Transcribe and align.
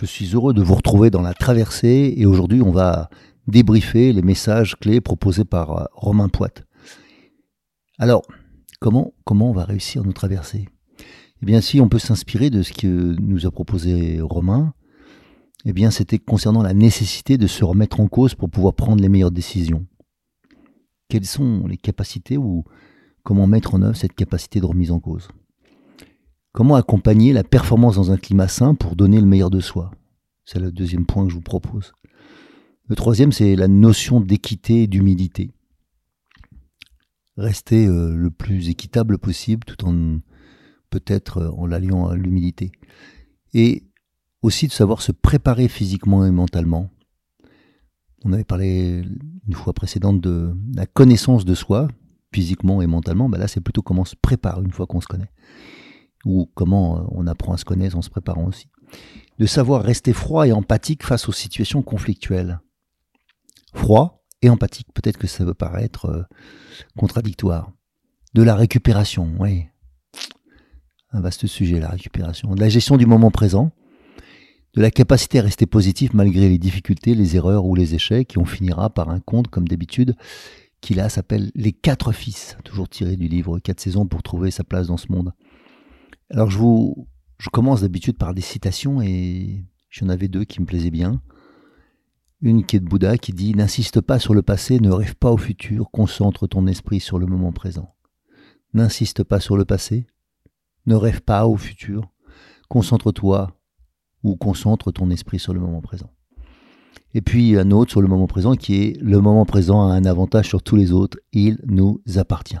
Je 0.00 0.06
suis 0.06 0.34
heureux 0.34 0.54
de 0.54 0.62
vous 0.62 0.76
retrouver 0.76 1.10
dans 1.10 1.20
la 1.20 1.34
traversée 1.34 2.14
et 2.16 2.24
aujourd'hui 2.24 2.62
on 2.62 2.70
va 2.70 3.10
débriefer 3.46 4.14
les 4.14 4.22
messages 4.22 4.76
clés 4.76 5.02
proposés 5.02 5.44
par 5.44 5.76
euh, 5.76 5.84
Romain 5.92 6.30
Poite. 6.30 6.64
Alors, 7.98 8.22
comment, 8.78 9.12
comment 9.24 9.50
on 9.50 9.52
va 9.52 9.66
réussir 9.66 10.02
nos 10.02 10.14
traversées? 10.14 10.70
Eh 11.42 11.44
bien, 11.44 11.60
si 11.60 11.82
on 11.82 11.90
peut 11.90 11.98
s'inspirer 11.98 12.48
de 12.48 12.62
ce 12.62 12.72
que 12.72 12.86
nous 13.20 13.44
a 13.44 13.50
proposé 13.50 14.22
Romain, 14.22 14.72
eh 15.66 15.74
bien, 15.74 15.90
c'était 15.90 16.18
concernant 16.18 16.62
la 16.62 16.72
nécessité 16.72 17.36
de 17.36 17.46
se 17.46 17.62
remettre 17.62 18.00
en 18.00 18.08
cause 18.08 18.34
pour 18.34 18.48
pouvoir 18.48 18.72
prendre 18.72 19.02
les 19.02 19.10
meilleures 19.10 19.30
décisions. 19.30 19.86
Quelles 21.10 21.26
sont 21.26 21.66
les 21.66 21.76
capacités 21.76 22.38
ou 22.38 22.64
comment 23.22 23.46
mettre 23.46 23.74
en 23.74 23.82
œuvre 23.82 23.96
cette 23.96 24.14
capacité 24.14 24.60
de 24.60 24.66
remise 24.66 24.92
en 24.92 24.98
cause? 24.98 25.28
Comment 26.52 26.74
accompagner 26.74 27.32
la 27.32 27.44
performance 27.44 27.94
dans 27.94 28.10
un 28.10 28.16
climat 28.16 28.48
sain 28.48 28.74
pour 28.74 28.96
donner 28.96 29.20
le 29.20 29.26
meilleur 29.26 29.50
de 29.50 29.60
soi? 29.60 29.92
C'est 30.44 30.58
le 30.58 30.72
deuxième 30.72 31.06
point 31.06 31.24
que 31.24 31.30
je 31.30 31.36
vous 31.36 31.40
propose. 31.40 31.92
Le 32.88 32.96
troisième, 32.96 33.30
c'est 33.30 33.54
la 33.54 33.68
notion 33.68 34.20
d'équité 34.20 34.82
et 34.82 34.86
d'humilité. 34.88 35.52
Rester 37.36 37.86
euh, 37.86 38.16
le 38.16 38.30
plus 38.32 38.68
équitable 38.68 39.18
possible 39.18 39.64
tout 39.64 39.84
en 39.86 40.18
peut-être 40.90 41.38
euh, 41.38 41.50
en 41.50 41.66
l'alliant 41.66 42.08
à 42.08 42.16
l'humilité. 42.16 42.72
Et 43.54 43.84
aussi 44.42 44.66
de 44.66 44.72
savoir 44.72 45.02
se 45.02 45.12
préparer 45.12 45.68
physiquement 45.68 46.26
et 46.26 46.32
mentalement. 46.32 46.90
On 48.24 48.32
avait 48.32 48.44
parlé 48.44 49.04
une 49.46 49.54
fois 49.54 49.72
précédente 49.72 50.20
de 50.20 50.52
la 50.74 50.86
connaissance 50.86 51.44
de 51.44 51.54
soi, 51.54 51.86
physiquement 52.34 52.82
et 52.82 52.88
mentalement. 52.88 53.28
Ben 53.28 53.38
là, 53.38 53.46
c'est 53.46 53.60
plutôt 53.60 53.82
comment 53.82 54.02
on 54.02 54.04
se 54.04 54.16
prépare 54.20 54.60
une 54.62 54.72
fois 54.72 54.88
qu'on 54.88 55.00
se 55.00 55.06
connaît 55.06 55.30
ou 56.24 56.50
comment 56.54 56.98
euh, 56.98 57.02
on 57.12 57.26
apprend 57.26 57.52
à 57.52 57.56
se 57.56 57.64
connaître 57.64 57.96
en 57.96 58.02
se 58.02 58.10
préparant 58.10 58.46
aussi. 58.46 58.68
De 59.38 59.46
savoir 59.46 59.82
rester 59.82 60.12
froid 60.12 60.46
et 60.46 60.52
empathique 60.52 61.04
face 61.04 61.28
aux 61.28 61.32
situations 61.32 61.82
conflictuelles. 61.82 62.60
Froid 63.72 64.24
et 64.42 64.50
empathique, 64.50 64.88
peut-être 64.92 65.18
que 65.18 65.26
ça 65.26 65.44
peut 65.44 65.54
paraître 65.54 66.06
euh, 66.06 66.22
contradictoire. 66.96 67.72
De 68.34 68.42
la 68.42 68.54
récupération, 68.54 69.32
oui. 69.38 69.66
Un 71.12 71.20
vaste 71.20 71.46
sujet, 71.46 71.80
la 71.80 71.88
récupération. 71.88 72.54
De 72.54 72.60
la 72.60 72.68
gestion 72.68 72.96
du 72.96 73.06
moment 73.06 73.30
présent. 73.30 73.72
De 74.74 74.82
la 74.82 74.92
capacité 74.92 75.40
à 75.40 75.42
rester 75.42 75.66
positif 75.66 76.14
malgré 76.14 76.48
les 76.48 76.58
difficultés, 76.58 77.14
les 77.14 77.34
erreurs 77.34 77.64
ou 77.64 77.74
les 77.74 77.94
échecs. 77.94 78.36
Et 78.36 78.38
on 78.38 78.44
finira 78.44 78.90
par 78.90 79.08
un 79.08 79.18
conte, 79.18 79.48
comme 79.48 79.66
d'habitude, 79.66 80.14
qui 80.80 80.94
là 80.94 81.08
s'appelle 81.08 81.50
Les 81.56 81.72
quatre 81.72 82.12
fils, 82.12 82.56
toujours 82.64 82.88
tiré 82.88 83.16
du 83.16 83.26
livre 83.26 83.58
Quatre 83.58 83.80
saisons 83.80 84.06
pour 84.06 84.22
trouver 84.22 84.52
sa 84.52 84.62
place 84.62 84.86
dans 84.86 84.96
ce 84.96 85.10
monde. 85.10 85.32
Alors 86.32 86.48
je 86.48 86.58
vous, 86.58 87.08
je 87.38 87.50
commence 87.50 87.80
d'habitude 87.80 88.16
par 88.16 88.34
des 88.34 88.40
citations 88.40 89.02
et 89.02 89.64
j'en 89.88 90.08
avais 90.08 90.28
deux 90.28 90.44
qui 90.44 90.60
me 90.60 90.66
plaisaient 90.66 90.92
bien. 90.92 91.20
Une 92.40 92.64
qui 92.64 92.76
est 92.76 92.80
de 92.80 92.86
Bouddha 92.86 93.18
qui 93.18 93.32
dit 93.32 93.52
N'insiste 93.54 94.00
pas 94.00 94.20
sur 94.20 94.32
le 94.32 94.42
passé, 94.42 94.78
ne 94.78 94.92
rêve 94.92 95.16
pas 95.16 95.32
au 95.32 95.36
futur, 95.36 95.90
concentre 95.90 96.46
ton 96.46 96.68
esprit 96.68 97.00
sur 97.00 97.18
le 97.18 97.26
moment 97.26 97.52
présent. 97.52 97.94
N'insiste 98.74 99.24
pas 99.24 99.40
sur 99.40 99.56
le 99.56 99.64
passé, 99.64 100.06
ne 100.86 100.94
rêve 100.94 101.20
pas 101.20 101.46
au 101.48 101.56
futur, 101.56 102.12
concentre-toi 102.68 103.58
ou 104.22 104.36
concentre 104.36 104.92
ton 104.92 105.10
esprit 105.10 105.40
sur 105.40 105.52
le 105.52 105.58
moment 105.58 105.80
présent. 105.80 106.12
Et 107.12 107.22
puis 107.22 107.58
un 107.58 107.72
autre 107.72 107.90
sur 107.90 108.02
le 108.02 108.08
moment 108.08 108.28
présent 108.28 108.54
qui 108.54 108.76
est 108.76 109.02
Le 109.02 109.20
moment 109.20 109.46
présent 109.46 109.88
a 109.88 109.94
un 109.94 110.04
avantage 110.04 110.46
sur 110.46 110.62
tous 110.62 110.76
les 110.76 110.92
autres, 110.92 111.18
il 111.32 111.58
nous 111.66 112.00
appartient. 112.14 112.60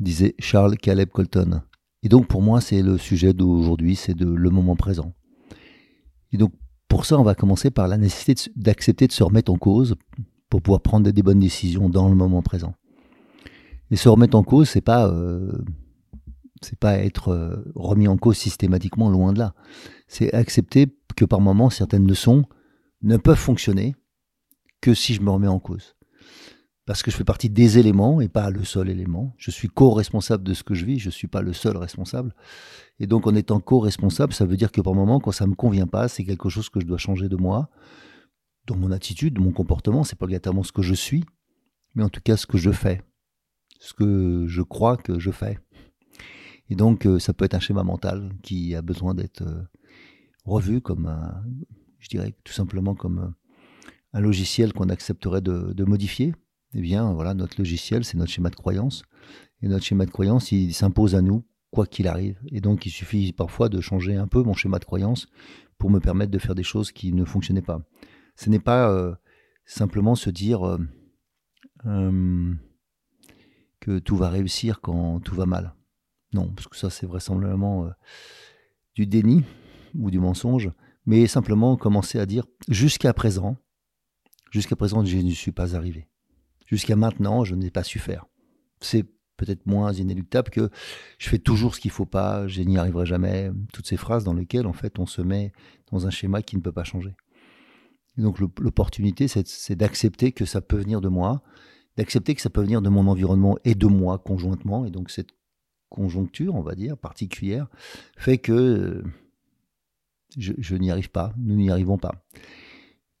Disait 0.00 0.34
Charles 0.38 0.78
Caleb 0.78 1.10
Colton. 1.10 1.60
Et 2.02 2.08
donc 2.08 2.26
pour 2.26 2.42
moi, 2.42 2.60
c'est 2.60 2.82
le 2.82 2.98
sujet 2.98 3.32
d'aujourd'hui, 3.32 3.96
c'est 3.96 4.18
le 4.18 4.50
moment 4.50 4.76
présent. 4.76 5.14
Et 6.32 6.36
donc 6.36 6.52
pour 6.88 7.04
ça, 7.04 7.18
on 7.18 7.22
va 7.22 7.34
commencer 7.34 7.70
par 7.70 7.86
la 7.86 7.98
nécessité 7.98 8.50
d'accepter 8.56 9.06
de, 9.06 9.12
se 9.12 9.22
remettre 9.22 9.52
en 9.52 9.56
cause 9.56 9.94
pour 10.48 10.62
pouvoir 10.62 10.80
prendre 10.80 11.10
des 11.10 11.22
bonnes 11.22 11.40
décisions 11.40 11.88
dans 11.88 12.08
le 12.08 12.14
moment 12.14 12.42
présent. 12.42 12.74
Et 13.90 13.96
se 13.96 14.08
remettre 14.08 14.36
en 14.36 14.42
cause, 14.42 14.68
c'est 14.68 14.80
pas 14.80 15.08
euh, 15.08 15.52
pas 16.80 16.98
être 16.98 17.28
euh, 17.28 17.72
remis 17.74 18.08
en 18.08 18.16
cause 18.16 18.36
systématiquement, 18.36 19.10
loin 19.10 19.32
de 19.32 19.38
là. 19.38 19.54
C'est 20.08 20.32
accepter 20.34 20.86
que 21.16 21.24
par 21.24 21.40
moments 21.40 21.70
certaines 21.70 22.06
leçons 22.06 22.44
ne 23.02 23.16
peuvent 23.16 23.38
fonctionner 23.38 23.94
que 24.80 24.94
si 24.94 25.14
je 25.14 25.20
me 25.20 25.30
remets 25.30 25.48
en 25.48 25.58
cause 25.58 25.94
parce 26.88 27.02
que 27.02 27.10
je 27.10 27.16
fais 27.18 27.24
partie 27.24 27.50
des 27.50 27.76
éléments 27.76 28.22
et 28.22 28.28
pas 28.28 28.48
le 28.48 28.64
seul 28.64 28.88
élément. 28.88 29.34
Je 29.36 29.50
suis 29.50 29.68
co-responsable 29.68 30.42
de 30.42 30.54
ce 30.54 30.62
que 30.62 30.72
je 30.72 30.86
vis, 30.86 30.98
je 30.98 31.08
ne 31.08 31.12
suis 31.12 31.28
pas 31.28 31.42
le 31.42 31.52
seul 31.52 31.76
responsable. 31.76 32.34
Et 32.98 33.06
donc 33.06 33.26
en 33.26 33.34
étant 33.34 33.60
co-responsable, 33.60 34.32
ça 34.32 34.46
veut 34.46 34.56
dire 34.56 34.72
que 34.72 34.80
par 34.80 34.94
moment, 34.94 35.20
quand 35.20 35.30
ça 35.30 35.44
ne 35.44 35.50
me 35.50 35.54
convient 35.54 35.86
pas, 35.86 36.08
c'est 36.08 36.24
quelque 36.24 36.48
chose 36.48 36.70
que 36.70 36.80
je 36.80 36.86
dois 36.86 36.96
changer 36.96 37.28
de 37.28 37.36
moi, 37.36 37.68
dans 38.66 38.74
mon 38.74 38.90
attitude, 38.90 39.34
de 39.34 39.40
mon 39.42 39.52
comportement, 39.52 40.02
c'est 40.02 40.18
pas 40.18 40.24
exactement 40.24 40.62
ce 40.62 40.72
que 40.72 40.80
je 40.80 40.94
suis, 40.94 41.24
mais 41.94 42.02
en 42.02 42.08
tout 42.08 42.22
cas 42.22 42.38
ce 42.38 42.46
que 42.46 42.56
je 42.56 42.70
fais, 42.70 43.02
ce 43.80 43.92
que 43.92 44.46
je 44.46 44.62
crois 44.62 44.96
que 44.96 45.18
je 45.18 45.30
fais. 45.30 45.58
Et 46.70 46.74
donc 46.74 47.04
euh, 47.04 47.18
ça 47.18 47.34
peut 47.34 47.44
être 47.44 47.52
un 47.52 47.60
schéma 47.60 47.84
mental 47.84 48.30
qui 48.42 48.74
a 48.74 48.80
besoin 48.80 49.12
d'être 49.12 49.42
euh, 49.42 49.62
revu 50.46 50.80
comme 50.80 51.04
un, 51.04 51.44
je 51.98 52.08
dirais 52.08 52.34
tout 52.44 52.54
simplement 52.54 52.94
comme 52.94 53.34
un 54.14 54.20
logiciel 54.20 54.72
qu'on 54.72 54.88
accepterait 54.88 55.42
de 55.42 55.84
modifier 55.84 56.32
eh 56.74 56.80
bien, 56.80 57.12
voilà, 57.12 57.34
notre 57.34 57.58
logiciel, 57.58 58.04
c'est 58.04 58.16
notre 58.16 58.30
schéma 58.30 58.50
de 58.50 58.56
croyance. 58.56 59.02
Et 59.62 59.68
notre 59.68 59.84
schéma 59.84 60.06
de 60.06 60.10
croyance, 60.10 60.52
il 60.52 60.74
s'impose 60.74 61.14
à 61.14 61.22
nous, 61.22 61.44
quoi 61.70 61.86
qu'il 61.86 62.06
arrive. 62.06 62.38
Et 62.48 62.60
donc, 62.60 62.86
il 62.86 62.90
suffit 62.90 63.32
parfois 63.32 63.68
de 63.68 63.80
changer 63.80 64.16
un 64.16 64.28
peu 64.28 64.42
mon 64.42 64.54
schéma 64.54 64.78
de 64.78 64.84
croyance 64.84 65.26
pour 65.78 65.90
me 65.90 66.00
permettre 66.00 66.30
de 66.30 66.38
faire 66.38 66.54
des 66.54 66.62
choses 66.62 66.92
qui 66.92 67.12
ne 67.12 67.24
fonctionnaient 67.24 67.62
pas. 67.62 67.80
Ce 68.36 68.50
n'est 68.50 68.58
pas 68.58 68.90
euh, 68.90 69.14
simplement 69.64 70.14
se 70.14 70.30
dire 70.30 70.66
euh, 70.66 70.78
euh, 71.86 72.54
que 73.80 73.98
tout 73.98 74.16
va 74.16 74.28
réussir 74.28 74.80
quand 74.80 75.20
tout 75.20 75.34
va 75.34 75.46
mal. 75.46 75.74
Non, 76.32 76.52
parce 76.54 76.68
que 76.68 76.76
ça, 76.76 76.90
c'est 76.90 77.06
vraisemblablement 77.06 77.90
du 78.94 79.06
déni 79.06 79.44
ou 79.94 80.10
du 80.10 80.18
mensonge. 80.18 80.70
Mais 81.06 81.26
simplement 81.26 81.76
commencer 81.78 82.18
à 82.18 82.26
dire 82.26 82.44
jusqu'à 82.68 83.14
présent, 83.14 83.56
jusqu'à 84.50 84.76
présent, 84.76 85.02
je 85.02 85.16
ne 85.16 85.30
suis 85.30 85.52
pas 85.52 85.74
arrivé. 85.74 86.06
Jusqu'à 86.68 86.96
maintenant, 86.96 87.44
je 87.44 87.54
n'ai 87.54 87.70
pas 87.70 87.82
su 87.82 87.98
faire. 87.98 88.26
C'est 88.80 89.06
peut-être 89.38 89.64
moins 89.64 89.90
inéluctable 89.92 90.50
que 90.50 90.68
je 91.18 91.28
fais 91.30 91.38
toujours 91.38 91.74
ce 91.74 91.80
qu'il 91.80 91.90
faut 91.90 92.04
pas, 92.04 92.46
je 92.46 92.60
n'y 92.60 92.76
arriverai 92.76 93.06
jamais. 93.06 93.50
Toutes 93.72 93.86
ces 93.86 93.96
phrases 93.96 94.22
dans 94.22 94.34
lesquelles, 94.34 94.66
en 94.66 94.74
fait, 94.74 94.98
on 94.98 95.06
se 95.06 95.22
met 95.22 95.52
dans 95.90 96.06
un 96.06 96.10
schéma 96.10 96.42
qui 96.42 96.56
ne 96.56 96.60
peut 96.60 96.72
pas 96.72 96.84
changer. 96.84 97.14
donc, 98.18 98.38
l'opportunité, 98.38 99.28
c'est 99.28 99.76
d'accepter 99.76 100.32
que 100.32 100.44
ça 100.44 100.60
peut 100.60 100.76
venir 100.76 101.00
de 101.00 101.08
moi, 101.08 101.42
d'accepter 101.96 102.34
que 102.34 102.42
ça 102.42 102.50
peut 102.50 102.62
venir 102.62 102.82
de 102.82 102.90
mon 102.90 103.06
environnement 103.06 103.56
et 103.64 103.74
de 103.74 103.86
moi 103.86 104.18
conjointement. 104.18 104.84
Et 104.84 104.90
donc, 104.90 105.10
cette 105.10 105.30
conjoncture, 105.88 106.54
on 106.54 106.62
va 106.62 106.74
dire, 106.74 106.98
particulière, 106.98 107.68
fait 108.18 108.36
que 108.36 108.52
euh, 108.52 109.02
je 110.36 110.74
n'y 110.74 110.90
arrive 110.90 111.10
pas, 111.10 111.32
nous 111.38 111.54
n'y 111.54 111.70
arrivons 111.70 111.96
pas. 111.96 112.26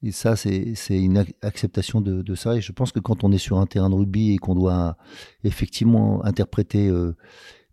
Et 0.02 0.12
ça, 0.12 0.36
c'est 0.36 0.76
une 0.90 1.24
acceptation 1.42 2.00
de, 2.00 2.34
ça. 2.34 2.56
Et 2.56 2.60
je 2.60 2.72
pense 2.72 2.92
que 2.92 3.00
quand 3.00 3.24
on 3.24 3.32
est 3.32 3.38
sur 3.38 3.58
un 3.58 3.66
terrain 3.66 3.90
de 3.90 3.96
rugby 3.96 4.32
et 4.32 4.38
qu'on 4.38 4.54
doit 4.54 4.96
effectivement 5.42 6.24
interpréter 6.24 6.88
euh, 6.88 7.16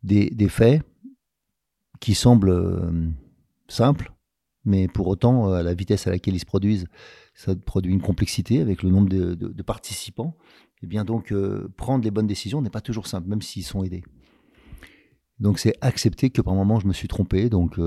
des, 0.04 0.50
faits 0.50 0.82
qui 2.00 2.16
semblent 2.16 2.50
euh, 2.50 3.10
simples, 3.68 4.12
mais 4.64 4.88
pour 4.88 5.08
autant, 5.08 5.52
à 5.54 5.62
la 5.62 5.76
vitesse 5.76 6.08
à 6.08 6.10
laquelle 6.10 6.36
ils 6.36 6.40
se 6.40 6.46
produisent, 6.46 6.88
ça 7.36 7.56
produit 7.56 7.94
une 7.94 8.02
complexité 8.02 8.60
avec 8.60 8.82
le 8.82 8.90
nombre 8.90 9.10
de, 9.10 9.62
participants. 9.62 10.36
Et 10.82 10.88
bien 10.88 11.06
donc, 11.06 11.32
prendre 11.78 12.04
les 12.04 12.10
bonnes 12.12 12.26
décisions 12.26 12.62
n'est 12.64 12.72
pas 12.72 12.82
toujours 12.82 13.06
simple, 13.06 13.28
même 13.28 13.44
s'ils 13.44 13.64
sont 13.64 13.84
aidés. 13.84 14.04
Donc 15.40 15.60
c'est 15.60 15.76
accepter 15.82 16.30
que 16.30 16.42
par 16.42 16.56
moment 16.56 16.80
je 16.80 16.88
me 16.88 16.94
suis 16.94 17.08
trompé, 17.08 17.50
donc 17.50 17.78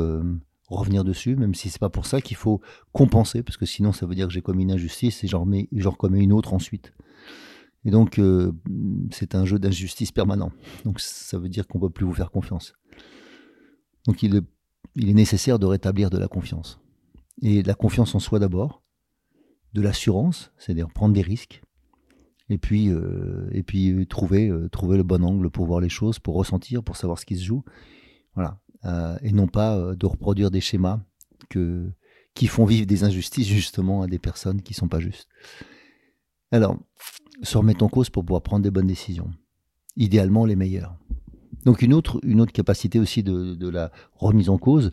revenir 0.69 1.05
dessus, 1.05 1.37
même 1.37 1.55
si 1.55 1.70
c'est 1.70 1.79
pas 1.79 1.88
pour 1.88 2.06
ça 2.06 2.20
qu'il 2.20 2.37
faut 2.37 2.61
compenser, 2.93 3.43
parce 3.43 3.56
que 3.56 3.67
sinon 3.67 3.93
ça 3.93 4.06
veut 4.06 4.15
dire 4.15 4.26
que 4.26 4.32
j'ai 4.32 4.43
commis 4.43 4.65
une 4.65 4.73
injustice 4.73 5.25
et 5.25 5.26
j'en 5.26 5.41
remets, 5.41 5.69
j'en 5.73 5.93
commets 5.93 6.20
une 6.20 6.32
autre 6.32 6.55
ensuite. 6.55 6.93
Et 7.85 7.91
donc 7.91 8.19
euh, 8.19 8.53
c'est 9.11 9.35
un 9.35 9.44
jeu 9.44 9.59
d'injustice 9.59 10.12
permanent. 10.12 10.53
Donc 10.85 11.00
ça 11.00 11.38
veut 11.38 11.49
dire 11.49 11.67
qu'on 11.67 11.81
peut 11.81 11.91
plus 11.91 12.05
vous 12.05 12.12
faire 12.12 12.31
confiance. 12.31 12.75
Donc 14.06 14.23
il 14.23 14.37
est, 14.37 14.44
nécessaire 14.97 15.59
de 15.59 15.67
rétablir 15.67 16.11
de 16.11 16.19
la 16.19 16.29
confiance. 16.29 16.81
Et 17.43 17.62
la 17.62 17.75
confiance 17.75 18.15
en 18.15 18.19
soi 18.19 18.38
d'abord, 18.38 18.82
de 19.73 19.81
l'assurance, 19.81 20.53
c'est-à-dire 20.59 20.88
prendre 20.88 21.15
des 21.15 21.23
risques, 21.23 21.62
et 22.50 22.59
puis, 22.59 22.88
euh, 22.88 23.49
et 23.53 23.62
puis 23.62 24.06
trouver, 24.06 24.49
euh, 24.49 24.69
trouver 24.70 24.97
le 24.97 25.03
bon 25.03 25.23
angle 25.23 25.50
pour 25.50 25.67
voir 25.67 25.81
les 25.81 25.91
choses, 25.91 26.19
pour 26.19 26.35
ressentir, 26.35 26.82
pour 26.82 26.97
savoir 26.97 27.19
ce 27.19 27.26
qui 27.26 27.37
se 27.37 27.44
joue. 27.44 27.62
Voilà. 28.35 28.59
Euh, 28.84 29.16
et 29.22 29.32
non 29.32 29.48
pas 29.48 29.76
euh, 29.76 29.96
de 29.96 30.06
reproduire 30.06 30.50
des 30.50 30.60
schémas 30.60 31.00
qui 32.34 32.46
font 32.46 32.64
vivre 32.64 32.86
des 32.86 33.04
injustices 33.04 33.48
justement 33.48 34.02
à 34.02 34.06
des 34.06 34.19
personnes 34.19 34.62
qui 34.62 34.75
sont 34.75 34.86
pas 34.86 35.00
justes. 35.00 35.28
Alors, 36.52 36.76
se 37.42 37.58
remettre 37.58 37.82
en 37.84 37.88
cause 37.88 38.10
pour 38.10 38.25
pouvoir 38.25 38.42
prendre 38.42 38.62
des 38.62 38.70
bonnes 38.70 38.86
décisions, 38.86 39.30
idéalement 39.96 40.44
les 40.44 40.56
meilleures. 40.56 40.96
Donc 41.64 41.82
une 41.82 41.94
autre, 41.94 42.20
capacité 42.52 43.00
aussi 43.00 43.22
de, 43.22 43.69
la 43.69 43.90
remise 44.14 44.48
en 44.48 44.58
cause, 44.58 44.90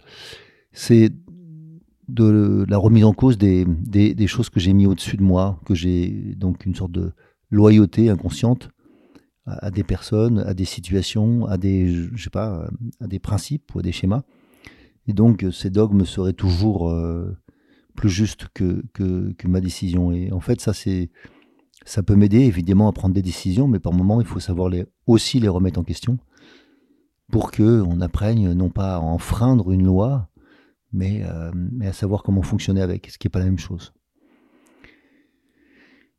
c'est 0.71 1.11
de 2.07 2.65
la 2.67 2.77
remise 2.77 3.03
en 3.03 3.13
cause 3.13 3.37
des, 3.37 3.65
des, 3.65 4.15
des 4.15 4.27
choses 4.27 4.49
que 4.49 4.59
j'ai 4.59 4.73
mis 4.73 4.87
au-dessus 4.87 5.17
de 5.17 5.23
moi, 5.23 5.59
que 5.65 5.75
j'ai 5.75 6.09
donc 6.35 6.65
une 6.65 6.75
sorte 6.75 6.91
de 6.91 7.11
loyauté 7.51 8.09
inconsciente 8.09 8.69
à, 9.45 9.71
des 9.71 9.83
personnes, 9.83 10.39
à 10.39 10.53
des 10.53 10.65
situations, 10.65 11.45
à 11.45 11.57
des, 11.57 11.87
je 11.87 12.23
sais 12.23 12.29
pas, 12.29 12.67
à 12.99 13.07
des 13.07 13.19
principes 13.19 13.73
ou 13.75 13.79
à 13.79 13.81
des 13.81 13.91
schémas. 13.91 14.23
Et 15.07 15.13
donc, 15.13 15.45
ces 15.51 15.69
dogmes 15.69 16.05
seraient 16.05 16.33
toujours 16.33 16.89
euh, 16.89 17.37
plus 17.95 18.09
justes 18.09 18.47
que, 18.53 18.83
que, 18.93 19.33
que, 19.33 19.47
ma 19.47 19.61
décision. 19.61 20.11
Et 20.11 20.31
en 20.31 20.39
fait, 20.39 20.61
ça, 20.61 20.73
c'est, 20.73 21.09
ça 21.85 22.01
peut 22.01 22.15
m'aider 22.15 22.39
évidemment 22.39 22.87
à 22.87 22.93
prendre 22.93 23.13
des 23.13 23.21
décisions, 23.21 23.67
mais 23.67 23.79
par 23.79 23.93
moments, 23.93 24.19
il 24.19 24.27
faut 24.27 24.39
savoir 24.39 24.69
les, 24.69 24.85
aussi 25.05 25.39
les 25.39 25.47
remettre 25.47 25.79
en 25.79 25.83
question 25.83 26.17
pour 27.31 27.51
que 27.51 27.81
on 27.81 28.01
apprenne 28.01 28.53
non 28.53 28.69
pas 28.69 28.95
à 28.95 28.99
enfreindre 28.99 29.71
une 29.71 29.85
loi, 29.85 30.29
mais, 30.91 31.23
euh, 31.23 31.51
mais 31.53 31.87
à 31.87 31.93
savoir 31.93 32.23
comment 32.23 32.41
fonctionner 32.41 32.81
avec, 32.81 33.09
ce 33.09 33.17
qui 33.17 33.27
n'est 33.27 33.31
pas 33.31 33.39
la 33.39 33.45
même 33.45 33.59
chose 33.59 33.94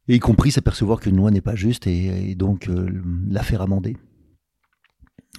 et 0.08 0.16
y 0.16 0.18
compris 0.18 0.52
s'apercevoir 0.52 1.00
qu'une 1.00 1.16
loi 1.16 1.30
n'est 1.30 1.40
pas 1.40 1.56
juste 1.56 1.86
et, 1.86 2.34
donc 2.34 2.68
euh, 2.68 2.88
la 3.28 3.42
faire 3.42 3.62
amender. 3.62 3.96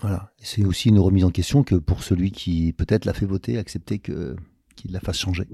Voilà. 0.02 0.32
C'est 0.38 0.66
aussi 0.66 0.90
une 0.90 1.00
remise 1.00 1.26
en 1.26 1.32
question 1.32 1.64
que 1.64 1.76
pour 1.76 2.04
celui 2.04 2.32
qui 2.32 2.74
peut-être 2.74 3.06
l'a 3.06 3.14
fait 3.14 3.26
voter, 3.26 3.58
accepter 3.58 4.00
que, 4.00 4.36
qu'il 4.76 4.92
la 4.92 5.00
fasse 5.00 5.18
changer. 5.18 5.48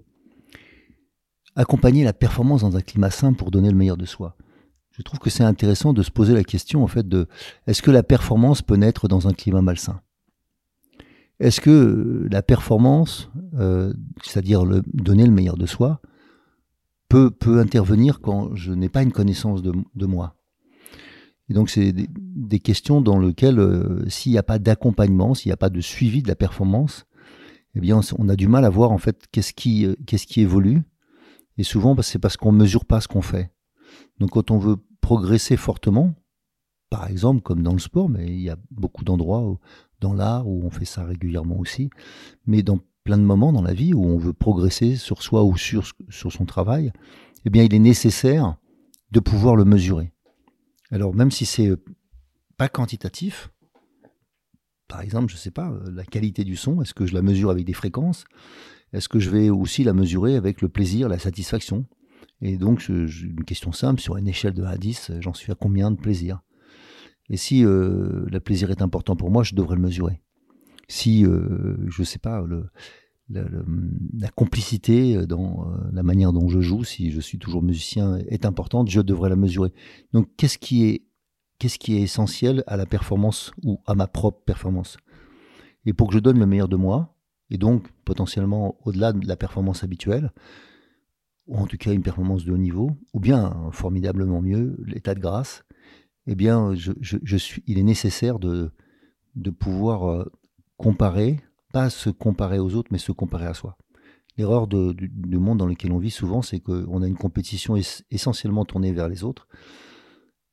Accompagner 1.56 2.04
la 2.04 2.14
performance 2.14 2.62
dans 2.62 2.76
un 2.76 2.82
climat 2.82 3.12
sain 3.12 3.34
pour 3.34 3.52
donner 3.52 3.70
le 3.70 3.76
meilleur 3.76 3.98
de 3.98 4.06
soi. 4.06 4.36
Je 4.92 5.02
trouve 5.02 5.20
que 5.20 5.30
c'est 5.30 5.44
intéressant 5.44 5.94
de 5.94 6.04
se 6.04 6.12
poser 6.12 6.34
la 6.34 6.44
question 6.44 6.84
en 6.84 6.88
fait 6.88 7.08
de 7.08 7.28
est-ce 7.68 7.82
que 7.82 7.92
la 7.92 8.04
performance 8.04 8.62
peut 8.62 8.76
naître 8.76 9.08
dans 9.08 9.28
un 9.28 9.34
climat 9.34 9.62
malsain? 9.62 10.02
Est-ce 11.40 11.62
que 11.62 12.28
la 12.32 12.44
performance, 12.44 13.32
euh, 13.56 13.94
c'est-à-dire 14.24 14.66
le, 14.66 14.84
donner 14.94 15.26
le 15.26 15.32
meilleur 15.32 15.58
de 15.58 15.66
soi, 15.66 16.00
peut, 17.14 17.60
intervenir 17.60 18.22
quand 18.22 18.56
je 18.56 18.72
n'ai 18.72 18.90
pas 18.90 19.04
une 19.04 19.12
connaissance 19.12 19.62
de, 19.62 20.06
moi. 20.06 20.36
Et 21.50 21.54
donc, 21.54 21.70
c'est 21.70 21.94
des, 21.94 22.60
questions 22.60 23.02
dans 23.02 23.20
lesquelles, 23.20 23.60
euh, 23.60 24.08
s'il 24.10 24.32
n'y 24.32 24.38
a 24.38 24.44
pas 24.44 24.60
d'accompagnement, 24.60 25.34
s'il 25.34 25.50
n'y 25.50 25.54
a 25.54 25.58
pas 25.58 25.70
de 25.70 25.82
suivi 25.82 26.24
de 26.24 26.28
la 26.28 26.36
performance, 26.36 27.06
eh 27.76 27.80
bien, 27.80 28.02
on 28.18 28.30
a 28.30 28.36
du 28.36 28.48
mal 28.48 28.66
à 28.66 28.70
voir 28.70 28.92
en 28.92 28.98
fait 28.98 29.28
qu'est-ce 29.32 29.54
qui, 29.54 29.86
euh, 29.86 29.96
évolue. 30.38 30.82
Et 31.58 31.64
souvent, 31.64 31.94
bah, 31.94 32.04
c'est 32.04 32.20
parce 32.20 32.38
qu'on 32.38 32.52
ne 32.52 32.58
mesure 32.58 32.86
pas 32.86 33.00
ce 33.00 33.08
qu'on 33.08 33.22
fait. 33.22 33.52
Donc, 34.20 34.32
quand 34.32 34.50
on 34.50 34.58
veut 34.58 34.78
progresser 35.02 35.58
fortement, 35.58 36.16
par 36.90 37.08
exemple, 37.08 37.42
comme 37.42 37.62
dans 37.62 37.74
le 37.74 37.80
sport, 37.80 38.10
mais 38.10 38.26
il 38.28 38.42
y 38.42 38.50
a 38.50 38.58
beaucoup 38.72 39.04
d'endroits 39.04 39.60
dans 40.00 40.14
l'art 40.14 40.48
où 40.48 40.64
on 40.66 40.70
fait 40.70 40.86
ça 40.86 41.04
régulièrement 41.04 41.60
aussi, 41.60 41.90
mais 42.46 42.64
dans 42.64 42.80
plein 43.04 43.18
de 43.18 43.24
moments 43.24 43.52
dans 43.52 43.62
la 43.62 43.74
vie 43.74 43.94
où 43.94 44.04
on 44.04 44.18
veut 44.18 44.34
progresser 44.34 44.96
sur 44.96 45.22
soi 45.22 45.44
ou 45.44 45.58
sur, 45.58 45.86
son 46.10 46.46
travail, 46.46 46.92
eh 47.46 47.50
bien, 47.50 47.64
il 47.64 47.74
est 47.74 47.80
nécessaire 47.80 48.56
de 49.12 49.20
pouvoir 49.20 49.56
le 49.56 49.66
mesurer. 49.66 50.12
Alors, 50.92 51.14
même 51.14 51.32
si 51.32 51.46
c'est 51.46 51.68
euh, 51.68 51.84
pas 52.58 52.70
quantitatif, 52.70 53.50
par 54.88 55.02
exemple, 55.02 55.30
je 55.30 55.36
ne 55.36 55.40
sais 55.40 55.52
pas, 55.52 55.70
euh, 55.70 55.92
la 55.92 56.06
qualité 56.06 56.44
du 56.44 56.56
son, 56.56 56.82
est-ce 56.82 56.94
que 56.94 57.06
je 57.06 57.14
la 57.14 57.22
mesure 57.22 57.50
avec 57.50 57.66
des 57.66 57.74
fréquences? 57.74 58.26
Est-ce 58.94 59.10
que 59.10 59.20
je 59.20 59.30
vais 59.30 59.50
aussi 59.50 59.84
la 59.84 59.94
mesurer 59.94 60.36
avec 60.36 60.62
le 60.62 60.70
plaisir, 60.70 61.10
la 61.10 61.20
satisfaction? 61.20 61.86
Et 62.42 62.58
donc, 62.58 62.88
une 62.90 63.44
question 63.46 63.72
simple, 63.72 64.02
sur 64.02 64.18
une 64.18 64.28
échelle 64.28 64.54
de 64.54 64.64
1 64.64 64.68
à 64.68 64.78
10, 64.78 65.12
j'en 65.20 65.34
suis 65.34 65.52
à 65.52 65.56
combien 65.56 65.92
de 65.92 65.98
plaisir? 65.98 66.42
Et 67.30 67.38
si 67.38 67.66
euh, 67.66 68.26
le 68.30 68.40
plaisir 68.40 68.70
est 68.70 68.82
important 68.82 69.16
pour 69.16 69.32
moi, 69.32 69.44
je 69.44 69.56
devrais 69.56 69.76
le 69.76 69.82
mesurer 69.82 70.23
si, 70.88 71.26
euh, 71.26 71.78
je 71.88 72.02
ne 72.02 72.06
sais 72.06 72.20
pas, 72.20 72.44
la, 73.30 74.30
complicité 74.36 75.26
dans 75.26 75.68
euh, 75.68 75.78
la 75.92 76.04
manière 76.04 76.34
dont 76.34 76.50
je 76.50 76.62
joue, 76.62 76.84
si 76.84 77.12
je 77.12 77.20
suis 77.20 77.40
toujours 77.40 77.64
musicien, 77.64 78.18
est 78.28 78.46
importante, 78.46 78.90
je 78.90 79.02
devrais 79.02 79.30
la 79.30 79.36
mesurer. 79.36 79.74
Donc, 80.14 80.30
qu'est-ce 80.38 80.58
qui 80.58 80.86
est, 80.86 81.04
qu'est-ce 81.60 81.80
qui 81.80 81.96
est 81.96 82.02
essentiel 82.02 82.64
à 82.68 82.78
la 82.78 82.86
performance 82.86 83.52
ou 83.64 83.80
à 83.86 83.96
ma 83.96 84.08
propre 84.08 84.42
performance? 84.46 84.98
Et 85.86 85.94
pour 85.94 86.10
que 86.10 86.14
je 86.14 86.20
donne 86.20 86.40
le 86.40 86.46
meilleur 86.46 86.70
de 86.70 86.76
moi, 86.76 87.16
et 87.50 87.58
donc 87.58 87.88
potentiellement 88.06 88.78
au-delà 88.86 89.14
de 89.14 89.28
la 89.28 89.36
performance 89.36 89.84
habituelle, 89.84 90.32
ou 91.48 91.58
en 91.58 91.68
tout 91.68 91.78
cas 91.78 91.92
une 91.92 92.02
performance 92.02 92.46
de 92.46 92.52
haut 92.52 92.58
niveau, 92.58 92.92
ou 93.14 93.20
bien 93.20 93.70
formidablement 93.72 94.42
mieux, 94.42 94.78
l'état 94.86 95.14
de 95.14 95.20
grâce, 95.20 95.64
eh 96.26 96.36
bien, 96.36 96.74
il 97.68 97.78
est 97.78 97.84
nécessaire 97.84 98.40
de, 98.40 98.72
de 99.36 99.50
pouvoir 99.50 100.10
euh, 100.10 100.32
comparer, 100.78 101.40
pas 101.72 101.90
se 101.90 102.10
comparer 102.10 102.60
aux 102.60 102.76
autres, 102.76 102.90
mais 102.92 102.98
se 102.98 103.12
comparer 103.12 103.46
à 103.46 103.54
soi. 103.54 103.78
L'erreur 104.38 104.68
du, 104.68 105.12
monde 105.38 105.60
dans 105.60 105.68
lequel 105.68 105.92
on 105.92 106.00
vit 106.00 106.12
souvent, 106.12 106.42
c'est 106.42 106.60
qu'on 106.60 107.02
a 107.02 107.08
une 107.08 107.18
compétition 107.18 107.76
essentiellement 108.10 108.66
tournée 108.66 108.92
vers 108.92 109.08
les 109.08 109.24
autres, 109.24 109.48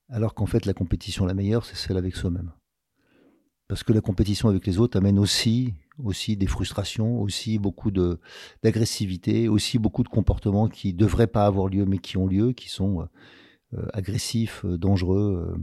alors 0.08 0.34
qu'en 0.34 0.46
fait 0.46 0.66
la 0.66 0.74
compétition 0.74 1.24
la 1.24 1.34
meilleure, 1.34 1.64
c'est 1.64 1.76
celle 1.76 1.96
avec 1.96 2.14
soi-même. 2.14 2.52
Parce 3.68 3.84
que 3.84 3.92
la 3.92 4.00
compétition 4.00 4.48
avec 4.48 4.66
les 4.66 4.78
autres 4.78 4.98
amène 4.98 5.18
aussi, 5.18 5.74
aussi 6.02 6.36
des 6.36 6.48
frustrations, 6.48 7.20
aussi 7.20 7.58
beaucoup 7.58 7.92
d'agressivité, 7.92 9.48
aussi 9.48 9.78
beaucoup 9.78 10.02
de 10.02 10.08
comportements 10.08 10.68
qui 10.68 10.92
ne 10.92 10.98
devraient 10.98 11.28
pas 11.28 11.46
avoir 11.46 11.68
lieu, 11.68 11.86
mais 11.86 11.98
qui 11.98 12.16
ont 12.16 12.26
lieu, 12.26 12.52
qui 12.52 12.68
sont 12.68 13.06
euh, 13.74 13.86
agressifs, 13.92 14.64
euh, 14.64 14.76
dangereux. 14.76 15.56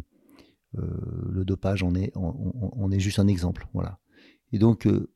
Euh, 0.78 0.84
le 1.30 1.44
dopage 1.44 1.84
en 1.84 1.96
est, 1.96 2.12
on 2.16 2.92
est 2.92 3.00
juste 3.00 3.20
un 3.20 3.28
exemple. 3.28 3.68
Voilà. 3.74 4.00
Et 4.52 4.60
donc, 4.60 4.88
euh, 4.88 5.10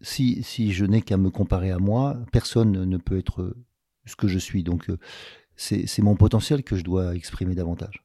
si, 0.00 0.42
si 0.42 0.72
je 0.72 0.84
n'ai 0.84 1.02
qu'à 1.02 1.16
me 1.16 1.30
comparer 1.30 1.70
à 1.70 1.78
moi, 1.78 2.18
personne 2.32 2.84
ne 2.84 2.96
peut 2.96 3.18
être 3.18 3.56
ce 4.06 4.16
que 4.16 4.28
je 4.28 4.38
suis. 4.38 4.62
Donc, 4.62 4.90
euh, 4.90 4.98
c'est 5.56 6.02
mon 6.02 6.16
potentiel 6.16 6.62
que 6.62 6.76
je 6.76 6.84
dois 6.84 7.14
exprimer 7.14 7.54
davantage. 7.54 8.04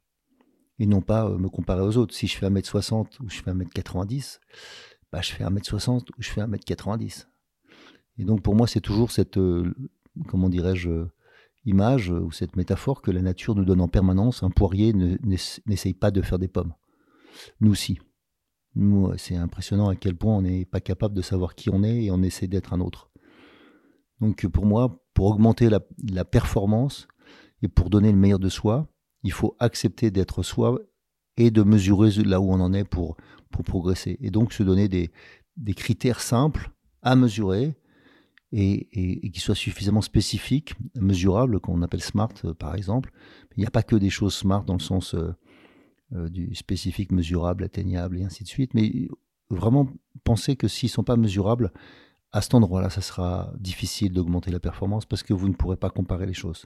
Et 0.80 0.86
non 0.86 1.02
pas 1.02 1.26
euh, 1.26 1.38
me 1.38 1.50
comparer 1.50 1.82
aux 1.82 1.98
autres. 1.98 2.14
Si 2.14 2.28
je 2.28 2.38
fais 2.38 2.50
1m60 2.50 3.22
ou 3.22 3.30
je 3.30 3.42
fais 3.42 3.52
1m90, 3.52 4.40
bah, 5.12 5.22
je 5.22 5.32
fais 5.32 5.44
1m60 5.44 6.10
ou 6.18 6.22
je 6.22 6.30
fais 6.30 6.42
1m90. 6.42 7.28
Et 8.18 8.26
donc, 8.26 8.42
pour 8.42 8.56
moi, 8.56 8.68
c'est 8.68 8.82
toujours 8.82 9.12
cette, 9.12 9.40
comment 10.28 10.50
dirais-je, 10.50 11.08
image 11.66 12.10
ou 12.10 12.32
cette 12.32 12.56
métaphore 12.56 13.02
que 13.02 13.12
la 13.12 13.22
nature 13.22 13.56
nous 13.56 13.64
donne 13.64 13.80
en 13.80 13.88
permanence. 13.88 14.44
Un 14.44 14.50
poirier 14.50 14.94
n'essaye 14.94 15.94
pas 15.94 16.12
de 16.12 16.22
faire 16.22 16.38
des 16.40 16.50
pommes. 16.50 16.74
Nous 17.62 17.76
c'est 19.18 19.36
impressionnant 19.36 19.90
à 19.90 19.96
quel 19.96 20.16
point 20.16 20.38
on 20.38 20.42
n'est 20.42 20.66
pas 20.66 20.80
capable 20.80 21.16
de 21.16 21.22
savoir 21.22 21.56
qui 21.56 21.70
on 21.70 21.84
est 21.84 22.04
et 22.06 22.12
on 22.12 22.22
essaie 22.22 22.48
d'être 22.48 22.74
un 22.74 22.80
autre. 22.80 23.12
Donc 24.22 24.46
pour 24.48 24.66
moi, 24.66 25.04
pour 25.14 25.28
augmenter 25.28 25.70
la, 25.70 26.26
performance 26.26 27.08
et 27.62 27.68
pour 27.68 27.90
donner 27.90 28.12
le 28.12 28.18
meilleur 28.18 28.40
de 28.40 28.50
soi, 28.50 28.88
il 29.24 29.32
faut 29.32 29.56
accepter 29.60 30.12
d'être 30.12 30.44
soi 30.44 30.80
et 31.38 31.52
de 31.52 31.64
mesurer 31.64 32.12
là 32.24 32.40
où 32.40 32.52
on 32.52 32.60
en 32.60 32.74
est 32.74 32.84
pour, 32.84 33.18
pour 33.50 33.64
progresser. 33.64 34.18
Et 34.22 34.30
donc 34.30 34.54
se 34.54 34.64
donner 34.64 34.88
des, 34.88 35.12
critères 35.76 36.22
simples 36.22 36.72
à 37.02 37.16
mesurer 37.16 37.76
et, 38.52 39.30
qui 39.32 39.40
soient 39.40 39.56
suffisamment 39.56 40.02
spécifiques, 40.02 40.74
mesurables, 40.96 41.60
qu'on 41.60 41.82
appelle 41.82 42.02
SMART 42.02 42.34
par 42.58 42.76
exemple. 42.76 43.12
Il 43.56 43.62
n'y 43.62 43.68
a 43.68 43.72
pas 43.72 43.84
que 43.84 43.96
des 43.96 44.10
choses 44.10 44.36
SMART 44.36 44.64
dans 44.64 44.76
le 44.76 44.80
sens... 44.80 45.16
Euh, 45.16 45.34
euh, 46.14 46.30
du 46.30 46.56
spécifique, 46.56 47.12
mesurable, 47.12 47.64
atteignable 47.64 48.18
et 48.18 48.24
ainsi 48.24 48.44
de 48.44 48.50
suite. 48.50 48.74
Mais 48.74 49.08
vraiment 49.50 49.88
penser 50.24 50.56
que 50.56 50.68
s'ils 50.68 50.88
ne 50.88 50.94
sont 50.94 51.04
pas 51.04 51.18
mesurables, 51.18 51.72
à 52.32 52.42
cet 52.42 52.54
endroit-là, 52.54 52.90
ça 52.90 53.02
sera 53.02 53.52
difficile 53.60 54.14
d'augmenter 54.14 54.52
la 54.52 54.60
performance 54.60 55.06
parce 55.06 55.24
que 55.24 55.34
vous 55.34 55.48
ne 55.48 55.54
pourrez 55.54 55.78
pas 55.78 55.90
comparer 55.90 56.26
les 56.26 56.34
choses. 56.34 56.66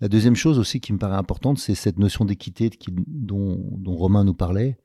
La 0.00 0.08
deuxième 0.08 0.36
chose 0.36 0.58
aussi 0.58 0.80
qui 0.80 0.92
me 0.92 0.98
paraît 0.98 1.16
importante, 1.16 1.58
c'est 1.58 1.74
cette 1.74 1.98
notion 1.98 2.24
d'équité 2.24 2.70
dont, 2.88 3.58
Romain 3.86 4.24
nous 4.24 4.34
parlait. 4.34 4.78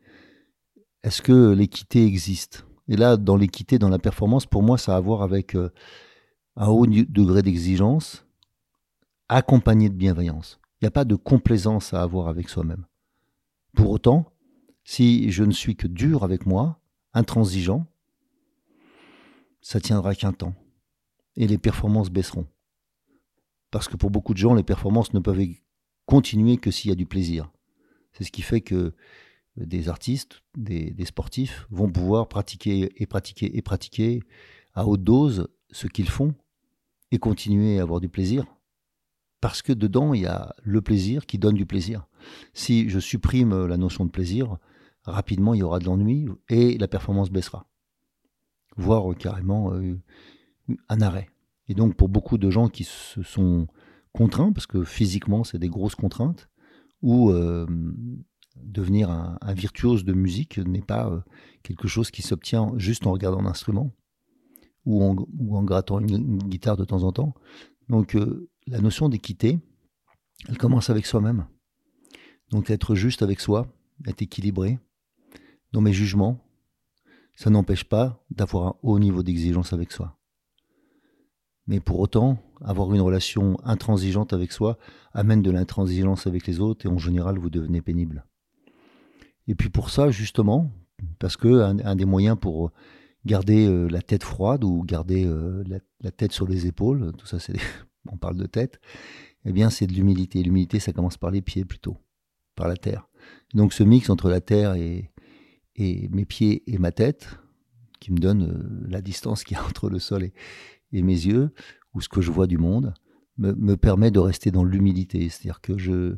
Est-ce 1.03 1.21
que 1.21 1.51
l'équité 1.51 2.05
existe? 2.05 2.65
Et 2.87 2.97
là, 2.97 3.15
dans 3.15 3.37
l'équité, 3.37 3.77
dans 3.79 3.89
la 3.89 3.99
performance, 3.99 4.45
pour 4.45 4.63
moi, 4.63 4.77
ça 4.77 4.95
a 4.95 4.97
à 4.97 4.99
voir 4.99 5.21
avec 5.21 5.55
euh, 5.55 5.69
un 6.55 6.67
haut 6.67 6.85
degré 6.87 7.41
d'exigence 7.41 8.25
accompagné 9.29 9.89
de 9.89 9.95
bienveillance. 9.95 10.59
Il 10.81 10.85
n'y 10.85 10.87
a 10.87 10.91
pas 10.91 11.05
de 11.05 11.15
complaisance 11.15 11.93
à 11.93 12.01
avoir 12.01 12.27
avec 12.27 12.49
soi-même. 12.49 12.85
Pour 13.75 13.89
autant, 13.91 14.31
si 14.83 15.31
je 15.31 15.43
ne 15.43 15.51
suis 15.51 15.75
que 15.75 15.87
dur 15.87 16.23
avec 16.23 16.45
moi, 16.45 16.79
intransigeant, 17.13 17.87
ça 19.61 19.79
tiendra 19.79 20.13
qu'un 20.15 20.33
temps. 20.33 20.55
Et 21.35 21.47
les 21.47 21.57
performances 21.57 22.11
baisseront. 22.11 22.47
Parce 23.71 23.87
que 23.87 23.97
pour 23.97 24.11
beaucoup 24.11 24.33
de 24.33 24.37
gens, 24.37 24.53
les 24.53 24.63
performances 24.63 25.13
ne 25.13 25.19
peuvent 25.19 25.43
continuer 26.05 26.57
que 26.57 26.69
s'il 26.69 26.89
y 26.89 26.91
a 26.91 26.95
du 26.95 27.07
plaisir. 27.07 27.51
C'est 28.11 28.23
ce 28.23 28.31
qui 28.31 28.43
fait 28.43 28.61
que 28.61 28.93
des 29.57 29.89
artistes, 29.89 30.43
des, 30.55 30.93
sportifs 31.05 31.67
vont 31.69 31.91
pouvoir 31.91 32.27
pratiquer 32.27 32.91
et 32.97 33.05
pratiquer 33.05 33.55
et 33.57 33.61
pratiquer 33.61 34.21
à 34.73 34.85
haute 34.85 35.03
dose 35.03 35.47
ce 35.71 35.87
qu'ils 35.87 36.09
font 36.09 36.35
et 37.11 37.19
continuer 37.19 37.79
à 37.79 37.83
avoir 37.83 37.99
du 37.99 38.09
plaisir. 38.09 38.45
Parce 39.43 39.61
que 39.61 39.73
dedans, 39.73 40.13
il 40.13 40.21
y 40.21 40.25
a 40.25 40.55
le 40.63 40.81
plaisir 40.81 41.25
qui 41.25 41.37
donne 41.37 41.55
du 41.55 41.65
plaisir. 41.65 42.07
Si 42.53 42.89
je 42.89 42.99
supprime 42.99 43.65
la 43.65 43.75
notion 43.75 44.05
de 44.05 44.09
plaisir, 44.09 44.55
rapidement, 45.03 45.53
il 45.53 45.57
y 45.57 45.63
aura 45.63 45.79
de 45.79 45.85
l'ennui 45.85 46.29
et 46.47 46.77
la 46.77 46.87
performance 46.87 47.29
baissera 47.29 47.67
voire 48.77 49.15
carrément 49.17 49.73
euh, 49.73 49.99
un 50.89 51.01
arrêt. 51.01 51.29
Et 51.67 51.73
donc 51.73 51.95
pour 51.95 52.09
beaucoup 52.09 52.37
de 52.37 52.49
gens 52.49 52.69
qui 52.69 52.83
se 52.83 53.21
sont 53.23 53.67
contraints, 54.13 54.51
parce 54.51 54.67
que 54.67 54.83
physiquement 54.83 55.43
c'est 55.43 55.59
des 55.59 55.69
grosses 55.69 55.95
contraintes, 55.95 56.49
ou 57.01 57.29
euh, 57.31 57.65
devenir 58.55 59.09
un, 59.09 59.37
virtuose 59.53 60.05
de 60.05 60.13
musique 60.13 60.57
n'est 60.57 60.81
pas 60.81 61.09
euh, 61.09 61.19
quelque 61.63 61.87
chose 61.87 62.11
qui 62.11 62.21
s'obtient 62.21 62.71
juste 62.77 63.05
en 63.07 63.11
regardant 63.11 63.41
l'instrument 63.41 63.91
ou 64.85 65.03
en, 65.03 65.15
ou 65.37 65.57
en 65.57 65.63
grattant 65.63 65.99
une, 65.99 66.37
guitare 66.39 66.77
de 66.77 66.85
temps 66.85 67.03
en 67.03 67.11
temps. 67.11 67.33
Donc 67.89 68.17
la 68.67 68.79
notion 68.79 69.09
d'équité, 69.09 69.59
elle 70.47 70.57
commence 70.57 70.89
avec 70.89 71.05
soi-même. 71.05 71.45
Donc 72.51 72.69
être 72.69 72.95
juste 72.95 73.21
avec 73.21 73.39
soi, 73.39 73.67
être 74.05 74.21
équilibré 74.21 74.79
dans 75.71 75.81
mes 75.81 75.93
jugements, 75.93 76.39
ça 77.35 77.49
n'empêche 77.49 77.83
pas 77.83 78.23
d'avoir 78.29 78.67
un 78.67 78.75
haut 78.83 78.99
niveau 78.99 79.23
d'exigence 79.23 79.73
avec 79.73 79.91
soi. 79.91 80.17
Mais 81.65 81.79
pour 81.79 81.99
autant, 81.99 82.37
avoir 82.61 82.93
une 82.93 83.01
relation 83.01 83.57
intransigeante 83.63 84.33
avec 84.33 84.51
soi 84.51 84.77
amène 85.13 85.41
de 85.41 85.51
l'intransigeance 85.51 86.27
avec 86.27 86.45
les 86.45 86.59
autres 86.59 86.85
et 86.85 86.89
en 86.89 86.97
général, 86.97 87.37
vous 87.37 87.49
devenez 87.49 87.81
pénible. 87.81 88.25
Et 89.47 89.55
puis 89.55 89.69
pour 89.69 89.89
ça, 89.89 90.11
justement, 90.11 90.71
parce 91.19 91.37
que 91.37 91.61
un, 91.61 91.95
des 91.95 92.05
moyens 92.05 92.37
pour 92.39 92.71
garder 93.25 93.65
euh, 93.65 93.87
la 93.87 94.01
tête 94.01 94.23
froide 94.23 94.63
ou 94.63 94.83
garder 94.83 95.25
euh, 95.25 95.63
la, 96.01 96.11
tête 96.11 96.31
sur 96.31 96.47
les 96.47 96.67
épaules, 96.67 97.13
tout 97.17 97.25
ça, 97.25 97.39
c'est, 97.39 97.53
on 98.11 98.17
parle 98.17 98.37
de 98.37 98.45
tête, 98.45 98.79
eh 99.45 99.51
bien, 99.51 99.69
c'est 99.69 99.87
de 99.87 99.93
l'humilité. 99.93 100.43
L'humilité, 100.43 100.79
ça 100.79 100.93
commence 100.93 101.17
par 101.17 101.31
les 101.31 101.41
pieds 101.41 101.65
plutôt, 101.65 101.97
par 102.55 102.67
la 102.67 102.77
terre. 102.77 103.07
Donc, 103.53 103.73
ce 103.73 103.83
mix 103.83 104.09
entre 104.09 104.29
la 104.29 104.41
terre 104.41 104.75
et, 104.75 105.11
et 105.75 106.07
mes 106.09 106.25
pieds 106.25 106.63
et 106.67 106.77
ma 106.77 106.91
tête, 106.91 107.39
qui 107.99 108.11
me 108.11 108.17
donne 108.17 108.43
euh, 108.43 108.87
la 108.89 109.01
distance 109.01 109.43
qu'il 109.43 109.57
y 109.57 109.59
a 109.59 109.65
entre 109.65 109.89
le 109.89 109.99
sol 109.99 110.23
et, 110.23 111.01
mes 111.01 111.13
yeux, 111.13 111.53
ou 111.93 112.01
ce 112.01 112.09
que 112.09 112.21
je 112.21 112.31
vois 112.31 112.47
du 112.47 112.57
monde, 112.57 112.93
me, 113.37 113.75
permet 113.75 114.11
de 114.11 114.19
rester 114.19 114.51
dans 114.51 114.63
l'humilité. 114.63 115.27
C'est-à-dire 115.29 115.59
que 115.59 115.77
je, 115.77 116.17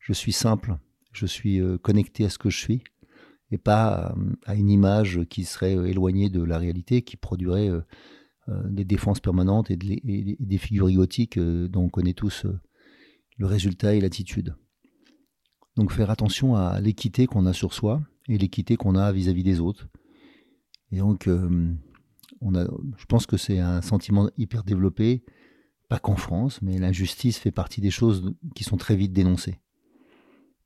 je 0.00 0.12
suis 0.12 0.32
simple, 0.32 0.76
je 1.12 1.24
suis 1.24 1.60
connecté 1.82 2.24
à 2.24 2.30
ce 2.30 2.38
que 2.38 2.50
je 2.50 2.58
suis, 2.58 2.82
et 3.50 3.58
pas 3.58 4.14
euh, 4.16 4.34
à 4.46 4.54
une 4.54 4.70
image 4.70 5.20
qui 5.28 5.44
serait 5.44 5.72
éloignée 5.72 6.28
de 6.28 6.42
la 6.42 6.58
réalité, 6.58 7.02
qui 7.02 7.16
produirait 7.16 7.70
des 8.64 8.84
défenses 8.84 9.20
permanentes 9.20 9.70
et, 9.70 9.76
des 9.76 10.58
figures 10.58 10.88
égotiques 10.88 11.38
dont 11.38 11.82
on 11.82 11.88
connaît 11.90 12.14
tous 12.14 12.46
le 13.36 13.46
résultat 13.46 13.94
et 13.94 14.00
l'attitude. 14.00 14.56
Donc 15.76 15.92
faire 15.92 16.10
attention 16.10 16.56
à 16.56 16.80
l'équité 16.80 17.26
qu'on 17.26 17.44
a 17.44 17.52
sur 17.52 17.74
soi, 17.74 18.00
et 18.28 18.38
l'équité 18.38 18.76
qu'on 18.76 18.94
a 18.94 19.10
vis-à-vis 19.10 19.42
des 19.42 19.60
autres. 19.60 19.88
Et 20.92 20.98
donc, 20.98 21.26
euh, 21.26 21.74
je 22.42 23.04
pense 23.06 23.26
que 23.26 23.36
c'est 23.36 23.58
un 23.58 23.82
sentiment 23.82 24.30
hyper 24.36 24.64
développé, 24.64 25.24
pas 25.88 25.98
qu'en 25.98 26.16
France, 26.16 26.60
mais 26.62 26.78
l'injustice 26.78 27.38
fait 27.38 27.50
partie 27.50 27.80
des 27.80 27.90
choses 27.90 28.34
qui 28.54 28.64
sont 28.64 28.76
très 28.76 28.96
vite 28.96 29.12
dénoncées. 29.12 29.58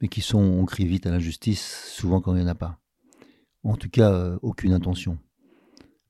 Mais 0.02 0.09
qui 0.09 0.21
sont, 0.21 0.42
on 0.42 0.66
crie 0.66 0.85
vite 0.85 1.06
à 1.06 1.11
l'injustice, 1.11 1.87
souvent 1.88 2.21
quand 2.21 2.35
il 2.35 2.40
n'y 2.40 2.44
en 2.44 2.49
a 2.49 2.54
pas. 2.54 2.78
En 3.62 3.76
tout 3.76 3.88
cas, 3.88 4.12
euh, 4.12 4.38
aucune 4.42 4.73
intention. 4.73 5.18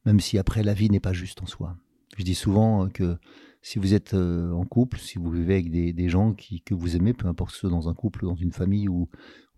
Même 0.06 0.18
si 0.18 0.38
après, 0.38 0.64
la 0.64 0.74
vie 0.74 0.90
n'est 0.90 0.98
pas 0.98 1.12
juste 1.12 1.42
en 1.42 1.46
soi. 1.46 1.76
Je 2.16 2.24
dis 2.24 2.34
souvent 2.34 2.88
que 2.88 3.18
si 3.60 3.78
vous 3.78 3.94
êtes 3.94 4.14
euh, 4.14 4.50
en 4.52 4.64
couple, 4.64 4.98
si 4.98 5.18
vous 5.18 5.30
vivez 5.30 5.54
avec 5.54 5.70
des, 5.70 6.08
gens 6.08 6.34
que 6.34 6.74
vous 6.74 6.96
aimez, 6.96 7.12
peu 7.12 7.28
importe 7.28 7.54
ce 7.54 7.66
dans 7.66 7.88
un 7.88 7.94
couple, 7.94 8.24
dans 8.24 8.34
une 8.34 8.52
famille 8.52 8.88
ou 8.88 9.08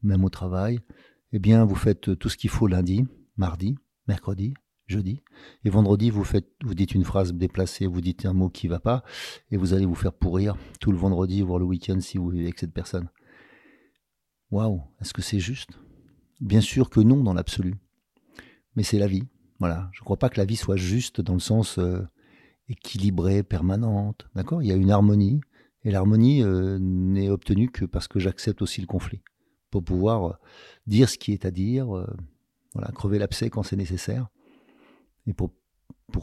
même 0.02 0.24
au 0.24 0.28
travail, 0.28 0.80
eh 1.32 1.38
bien, 1.38 1.64
vous 1.64 1.74
faites 1.74 2.18
tout 2.18 2.28
ce 2.28 2.36
qu'il 2.36 2.50
faut 2.50 2.66
lundi, 2.66 3.06
mardi, 3.36 3.76
mercredi, 4.06 4.54
jeudi, 4.86 5.22
et 5.64 5.70
vendredi, 5.70 6.10
vous 6.10 6.24
faites, 6.24 6.48
vous 6.62 6.74
dites 6.74 6.94
une 6.94 7.04
phrase 7.04 7.32
déplacée, 7.32 7.86
vous 7.86 8.02
dites 8.02 8.26
un 8.26 8.34
mot 8.34 8.50
qui 8.50 8.68
va 8.68 8.78
pas, 8.78 9.02
et 9.50 9.56
vous 9.56 9.72
allez 9.72 9.86
vous 9.86 9.94
faire 9.94 10.12
pourrir 10.12 10.56
tout 10.80 10.92
le 10.92 10.98
vendredi, 10.98 11.40
voire 11.40 11.58
le 11.58 11.64
week-end 11.64 12.00
si 12.00 12.18
vous 12.18 12.28
vivez 12.28 12.44
avec 12.44 12.58
cette 12.58 12.74
personne. 12.74 13.08
Waouh, 14.54 14.82
est-ce 15.00 15.12
que 15.12 15.20
c'est 15.20 15.40
juste? 15.40 15.70
Bien 16.40 16.60
sûr 16.60 16.88
que 16.88 17.00
non 17.00 17.24
dans 17.24 17.34
l'absolu, 17.34 17.74
mais 18.76 18.84
c'est 18.84 19.00
la 19.00 19.08
vie. 19.08 19.24
Voilà, 19.58 19.90
je 19.92 20.00
ne 20.00 20.04
crois 20.04 20.16
pas 20.16 20.28
que 20.28 20.38
la 20.38 20.44
vie 20.44 20.54
soit 20.54 20.76
juste 20.76 21.20
dans 21.20 21.34
le 21.34 21.40
sens 21.40 21.76
euh, 21.78 22.06
équilibré, 22.68 23.42
permanente. 23.42 24.28
D'accord? 24.36 24.62
Il 24.62 24.68
y 24.68 24.70
a 24.70 24.76
une 24.76 24.92
harmonie, 24.92 25.40
et 25.82 25.90
l'harmonie 25.90 26.44
euh, 26.44 26.78
n'est 26.78 27.30
obtenue 27.30 27.68
que 27.68 27.84
parce 27.84 28.06
que 28.06 28.20
j'accepte 28.20 28.62
aussi 28.62 28.80
le 28.80 28.86
conflit 28.86 29.22
pour 29.72 29.82
pouvoir 29.82 30.24
euh, 30.24 30.34
dire 30.86 31.08
ce 31.08 31.18
qui 31.18 31.32
est 31.32 31.46
à 31.46 31.50
dire, 31.50 31.92
euh, 31.96 32.06
voilà, 32.74 32.92
crever 32.92 33.18
l'abcès 33.18 33.50
quand 33.50 33.64
c'est 33.64 33.74
nécessaire. 33.74 34.28
Et 35.26 35.32
pour 35.32 35.50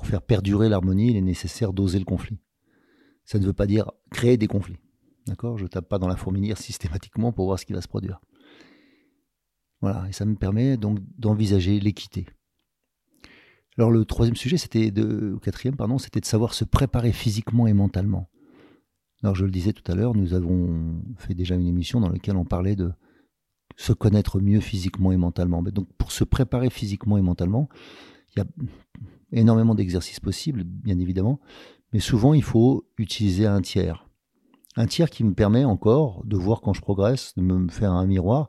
faire 0.05 0.21
perdurer 0.21 0.69
l'harmonie, 0.69 1.09
il 1.09 1.17
est 1.17 1.21
nécessaire 1.21 1.73
d'oser 1.73 1.99
le 1.99 2.05
conflit. 2.05 2.39
Ça 3.25 3.39
ne 3.39 3.45
veut 3.45 3.51
pas 3.51 3.67
dire 3.67 3.91
créer 4.09 4.37
des 4.37 4.47
conflits. 4.47 4.79
D'accord? 5.27 5.57
Je 5.57 5.67
tape 5.67 5.87
pas 5.87 5.99
dans 5.99 6.07
la 6.07 6.15
fourmilière 6.15 6.57
systématiquement 6.57 7.31
pour 7.31 7.45
voir 7.45 7.59
ce 7.59 7.65
qui 7.65 7.73
va 7.73 7.81
se 7.81 7.87
produire. 7.87 8.19
Voilà, 9.81 10.07
et 10.07 10.11
ça 10.11 10.25
me 10.25 10.35
permet 10.35 10.77
donc 10.77 10.99
d'envisager 11.17 11.79
l'équité. 11.79 12.27
Alors 13.77 13.89
le 13.89 14.05
troisième 14.05 14.35
sujet, 14.35 14.57
c'était 14.57 14.91
de, 14.91 15.37
quatrième, 15.41 15.75
pardon, 15.75 15.97
c'était 15.97 16.19
de 16.19 16.25
savoir 16.25 16.53
se 16.53 16.65
préparer 16.65 17.11
physiquement 17.11 17.67
et 17.67 17.73
mentalement. 17.73 18.29
Alors 19.23 19.35
je 19.35 19.45
le 19.45 19.51
disais 19.51 19.73
tout 19.73 19.89
à 19.91 19.95
l'heure, 19.95 20.13
nous 20.13 20.33
avons 20.33 21.01
fait 21.17 21.33
déjà 21.33 21.55
une 21.55 21.67
émission 21.67 21.99
dans 21.99 22.09
laquelle 22.09 22.35
on 22.35 22.45
parlait 22.45 22.75
de 22.75 22.91
se 23.77 23.93
connaître 23.93 24.39
mieux 24.39 24.59
physiquement 24.59 25.11
et 25.11 25.17
mentalement. 25.17 25.63
donc 25.63 25.87
pour 25.97 26.11
se 26.11 26.23
préparer 26.23 26.69
physiquement 26.69 27.17
et 27.17 27.21
mentalement, 27.21 27.69
il 28.35 28.39
y 28.39 28.41
a 28.41 28.45
énormément 29.31 29.75
d'exercices 29.75 30.19
possibles, 30.19 30.63
bien 30.63 30.99
évidemment, 30.99 31.39
mais 31.93 31.99
souvent 31.99 32.33
il 32.33 32.43
faut 32.43 32.87
utiliser 32.97 33.45
un 33.45 33.61
tiers. 33.61 34.10
Un 34.77 34.85
tiers 34.85 35.09
qui 35.09 35.23
me 35.23 35.33
permet 35.33 35.65
encore 35.65 36.23
de 36.25 36.37
voir 36.37 36.61
quand 36.61 36.73
je 36.73 36.81
progresse, 36.81 37.33
de 37.35 37.41
me 37.41 37.69
faire 37.69 37.91
un 37.91 38.05
miroir. 38.05 38.47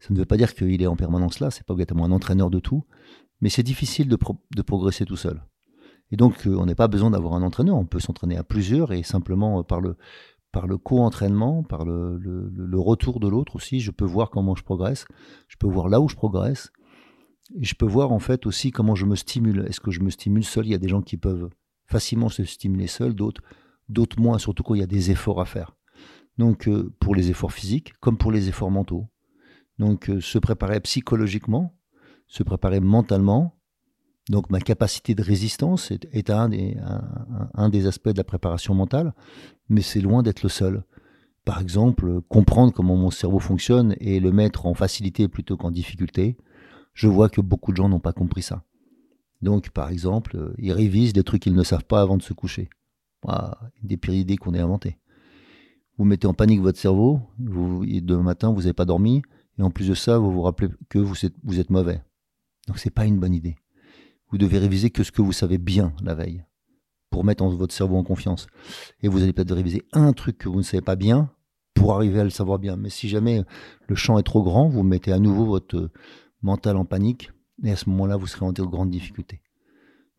Ça 0.00 0.08
ne 0.12 0.18
veut 0.18 0.26
pas 0.26 0.36
dire 0.36 0.54
qu'il 0.54 0.82
est 0.82 0.86
en 0.86 0.96
permanence 0.96 1.40
là, 1.40 1.50
c'est 1.50 1.64
pas 1.64 1.74
obligatoirement 1.74 2.04
un 2.04 2.12
entraîneur 2.12 2.50
de 2.50 2.58
tout, 2.58 2.84
mais 3.40 3.48
c'est 3.48 3.62
difficile 3.62 4.08
de, 4.08 4.62
progresser 4.62 5.04
tout 5.04 5.16
seul. 5.16 5.42
Et 6.10 6.16
donc, 6.16 6.46
euh, 6.46 6.56
on 6.56 6.66
n'a 6.66 6.74
pas 6.74 6.88
besoin 6.88 7.10
d'avoir 7.10 7.34
un 7.34 7.42
entraîneur, 7.42 7.76
on 7.76 7.86
peut 7.86 8.00
s'entraîner 8.00 8.36
à 8.36 8.44
plusieurs 8.44 8.92
et 8.92 9.02
simplement 9.02 9.60
euh, 9.60 9.62
par 9.62 9.80
le, 9.80 9.96
par 10.50 10.66
le 10.66 10.76
co-entraînement, 10.76 11.62
par 11.62 11.84
le, 11.84 12.18
le, 12.18 12.80
retour 12.80 13.20
de 13.20 13.28
l'autre 13.28 13.56
aussi, 13.56 13.80
je 13.80 13.90
peux 13.90 14.04
voir 14.04 14.30
comment 14.30 14.54
je 14.54 14.62
progresse, 14.62 15.06
je 15.48 15.56
peux 15.56 15.68
voir 15.68 15.88
là 15.88 16.00
où 16.00 16.08
je 16.08 16.16
progresse, 16.16 16.72
et 17.54 17.64
je 17.64 17.74
peux 17.74 17.86
voir 17.86 18.12
en 18.12 18.18
fait 18.18 18.44
aussi 18.46 18.70
comment 18.70 18.94
je 18.94 19.06
me 19.06 19.16
stimule. 19.16 19.64
Est-ce 19.68 19.80
que 19.80 19.90
je 19.90 20.00
me 20.00 20.10
stimule 20.10 20.44
seul? 20.44 20.66
Il 20.66 20.72
y 20.72 20.74
a 20.74 20.78
des 20.78 20.88
gens 20.88 21.02
qui 21.02 21.16
peuvent 21.16 21.48
facilement 21.86 22.28
se 22.28 22.44
stimuler 22.44 22.86
seuls, 22.86 23.14
d'autres, 23.14 23.42
d'autres 23.88 24.20
moins, 24.20 24.38
surtout 24.38 24.62
quand 24.62 24.74
il 24.74 24.80
y 24.80 24.84
a 24.84 24.86
des 24.86 25.10
efforts 25.10 25.40
à 25.40 25.44
faire. 25.44 25.76
Donc 26.38 26.68
euh, 26.68 26.92
pour 27.00 27.14
les 27.14 27.30
efforts 27.30 27.52
physiques 27.52 27.94
comme 28.00 28.16
pour 28.16 28.32
les 28.32 28.48
efforts 28.48 28.70
mentaux. 28.70 29.08
Donc 29.78 30.08
euh, 30.08 30.20
se 30.20 30.38
préparer 30.38 30.80
psychologiquement, 30.80 31.74
se 32.26 32.42
préparer 32.42 32.80
mentalement, 32.80 33.56
donc 34.28 34.50
ma 34.50 34.60
capacité 34.60 35.14
de 35.14 35.22
résistance 35.22 35.90
est, 35.90 36.30
un, 36.30 36.48
des, 36.48 36.76
un, 37.54 37.68
des, 37.68 37.86
aspects 37.86 38.10
de 38.10 38.16
la 38.16 38.24
préparation 38.24 38.72
mentale, 38.72 39.14
mais 39.68 39.82
c'est 39.82 40.00
loin 40.00 40.22
d'être 40.22 40.44
le 40.44 40.48
seul. 40.48 40.84
Par 41.44 41.60
exemple, 41.60 42.20
comprendre 42.28 42.72
comment 42.72 42.96
mon 42.96 43.10
cerveau 43.10 43.40
fonctionne 43.40 43.96
et 43.98 44.20
le 44.20 44.30
mettre 44.30 44.66
en 44.66 44.74
facilité 44.74 45.26
plutôt 45.26 45.56
qu'en 45.56 45.72
difficulté, 45.72 46.36
je 46.94 47.08
vois 47.08 47.28
que 47.28 47.40
beaucoup 47.40 47.72
de 47.72 47.78
gens 47.78 47.88
n'ont 47.88 47.98
pas 47.98 48.12
compris 48.12 48.42
ça. 48.42 48.62
Donc, 49.40 49.70
par 49.70 49.90
exemple, 49.90 50.36
euh, 50.36 50.54
ils 50.58 50.72
révisent 50.72 51.12
des 51.12 51.24
trucs 51.24 51.42
qu'ils 51.42 51.54
ne 51.54 51.64
savent 51.64 51.84
pas 51.84 52.00
avant 52.00 52.16
de 52.16 52.22
se 52.22 52.32
coucher. 52.32 52.70
Ah, 53.26 53.58
des 53.82 53.96
pires 53.96 54.14
idées 54.14 54.36
qu'on 54.36 54.54
ait 54.54 54.60
inventées. 54.60 54.98
Vous 55.96 56.04
mettez 56.04 56.26
en 56.26 56.34
panique 56.34 56.60
votre 56.60 56.78
cerveau, 56.78 57.20
vous, 57.38 57.84
et 57.84 58.00
demain 58.00 58.22
matin, 58.22 58.52
vous 58.52 58.62
n'avez 58.62 58.72
pas 58.72 58.84
dormi, 58.84 59.22
et 59.58 59.62
en 59.62 59.70
plus 59.70 59.88
de 59.88 59.94
ça, 59.94 60.18
vous 60.18 60.32
vous 60.32 60.42
rappelez 60.42 60.70
que 60.88 60.98
vous 60.98 61.24
êtes, 61.24 61.70
mauvais. 61.70 62.02
Donc, 62.66 62.78
c'est 62.78 62.90
pas 62.90 63.04
une 63.04 63.20
bonne 63.20 63.34
idée. 63.34 63.56
Vous 64.30 64.38
devez 64.38 64.58
réviser 64.58 64.90
que 64.90 65.04
ce 65.04 65.12
que 65.12 65.22
vous 65.22 65.32
savez 65.32 65.58
bien 65.58 65.92
la 66.02 66.14
veille, 66.14 66.44
pour 67.10 67.24
mettre 67.24 67.44
votre 67.44 67.74
cerveau 67.74 67.96
en 67.96 68.04
confiance. 68.04 68.46
Et 69.02 69.08
vous 69.08 69.22
allez 69.22 69.32
peut-être 69.32 69.54
réviser 69.54 69.82
un 69.92 70.12
truc 70.12 70.38
que 70.38 70.48
vous 70.48 70.58
ne 70.58 70.62
savez 70.62 70.80
pas 70.82 70.96
bien, 70.96 71.30
pour 71.74 71.94
arriver 71.94 72.20
à 72.20 72.24
le 72.24 72.30
savoir 72.30 72.58
bien. 72.58 72.76
Mais 72.76 72.90
si 72.90 73.08
jamais 73.08 73.44
le 73.86 73.94
champ 73.94 74.18
est 74.18 74.22
trop 74.24 74.42
grand, 74.42 74.68
vous 74.68 74.82
mettez 74.82 75.12
à 75.12 75.18
nouveau 75.18 75.44
votre 75.44 75.90
mental 76.42 76.76
en 76.76 76.84
panique, 76.84 77.30
et 77.62 77.70
à 77.70 77.76
ce 77.76 77.88
moment-là, 77.90 78.16
vous 78.16 78.26
serez 78.26 78.46
en 78.46 78.52
grande 78.52 78.90
difficulté. 78.90 79.42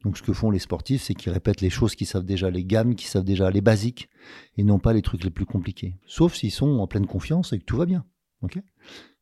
Donc 0.04 0.18
ce 0.18 0.24
que 0.24 0.34
font 0.34 0.52
les 0.52 0.60
sportifs, 0.60 1.04
c'est 1.04 1.14
qu'ils 1.14 1.32
répètent 1.32 1.62
les 1.62 1.70
choses 1.70 1.96
qu'ils 1.96 2.08
savent 2.08 2.26
déjà, 2.26 2.50
les 2.50 2.66
gammes 2.66 2.96
qu'ils 2.96 3.08
savent 3.08 3.24
déjà, 3.24 3.50
les 3.50 3.62
basiques, 3.62 4.10
et 4.58 4.64
non 4.64 4.80
pas 4.80 4.94
les 4.94 5.02
trucs 5.02 5.24
les 5.24 5.30
plus 5.30 5.46
compliqués. 5.46 5.96
Sauf 6.06 6.36
s'ils 6.36 6.52
sont 6.52 6.80
en 6.80 6.88
pleine 6.88 7.08
confiance 7.08 7.54
et 7.54 7.60
que 7.60 7.64
tout 7.64 7.78
va 7.78 7.86
bien. 7.86 8.06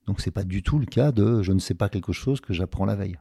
Donc 0.08 0.20
c'est 0.20 0.32
pas 0.32 0.44
du 0.44 0.64
tout 0.64 0.80
le 0.80 0.88
cas 0.88 1.12
de 1.12 1.44
je 1.44 1.52
ne 1.52 1.60
sais 1.60 1.76
pas 1.76 1.90
quelque 1.90 2.14
chose 2.14 2.42
que 2.42 2.54
j'apprends 2.54 2.86
la 2.86 2.96
veille. 2.96 3.20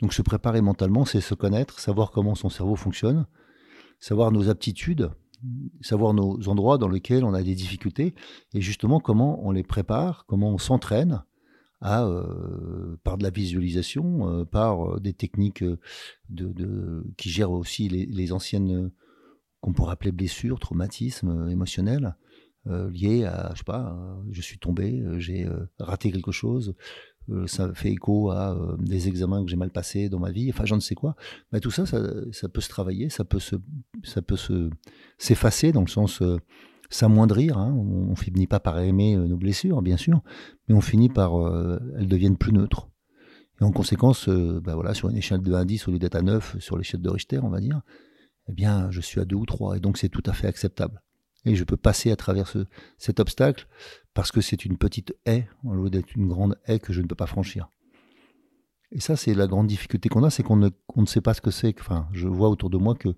Donc 0.00 0.12
se 0.12 0.20
préparer 0.20 0.60
mentalement, 0.60 1.06
c'est 1.06 1.22
se 1.22 1.34
connaître, 1.34 1.80
savoir 1.80 2.10
comment 2.10 2.34
son 2.34 2.50
cerveau 2.50 2.76
fonctionne, 2.76 3.26
savoir 3.98 4.30
nos 4.30 4.50
aptitudes, 4.50 5.10
savoir 5.80 6.12
nos 6.12 6.48
endroits 6.48 6.76
dans 6.76 6.88
lesquels 6.88 7.24
on 7.24 7.32
a 7.32 7.42
des 7.42 7.54
difficultés, 7.54 8.14
et 8.52 8.60
justement 8.60 9.00
comment 9.00 9.40
on 9.46 9.52
les 9.52 9.62
prépare, 9.62 10.26
comment 10.26 10.50
on 10.50 10.58
s'entraîne 10.58 11.24
euh, 11.84 12.96
par 13.04 13.18
de 13.18 13.22
la 13.22 13.30
visualisation, 13.30 14.28
euh, 14.30 14.44
par 14.44 14.94
euh, 14.94 15.00
des 15.00 15.12
techniques 15.12 15.62
qui 17.16 17.30
gèrent 17.30 17.50
aussi 17.50 17.88
les, 17.88 18.32
anciennes, 18.32 18.90
qu'on 19.60 19.72
pourrait 19.72 19.92
appeler 19.92 20.12
blessures, 20.12 20.58
traumatismes 20.58 21.48
émotionnels, 21.50 22.16
liés 22.64 23.24
à, 23.24 23.52
je 23.52 23.58
sais 23.58 23.64
pas, 23.64 23.96
je 24.30 24.40
suis 24.40 24.58
tombé, 24.58 25.04
j'ai 25.18 25.48
raté 25.78 26.10
quelque 26.10 26.32
chose, 26.32 26.74
ça 27.46 27.72
fait 27.74 27.92
écho 27.92 28.30
à 28.30 28.76
des 28.80 29.06
examens 29.06 29.44
que 29.44 29.50
j'ai 29.50 29.56
mal 29.56 29.70
passés 29.70 30.08
dans 30.08 30.18
ma 30.18 30.32
vie, 30.32 30.50
enfin, 30.50 30.64
j'en 30.64 30.74
ne 30.74 30.80
sais 30.80 30.96
quoi. 30.96 31.14
Mais 31.52 31.60
tout 31.60 31.70
ça, 31.70 31.86
ça, 31.86 32.02
ça, 32.32 32.48
peut 32.48 32.60
se 32.60 32.68
travailler, 32.68 33.08
ça 33.08 33.24
peut 33.24 33.38
se, 33.38 33.54
se 34.02 34.70
s'effacer 35.16 35.70
dans 35.70 35.82
le 35.82 35.86
sens 35.86 36.20
s'amoindrir. 36.90 37.58
Hein. 37.58 37.72
On, 37.74 38.14
finit 38.14 38.46
pas 38.46 38.60
par 38.60 38.78
aimer 38.78 39.16
euh, 39.16 39.26
nos 39.26 39.36
blessures, 39.36 39.82
bien 39.82 39.96
sûr, 39.96 40.22
mais 40.68 40.74
on 40.74 40.80
finit 40.80 41.08
par 41.08 41.38
euh, 41.40 41.78
elles 41.98 42.08
deviennent 42.08 42.36
plus 42.36 42.52
neutres. 42.52 42.88
Et 43.60 43.64
en 43.64 43.72
conséquence, 43.72 44.28
euh, 44.28 44.60
bah 44.62 44.74
voilà, 44.74 44.94
sur 44.94 45.08
une 45.08 45.16
échelle 45.16 45.40
de 45.40 45.52
1 45.52 45.60
à 45.60 45.64
10, 45.64 45.88
au 45.88 45.92
lieu 45.92 45.98
d'être 45.98 46.14
à 46.14 46.22
9, 46.22 46.58
sur 46.58 46.76
l'échelle 46.76 47.02
de 47.02 47.10
Richter, 47.10 47.38
on 47.42 47.48
va 47.48 47.60
dire, 47.60 47.80
eh 48.48 48.52
bien, 48.52 48.90
je 48.90 49.00
suis 49.00 49.20
à 49.20 49.24
2 49.24 49.36
ou 49.36 49.46
3. 49.46 49.76
Et 49.76 49.80
donc, 49.80 49.98
c'est 49.98 50.08
tout 50.08 50.22
à 50.26 50.32
fait 50.32 50.46
acceptable. 50.46 51.02
Et 51.44 51.54
je 51.54 51.64
peux 51.64 51.76
passer 51.76 52.10
à 52.10 52.16
travers 52.16 52.52
cet 52.98 53.20
obstacle 53.20 53.68
parce 54.14 54.32
que 54.32 54.40
c'est 54.40 54.64
une 54.64 54.76
petite 54.76 55.14
haie, 55.26 55.48
au 55.64 55.74
lieu 55.74 55.90
d'être 55.90 56.14
une 56.16 56.26
grande 56.26 56.58
haie 56.66 56.80
que 56.80 56.92
je 56.92 57.00
ne 57.00 57.06
peux 57.06 57.14
pas 57.14 57.26
franchir. 57.26 57.68
Et 58.92 59.00
ça, 59.00 59.16
c'est 59.16 59.34
la 59.34 59.46
grande 59.46 59.66
difficulté 59.66 60.08
qu'on 60.08 60.24
a, 60.24 60.30
c'est 60.30 60.42
qu'on 60.42 60.56
ne, 60.56 60.70
ne, 60.96 61.06
sait 61.06 61.20
pas 61.20 61.34
ce 61.34 61.40
que 61.40 61.50
c'est. 61.50 61.74
Enfin, 61.80 62.08
je 62.12 62.28
vois 62.28 62.48
autour 62.48 62.70
de 62.70 62.78
moi 62.78 62.94
que 62.94 63.14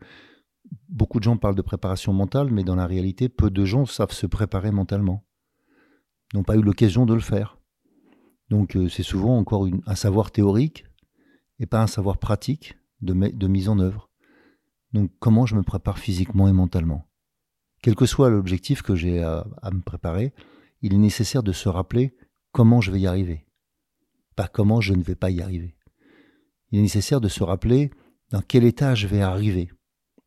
beaucoup 0.89 1.19
de 1.19 1.25
gens 1.25 1.37
parlent 1.37 1.55
de 1.55 1.63
préparation 1.63 2.13
mentale, 2.13 2.51
mais 2.51 2.65
dans 2.65 2.77
la 2.77 2.87
réalité, 2.87 3.29
peu 3.29 3.51
de 3.51 3.65
gens 3.65 3.87
savent 3.87 4.13
se 4.13 4.27
préparer 4.27 4.71
mentalement. 4.71 5.25
N'ont 6.35 6.43
pas 6.43 6.57
eu 6.57 6.63
l'occasion 6.63 7.07
de 7.07 7.15
le 7.15 7.21
faire. 7.21 7.59
Donc 8.51 8.77
euh, 8.77 8.89
c'est 8.89 9.03
souvent 9.03 9.39
encore 9.39 9.69
un 9.87 9.95
savoir 9.95 10.31
théorique 10.31 10.85
et 11.59 11.67
pas 11.67 11.83
un 11.83 11.87
savoir 11.87 12.19
pratique 12.19 12.79
de, 13.01 13.13
mise 13.47 13.69
en 13.69 13.79
œuvre. 13.79 14.11
Donc 14.93 15.11
comment 15.19 15.47
je 15.47 15.55
me 15.55 15.63
prépare 15.63 15.99
physiquement 15.99 16.49
et 16.49 16.53
mentalement? 16.53 17.09
Quel 17.83 17.95
que 17.95 18.07
soit 18.07 18.31
l'objectif 18.31 18.83
que 18.83 18.97
j'ai 18.97 19.23
à 19.23 19.71
me 19.71 19.81
préparer, 19.81 20.33
il 20.83 20.95
est 20.95 20.99
nécessaire 20.99 21.43
de 21.43 21.53
se 21.53 21.69
rappeler 21.69 22.17
comment 22.53 22.81
je 22.81 22.91
vais 22.91 23.01
y 23.01 23.07
arriver. 23.07 23.47
Pas 24.35 24.49
comment 24.49 24.81
je 24.81 24.95
ne 24.95 25.03
vais 25.03 25.15
pas 25.15 25.31
y 25.31 25.41
arriver. 25.41 25.77
Il 26.71 26.79
est 26.79 26.83
nécessaire 26.83 27.21
de 27.21 27.29
se 27.29 27.45
rappeler 27.45 27.91
dans 28.31 28.43
quel 28.43 28.65
état 28.65 28.95
je 28.95 29.07
vais 29.07 29.21
arriver 29.21 29.71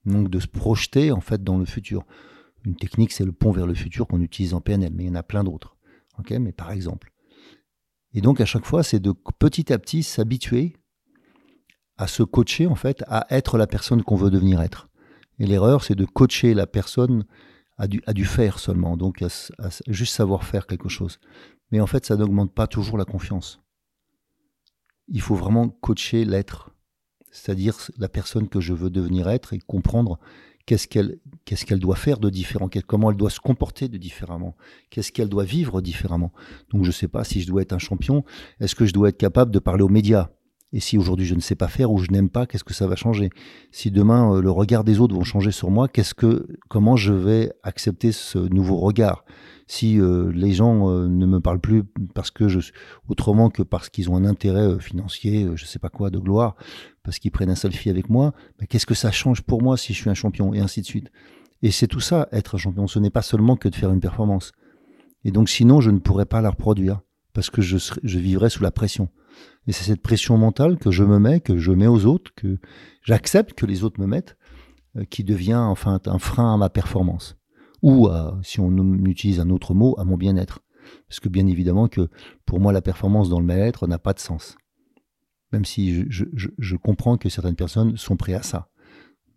donc 0.05 0.29
de 0.29 0.39
se 0.39 0.47
projeter 0.47 1.11
en 1.11 1.21
fait 1.21 1.43
dans 1.43 1.57
le 1.57 1.65
futur. 1.65 2.05
Une 2.65 2.75
technique, 2.75 3.11
c'est 3.11 3.25
le 3.25 3.31
pont 3.31 3.51
vers 3.51 3.65
le 3.65 3.73
futur 3.73 4.07
qu'on 4.07 4.21
utilise 4.21 4.53
en 4.53 4.61
PNL, 4.61 4.91
mais 4.93 5.05
il 5.05 5.07
y 5.07 5.11
en 5.11 5.15
a 5.15 5.23
plein 5.23 5.43
d'autres. 5.43 5.75
Ok, 6.19 6.31
mais 6.31 6.51
par 6.51 6.71
exemple. 6.71 7.11
Et 8.13 8.21
donc 8.21 8.41
à 8.41 8.45
chaque 8.45 8.65
fois, 8.65 8.83
c'est 8.83 8.99
de 8.99 9.13
petit 9.39 9.71
à 9.73 9.79
petit 9.79 10.03
s'habituer 10.03 10.75
à 11.97 12.07
se 12.07 12.23
coacher 12.23 12.67
en 12.67 12.75
fait, 12.75 13.03
à 13.07 13.25
être 13.29 13.57
la 13.57 13.67
personne 13.67 14.03
qu'on 14.03 14.15
veut 14.15 14.31
devenir 14.31 14.61
être. 14.61 14.89
Et 15.39 15.45
l'erreur, 15.45 15.83
c'est 15.83 15.95
de 15.95 16.05
coacher 16.05 16.53
la 16.53 16.67
personne 16.67 17.25
à 17.77 17.87
du, 17.87 18.01
à 18.05 18.13
du 18.13 18.25
faire 18.25 18.59
seulement, 18.59 18.97
donc 18.97 19.23
à, 19.23 19.29
juste 19.87 20.13
savoir 20.13 20.43
faire 20.43 20.67
quelque 20.67 20.89
chose. 20.89 21.19
Mais 21.71 21.79
en 21.79 21.87
fait, 21.87 22.05
ça 22.05 22.15
n'augmente 22.15 22.53
pas 22.53 22.67
toujours 22.67 22.97
la 22.97 23.05
confiance. 23.05 23.61
Il 25.07 25.21
faut 25.21 25.35
vraiment 25.35 25.69
coacher 25.69 26.25
l'être 26.25 26.75
c'est-à-dire 27.31 27.75
la 27.97 28.09
personne 28.09 28.47
que 28.47 28.59
je 28.59 28.73
veux 28.73 28.89
devenir 28.89 29.29
être 29.29 29.53
et 29.53 29.59
comprendre 29.59 30.19
qu'est-ce 30.65 30.87
qu'elle 30.87 31.17
qu'est-ce 31.45 31.65
qu'elle 31.65 31.79
doit 31.79 31.95
faire 31.95 32.19
de 32.19 32.29
différent, 32.29 32.69
comment 32.85 33.11
elle 33.11 33.17
doit 33.17 33.29
se 33.29 33.39
comporter 33.39 33.87
de 33.87 33.97
différemment, 33.97 34.55
qu'est-ce 34.89 35.11
qu'elle 35.11 35.29
doit 35.29 35.43
vivre 35.43 35.81
différemment. 35.81 36.31
Donc 36.69 36.83
je 36.83 36.89
ne 36.89 36.93
sais 36.93 37.07
pas 37.07 37.23
si 37.23 37.41
je 37.41 37.47
dois 37.47 37.61
être 37.61 37.73
un 37.73 37.79
champion, 37.79 38.23
est-ce 38.59 38.75
que 38.75 38.85
je 38.85 38.93
dois 38.93 39.09
être 39.09 39.17
capable 39.17 39.51
de 39.51 39.59
parler 39.59 39.83
aux 39.83 39.89
médias? 39.89 40.29
Et 40.73 40.79
si 40.79 40.97
aujourd'hui 40.97 41.25
je 41.25 41.35
ne 41.35 41.41
sais 41.41 41.55
pas 41.55 41.67
faire 41.67 41.91
ou 41.91 41.97
je 41.97 42.11
n'aime 42.11 42.29
pas, 42.29 42.45
qu'est-ce 42.45 42.63
que 42.63 42.73
ça 42.73 42.87
va 42.87 42.95
changer? 42.95 43.29
Si 43.71 43.91
demain 43.91 44.33
euh, 44.33 44.41
le 44.41 44.51
regard 44.51 44.83
des 44.83 44.99
autres 44.99 45.13
vont 45.13 45.23
changer 45.23 45.51
sur 45.51 45.69
moi, 45.69 45.87
qu'est-ce 45.87 46.13
que, 46.13 46.47
comment 46.69 46.95
je 46.95 47.13
vais 47.13 47.51
accepter 47.63 48.11
ce 48.11 48.37
nouveau 48.37 48.77
regard? 48.77 49.25
Si 49.67 49.99
euh, 49.99 50.31
les 50.33 50.53
gens 50.53 50.89
euh, 50.89 51.07
ne 51.07 51.25
me 51.25 51.39
parlent 51.39 51.59
plus 51.59 51.83
parce 52.13 52.31
que 52.31 52.47
je, 52.47 52.59
autrement 53.09 53.49
que 53.49 53.63
parce 53.63 53.89
qu'ils 53.89 54.09
ont 54.09 54.15
un 54.15 54.23
intérêt 54.23 54.79
financier, 54.79 55.47
je 55.55 55.65
sais 55.65 55.79
pas 55.79 55.89
quoi, 55.89 56.09
de 56.09 56.19
gloire, 56.19 56.55
parce 57.03 57.19
qu'ils 57.19 57.31
prennent 57.31 57.49
un 57.49 57.55
selfie 57.55 57.89
avec 57.89 58.09
moi, 58.09 58.33
qu'est-ce 58.69 58.85
que 58.85 58.93
ça 58.93 59.11
change 59.11 59.41
pour 59.41 59.61
moi 59.61 59.75
si 59.75 59.93
je 59.93 59.99
suis 59.99 60.09
un 60.09 60.13
champion? 60.13 60.53
Et 60.53 60.59
ainsi 60.59 60.81
de 60.81 60.85
suite. 60.85 61.11
Et 61.63 61.71
c'est 61.71 61.87
tout 61.87 61.99
ça, 61.99 62.27
être 62.31 62.55
un 62.55 62.57
champion. 62.57 62.87
Ce 62.87 62.97
n'est 62.97 63.09
pas 63.09 63.21
seulement 63.21 63.55
que 63.55 63.69
de 63.69 63.75
faire 63.75 63.91
une 63.91 63.99
performance. 63.99 64.51
Et 65.25 65.31
donc 65.31 65.49
sinon, 65.49 65.81
je 65.81 65.91
ne 65.91 65.99
pourrais 65.99 66.25
pas 66.25 66.41
la 66.41 66.49
reproduire 66.49 67.01
parce 67.33 67.49
que 67.49 67.61
je 67.61 68.19
vivrais 68.19 68.49
sous 68.49 68.63
la 68.63 68.71
pression. 68.71 69.09
Et 69.67 69.71
c'est 69.71 69.83
cette 69.83 70.01
pression 70.01 70.37
mentale 70.37 70.77
que 70.77 70.91
je 70.91 71.03
me 71.03 71.19
mets, 71.19 71.39
que 71.39 71.57
je 71.57 71.71
mets 71.71 71.87
aux 71.87 72.05
autres, 72.05 72.33
que 72.35 72.59
j'accepte 73.03 73.53
que 73.53 73.65
les 73.65 73.83
autres 73.83 73.99
me 73.99 74.07
mettent, 74.07 74.37
euh, 74.97 75.05
qui 75.05 75.23
devient 75.23 75.55
enfin 75.55 75.99
un 76.05 76.19
frein 76.19 76.53
à 76.53 76.57
ma 76.57 76.69
performance. 76.69 77.37
Ou, 77.81 78.07
si 78.43 78.59
on 78.59 78.71
utilise 79.05 79.39
un 79.39 79.49
autre 79.49 79.73
mot, 79.73 79.95
à 79.97 80.03
mon 80.03 80.15
bien-être. 80.15 80.59
Parce 81.07 81.19
que 81.19 81.29
bien 81.29 81.47
évidemment 81.47 81.87
que 81.87 82.09
pour 82.45 82.59
moi, 82.59 82.71
la 82.71 82.81
performance 82.81 83.29
dans 83.29 83.39
le 83.39 83.45
bien-être 83.45 83.87
n'a 83.87 83.99
pas 83.99 84.13
de 84.13 84.19
sens. 84.19 84.55
Même 85.51 85.65
si 85.65 86.05
je, 86.09 86.25
je, 86.35 86.75
comprends 86.75 87.17
que 87.17 87.27
certaines 87.27 87.55
personnes 87.55 87.97
sont 87.97 88.17
prêtes 88.17 88.35
à 88.35 88.43
ça. 88.43 88.69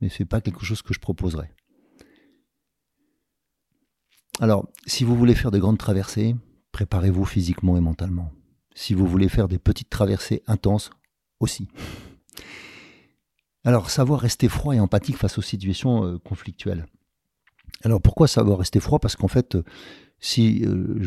Mais 0.01 0.09
ce 0.09 0.23
n'est 0.23 0.27
pas 0.27 0.41
quelque 0.41 0.65
chose 0.65 0.83
que 0.83 0.95
je 0.95 1.01
proposerais. 1.01 1.53
Alors, 4.41 4.69
si 4.87 5.05
vous 5.05 5.17
voulez 5.17 5.35
faire 5.35 5.51
de 5.51 5.59
grandes 5.59 5.79
traversées, 5.79 6.37
préparez-vous 6.73 7.25
physiquement 7.25 7.77
et 7.77 7.81
mentalement 7.81 8.31
si 8.75 8.95
vous 8.95 9.07
voulez 9.07 9.29
faire 9.29 9.49
des 9.49 9.59
petites 9.59 9.91
traversées 9.91 10.43
intenses 10.47 10.91
aussi. 11.41 11.69
Alors, 13.65 13.89
savoir 13.89 14.21
rester 14.21 14.49
froid 14.49 14.75
et 14.75 14.81
empathique 14.81 15.17
face 15.17 15.39
aux 15.39 15.43
situations 15.43 16.05
euh, 16.05 16.19
conflictuelles. 16.19 16.87
Alors, 17.83 18.01
pourquoi 18.01 18.29
savoir 18.29 18.59
rester 18.59 18.81
froid? 18.81 18.99
Parce 18.99 19.17
qu'en 19.17 19.29
fait, 19.29 19.57
si 20.21 20.65
euh, 20.67 20.99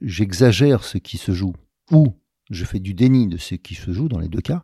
j'exagère 0.00 0.84
ce 0.84 0.98
qui 0.98 1.18
se 1.18 1.32
joue 1.32 1.54
ou 1.90 2.14
je 2.50 2.64
fais 2.64 2.78
du 2.78 2.94
déni 2.94 3.26
de 3.26 3.36
ce 3.36 3.56
qui 3.56 3.74
se 3.74 3.92
joue 3.92 4.08
dans 4.08 4.18
les 4.18 4.28
deux 4.28 4.40
cas, 4.40 4.62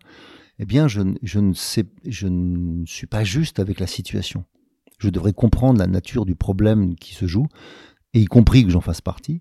eh 0.59 0.65
bien, 0.65 0.89
je, 0.89 1.01
ne 1.01 1.15
je 1.23 2.27
ne 2.27 2.85
suis 2.87 3.07
pas 3.07 3.25
juste 3.25 3.59
avec 3.59 3.81
la 3.81 3.87
situation. 3.87 4.45
Je 4.99 5.09
devrais 5.09 5.33
comprendre 5.33 5.79
la 5.79 5.87
nature 5.87 6.27
du 6.27 6.37
problème 6.37 6.95
qui 6.95 7.15
se 7.15 7.27
joue, 7.27 7.47
et 8.13 8.21
y 8.21 8.27
compris 8.27 8.65
que 8.65 8.71
j'en 8.71 8.83
fasse 8.83 9.01
partie, 9.01 9.41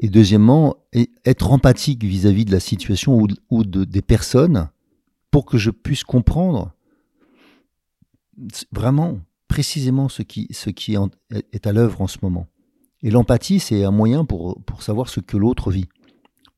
et 0.00 0.08
deuxièmement, 0.08 0.76
être 1.24 1.52
empathique 1.52 2.02
vis-à-vis 2.02 2.46
de 2.46 2.52
la 2.52 2.60
situation 2.60 3.26
ou, 3.50 3.64
de, 3.64 3.84
des 3.84 4.02
personnes 4.02 4.70
pour 5.30 5.44
que 5.44 5.58
je 5.58 5.70
puisse 5.70 6.04
comprendre 6.04 6.72
vraiment 8.72 9.20
précisément 9.46 10.08
ce 10.08 10.22
qui, 10.22 10.48
ce 10.52 10.70
qui 10.70 10.96
est 11.52 11.66
à 11.66 11.72
l'œuvre 11.72 12.00
en 12.00 12.06
ce 12.06 12.18
moment. 12.22 12.46
Et 13.02 13.10
l'empathie, 13.10 13.60
c'est 13.60 13.84
un 13.84 13.90
moyen 13.90 14.24
pour, 14.24 14.62
pour 14.62 14.82
savoir 14.82 15.08
ce 15.08 15.20
que 15.20 15.36
l'autre 15.36 15.70
vit. 15.70 15.88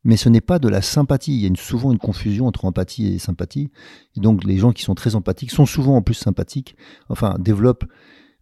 Mais 0.04 0.16
ce 0.16 0.28
n'est 0.28 0.40
pas 0.40 0.58
de 0.58 0.68
la 0.68 0.82
sympathie. 0.82 1.34
Il 1.34 1.42
y 1.42 1.46
a 1.46 1.54
souvent 1.56 1.92
une 1.92 1.98
confusion 1.98 2.46
entre 2.46 2.64
empathie 2.64 3.06
et 3.06 3.18
sympathie. 3.18 3.70
Et 4.16 4.20
donc 4.20 4.44
les 4.44 4.58
gens 4.58 4.72
qui 4.72 4.82
sont 4.82 4.94
très 4.94 5.16
empathiques 5.16 5.50
sont 5.50 5.66
souvent 5.66 5.96
en 5.96 6.02
plus 6.02 6.14
sympathiques, 6.14 6.76
enfin 7.08 7.36
développent 7.38 7.84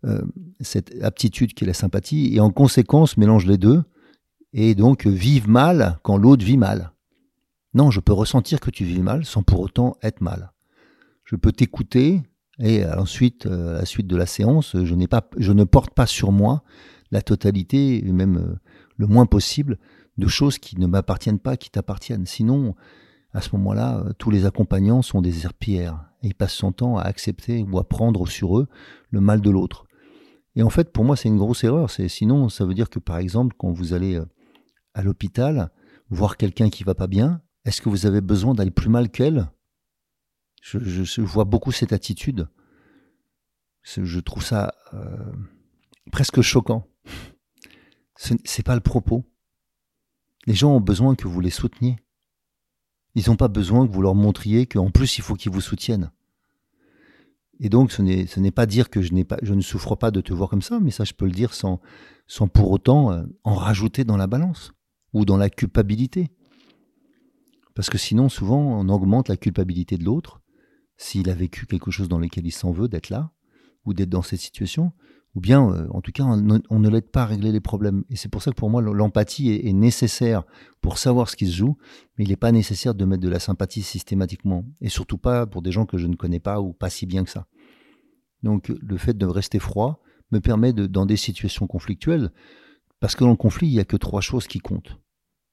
euh, 0.05 0.23
cette 0.61 1.03
aptitude 1.03 1.55
qui 1.55 1.65
est 1.65 1.67
la 1.67 1.75
sympathie, 1.75 2.35
et 2.35 2.41
en 2.41 2.51
conséquence 2.51 3.17
mélangent 3.17 3.47
les 3.47 3.59
deux 3.59 3.83
et 4.53 4.75
donc 4.75 5.07
vivent 5.07 5.49
mal 5.49 5.99
quand 6.03 6.17
l'autre 6.17 6.45
vit 6.45 6.57
mal. 6.57 6.93
Non, 7.75 7.91
je 7.91 8.01
peux 8.01 8.13
ressentir 8.13 8.61
que 8.61 8.71
tu 8.71 8.85
vis 8.85 9.01
mal 9.01 9.25
sans 9.25 9.43
pour 9.43 9.61
autant 9.61 9.97
être 10.03 10.21
mal. 10.21 10.53
Je 11.25 11.37
peux 11.37 11.53
t'écouter 11.53 12.23
et 12.59 12.85
ensuite, 12.85 13.47
à 13.47 13.75
la 13.75 13.87
suite 13.87 14.07
de 14.07 14.17
la 14.17 14.27
séance, 14.27 14.77
je, 14.83 14.95
pas, 15.07 15.29
ne 15.39 15.65
porte 15.65 15.95
pas 15.95 16.07
sur 16.07 16.31
moi 16.31 16.63
la 17.11 17.23
totalité, 17.23 18.03
même 18.03 18.59
le 18.97 19.07
moins 19.07 19.27
possible, 19.27 19.79
de 20.19 20.29
choses 20.29 20.59
qui 20.59 20.79
ne 20.79 20.87
m'appartiennent 20.87 21.39
pas, 21.39 21.57
qui 21.57 21.71
t'appartiennent. 21.71 22.27
Sinon, 22.27 22.75
à 23.33 23.41
ce 23.41 23.51
moment-là, 23.57 24.05
tous 24.19 24.31
les 24.31 24.45
accompagnants 24.45 25.03
sont 25.03 25.23
des 25.23 25.45
herpières 25.45 26.11
et 26.23 26.29
ils 26.29 26.35
passent 26.35 26.53
son 26.53 26.73
temps 26.73 26.99
à 26.99 27.03
accepter 27.03 27.65
ou 27.71 27.79
à 27.79 27.89
prendre 27.89 28.29
sur 28.29 28.59
eux 28.59 28.69
le 29.11 29.21
mal 29.21 29.41
de 29.41 29.51
l'autre. 29.51 29.87
Et 30.57 30.63
en 30.63 30.71
fait, 30.71 30.93
pour 30.93 31.05
moi, 31.05 31.17
c'est 31.17 31.29
une 31.29 31.39
grosse 31.39 31.65
erreur. 31.65 31.91
Sinon, 31.91 32.49
ça 32.49 32.65
veut 32.65 32.75
dire 32.75 32.91
que 32.91 32.99
par 32.99 33.19
exemple, 33.19 33.55
quand 33.57 33.71
vous 33.71 33.93
allez 33.93 34.17
euh, 34.17 34.27
à 34.95 35.03
l'hôpital 35.03 35.71
voir 36.11 36.37
quelqu'un 36.37 36.71
qui 36.71 36.85
va 36.85 36.95
pas 36.95 37.07
bien, 37.07 37.41
est-ce 37.65 37.81
que 37.81 37.89
vous 37.89 38.07
avez 38.07 38.21
besoin 38.21 38.55
d'aller 38.55 38.71
plus 38.71 38.89
mal 38.89 39.11
qu'elle? 39.11 39.51
Je, 40.61 41.21
vois 41.23 41.45
beaucoup 41.45 41.73
cette 41.73 41.93
attitude. 41.93 42.49
Je 43.83 44.21
trouve 44.21 44.45
ça 44.45 44.75
euh, 44.93 45.33
presque 46.13 46.43
choquant. 46.43 46.87
Ce 48.17 48.35
n'est 48.35 48.65
pas 48.65 48.75
le 48.75 48.81
propos. 48.81 49.25
Les 50.47 50.55
gens 50.55 50.75
ont 50.75 50.81
besoin 50.81 51.15
que 51.15 51.29
vous 51.29 51.41
les 51.41 51.51
souteniez. 51.51 51.97
Ils 53.15 53.29
n'ont 53.29 53.37
pas 53.37 53.49
besoin 53.49 53.87
que 53.87 53.93
vous 53.93 54.03
leur 54.03 54.15
montriez 54.15 54.67
qu'en 54.67 54.91
plus 54.91 55.19
il 55.19 55.23
faut 55.23 55.35
qu'ils 55.35 55.53
vous 55.53 55.61
soutiennent. 55.61 56.11
Et 57.59 57.69
donc 57.69 57.93
ce 57.93 58.03
n'est 58.03 58.51
pas 58.51 58.67
dire 58.67 58.89
que 58.89 59.03
je, 59.03 59.13
ne 59.15 59.61
souffre 59.61 59.97
pas 59.97 60.11
de 60.11 60.21
te 60.21 60.33
voir 60.33 60.49
comme 60.49 60.63
ça, 60.63 60.81
mais 60.81 60.91
ça 60.91 61.05
je 61.05 61.13
peux 61.13 61.27
le 61.27 61.33
dire 61.33 61.53
sans, 61.53 61.81
sans 62.27 62.49
pour 62.49 62.71
autant 62.71 63.13
euh, 63.13 63.25
en 63.45 63.55
rajouter 63.55 64.05
dans 64.05 64.17
la 64.17 64.27
balance 64.27 64.73
ou 65.13 65.25
dans 65.25 65.37
la 65.37 65.51
culpabilité. 65.51 66.31
Parce 67.75 67.91
que 67.91 67.99
sinon 67.99 68.29
souvent 68.29 68.61
on 68.61 68.89
augmente 68.89 69.29
la 69.29 69.37
culpabilité 69.37 69.97
de 69.97 70.05
l'autre 70.05 70.41
s'il 70.97 71.31
a 71.31 71.35
vécu 71.35 71.67
quelque 71.67 71.91
chose 71.91 72.09
dans 72.09 72.19
lequel 72.19 72.47
il 72.47 72.53
s'en 72.53 72.73
veut 72.73 72.89
d'être 72.89 73.09
là 73.09 73.33
ou 73.87 73.95
d'être 73.95 74.11
dans 74.11 74.23
cette 74.23 74.41
situation 74.41 74.93
ou 75.35 75.41
bien, 75.41 75.71
euh, 75.71 75.87
en 75.91 76.01
tout 76.01 76.11
cas, 76.11 76.25
on, 76.25 76.79
ne 76.79 76.89
l'aide 76.89 77.11
pas 77.11 77.23
à 77.23 77.27
régler 77.27 77.53
les 77.53 77.61
problèmes. 77.61 78.05
Et 78.11 78.17
c'est 78.17 78.29
pour 78.29 78.43
ça 78.43 78.51
que 78.51 78.57
pour 78.57 78.69
moi, 78.69 78.83
l'empathie 78.83 79.51
est, 79.51 79.73
nécessaire 79.73 80.43
pour 80.81 80.99
savoir 80.99 81.29
ce 81.29 81.37
qui 81.37 81.47
se 81.47 81.57
joue, 81.57 81.77
mais 82.19 82.25
il 82.25 82.31
n'est 82.31 82.37
pas 82.37 82.51
nécessaire 82.51 82.95
de 82.95 83.05
mettre 83.05 83.23
de 83.23 83.29
la 83.29 83.39
sympathie 83.39 83.83
systématiquement, 83.83 84.65
et 84.81 84.89
surtout 84.89 85.19
pas 85.19 85.47
pour 85.47 85.63
des 85.63 85.71
gens 85.71 85.87
que 85.87 85.99
je 85.99 86.09
ne 86.09 86.17
connais 86.17 86.41
pas 86.41 86.61
ou 86.61 86.73
pas 86.73 86.91
si 86.91 87.07
bien 87.07 87.23
que 87.25 87.31
ça. 87.31 87.47
Donc, 88.43 88.69
le 88.69 88.97
fait 88.97 89.17
de 89.17 89.27
rester 89.27 89.59
froid 89.59 90.03
me 90.33 90.41
permet, 90.41 90.73
de, 90.73 90.87
dans 90.87 91.07
des 91.07 91.17
situations 91.17 91.67
conflictuelles, 91.67 92.33
parce 93.01 93.17
que 93.17 93.25
dans 93.25 93.31
le 93.31 93.37
conflit, 93.37 93.69
il 93.69 93.73
n'y 93.73 93.81
a 93.81 93.85
que 93.85 93.97
trois 93.97 94.21
choses 94.21 94.47
qui 94.47 94.59
comptent. 94.59 94.99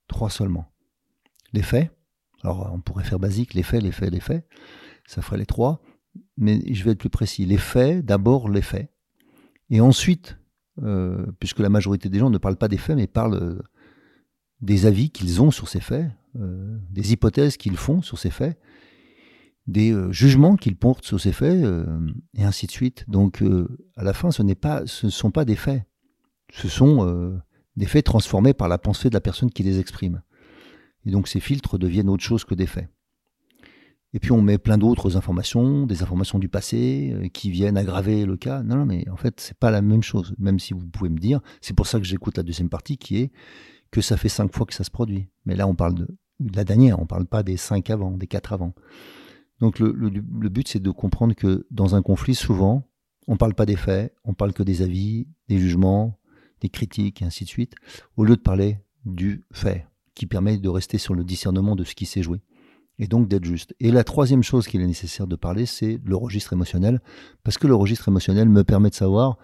Trois 0.08 0.30
seulement. 0.30 0.72
Les 1.54 1.64
faits, 1.64 1.92
alors 2.44 2.72
on 2.74 2.80
pourrait 2.80 3.04
faire 3.04 3.20
basique, 3.20 3.54
les 3.54 3.64
faits, 3.64 3.82
les 3.82 3.92
faits, 3.92 4.12
les 4.12 4.20
faits, 4.20 4.48
ça 5.06 5.22
ferait 5.22 5.38
les 5.38 5.46
trois, 5.46 5.82
mais 6.38 6.62
je 6.74 6.84
vais 6.84 6.92
être 6.92 7.00
plus 7.00 7.10
précis. 7.10 7.46
Les 7.46 7.58
faits, 7.58 8.06
d'abord 8.06 8.50
les 8.50 8.62
faits 8.62 8.92
et 9.70 9.82
ensuite, 9.82 10.38
euh, 10.84 11.26
puisque 11.40 11.60
la 11.60 11.70
majorité 11.70 12.10
des 12.10 12.20
gens 12.20 12.30
ne 12.30 12.38
parlent 12.38 12.58
pas 12.58 12.68
des 12.68 12.78
faits, 12.78 12.96
mais 12.96 13.08
parlent 13.08 13.36
euh, 13.36 13.60
des 14.62 14.86
avis 14.86 15.10
qu'ils 15.10 15.42
ont 15.42 15.52
sur 15.52 15.68
ces 15.68 15.80
faits, 15.80 16.10
euh, 16.36 16.78
des 16.90 17.14
hypothèses 17.14 17.58
qu'ils 17.58 17.78
font 17.78 18.02
sur 18.02 18.18
ces 18.18 18.30
faits, 18.30 18.58
des 19.66 19.94
jugements 20.12 20.56
qu'ils 20.56 20.78
portent 20.78 21.04
sur 21.04 21.20
ces 21.20 21.34
faits, 21.34 21.62
et 22.38 22.46
ainsi 22.46 22.68
de 22.68 22.72
suite. 22.72 23.04
Donc, 23.10 23.44
à 23.98 24.04
la 24.06 24.14
fin, 24.14 24.32
ce 24.32 24.42
n'est 24.42 24.56
pas, 24.56 24.84
ce 24.86 25.08
ne 25.08 25.12
sont 25.12 25.30
pas 25.30 25.44
des 25.44 25.58
faits. 25.58 25.84
Ce 26.52 26.68
sont 26.68 27.40
des 27.76 27.86
faits 27.86 28.06
transformés 28.06 28.54
par 28.54 28.68
la 28.68 28.78
pensée 28.78 29.10
de 29.10 29.14
la 29.14 29.22
personne 29.22 29.52
qui 29.52 29.64
les 29.64 29.80
exprime. 29.80 30.22
Et 31.06 31.12
donc, 31.12 31.28
ces 31.28 31.40
filtres 31.40 31.78
deviennent 31.78 32.10
autre 32.10 32.24
chose 32.24 32.44
que 32.44 32.56
des 32.56 32.68
faits. 32.68 32.90
Et 34.14 34.20
puis 34.20 34.32
on 34.32 34.42
met 34.42 34.58
plein 34.58 34.78
d'autres 34.78 35.18
informations, 35.18 35.86
des 35.86 36.02
informations 36.02 36.40
du 36.40 36.48
passé 36.48 37.12
euh, 37.14 37.28
qui 37.28 37.52
viennent 37.52 37.78
aggraver 37.78 38.26
le 38.26 38.38
cas. 38.38 38.64
Non, 38.64 38.78
non, 38.78 38.86
mais 38.86 39.08
en 39.10 39.18
fait, 39.18 39.40
c'est 39.40 39.58
pas 39.58 39.70
la 39.70 39.82
même 39.82 40.02
chose. 40.02 40.34
Même 40.38 40.60
si 40.60 40.74
vous 40.74 40.88
pouvez 40.88 41.10
me 41.10 41.20
dire, 41.20 41.42
c'est 41.62 41.76
pour 41.76 41.88
ça 41.88 42.00
que 42.00 42.06
j'écoute 42.06 42.38
la 42.38 42.44
deuxième 42.44 42.70
partie 42.70 42.98
qui 42.98 43.18
est 43.18 43.32
que 43.92 44.02
ça 44.02 44.18
fait 44.18 44.30
cinq 44.30 44.54
fois 44.56 44.66
que 44.66 44.74
ça 44.74 44.84
se 44.84 44.92
produit. 44.92 45.28
Mais 45.46 45.56
là, 45.56 45.68
on 45.68 45.76
parle 45.76 45.96
de, 45.96 46.08
la 46.40 46.64
dernière, 46.64 47.00
on 47.00 47.06
parle 47.06 47.26
pas 47.26 47.44
des 47.44 47.58
cinq 47.58 47.90
avant, 47.90 48.12
des 48.12 48.28
quatre 48.28 48.54
avant. 48.54 48.74
Donc 49.60 49.80
le, 49.80 49.92
but, 49.92 50.68
c'est 50.68 50.82
de 50.82 50.92
comprendre 50.92 51.36
que 51.36 51.66
dans 51.72 51.96
un 51.96 52.02
conflit, 52.02 52.36
souvent, 52.36 52.88
on 53.28 53.38
parle 53.38 53.56
pas 53.56 53.66
des 53.66 53.76
faits, 53.76 54.14
on 54.24 54.34
parle 54.34 54.54
que 54.54 54.64
des 54.64 54.82
avis, 54.82 55.28
des 55.48 55.58
jugements, 55.58 56.18
des 56.62 56.70
critiques, 56.70 57.22
et 57.22 57.26
ainsi 57.26 57.44
de 57.44 57.50
suite, 57.50 57.76
au 58.16 58.24
lieu 58.24 58.36
de 58.36 58.42
parler 58.42 58.80
du 59.06 59.46
fait, 59.52 59.88
qui 60.16 60.26
permet 60.26 60.58
de 60.58 60.70
rester 60.70 60.98
sur 60.98 61.14
le 61.14 61.24
discernement 61.24 61.76
de 61.76 61.84
ce 61.84 61.96
qui 61.96 62.06
s'est 62.06 62.24
joué 62.24 62.42
et 63.00 63.08
donc 63.08 63.28
d'être 63.28 63.46
juste. 63.46 63.76
Et 63.80 63.92
la 63.92 64.04
troisième 64.04 64.44
chose 64.44 64.68
qu'il 64.68 64.82
est 64.82 64.88
nécessaire 64.88 65.28
de 65.28 65.36
parler, 65.36 65.66
c'est 65.66 66.00
le 66.04 66.16
registre 66.16 66.54
émotionnel, 66.54 67.02
parce 67.44 67.58
que 67.58 67.68
le 67.68 67.76
registre 67.76 68.08
émotionnel 68.08 68.50
me 68.50 68.64
permet 68.64 68.90
de 68.90 68.96
savoir, 68.96 69.38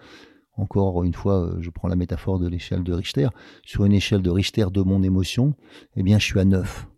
encore 0.56 1.04
une 1.04 1.14
fois, 1.14 1.46
euh, 1.46 1.56
je 1.60 1.70
prends 1.70 1.88
la 1.88 1.96
métaphore 1.96 2.38
de 2.38 2.48
l'échelle 2.48 2.82
de 2.82 2.92
Richter, 2.92 3.28
sur 3.64 3.84
une 3.84 3.92
échelle 3.92 4.22
de 4.22 4.30
Richter 4.30 4.66
de 4.72 4.82
mon 4.82 5.02
émotion, 5.02 5.54
eh 5.96 6.02
bien 6.02 6.18
je 6.18 6.24
suis 6.24 6.40
à 6.40 6.44
9, 6.44 6.88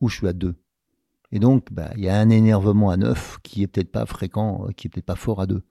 ou 0.00 0.08
je 0.08 0.16
suis 0.16 0.28
à 0.28 0.32
2. 0.32 0.54
Et 1.30 1.40
donc, 1.40 1.72
bah, 1.72 1.90
il 1.96 2.04
y 2.04 2.08
a 2.08 2.18
un 2.18 2.30
énervement 2.30 2.90
à 2.90 2.96
9 2.96 3.38
qui 3.42 3.62
est 3.62 3.66
peut-être 3.66 3.92
pas 3.92 4.06
fréquent, 4.06 4.66
euh, 4.66 4.72
qui 4.72 4.86
est 4.86 4.90
peut-être 4.90 5.06
pas 5.06 5.16
fort 5.16 5.40
à 5.40 5.46
2. 5.46 5.62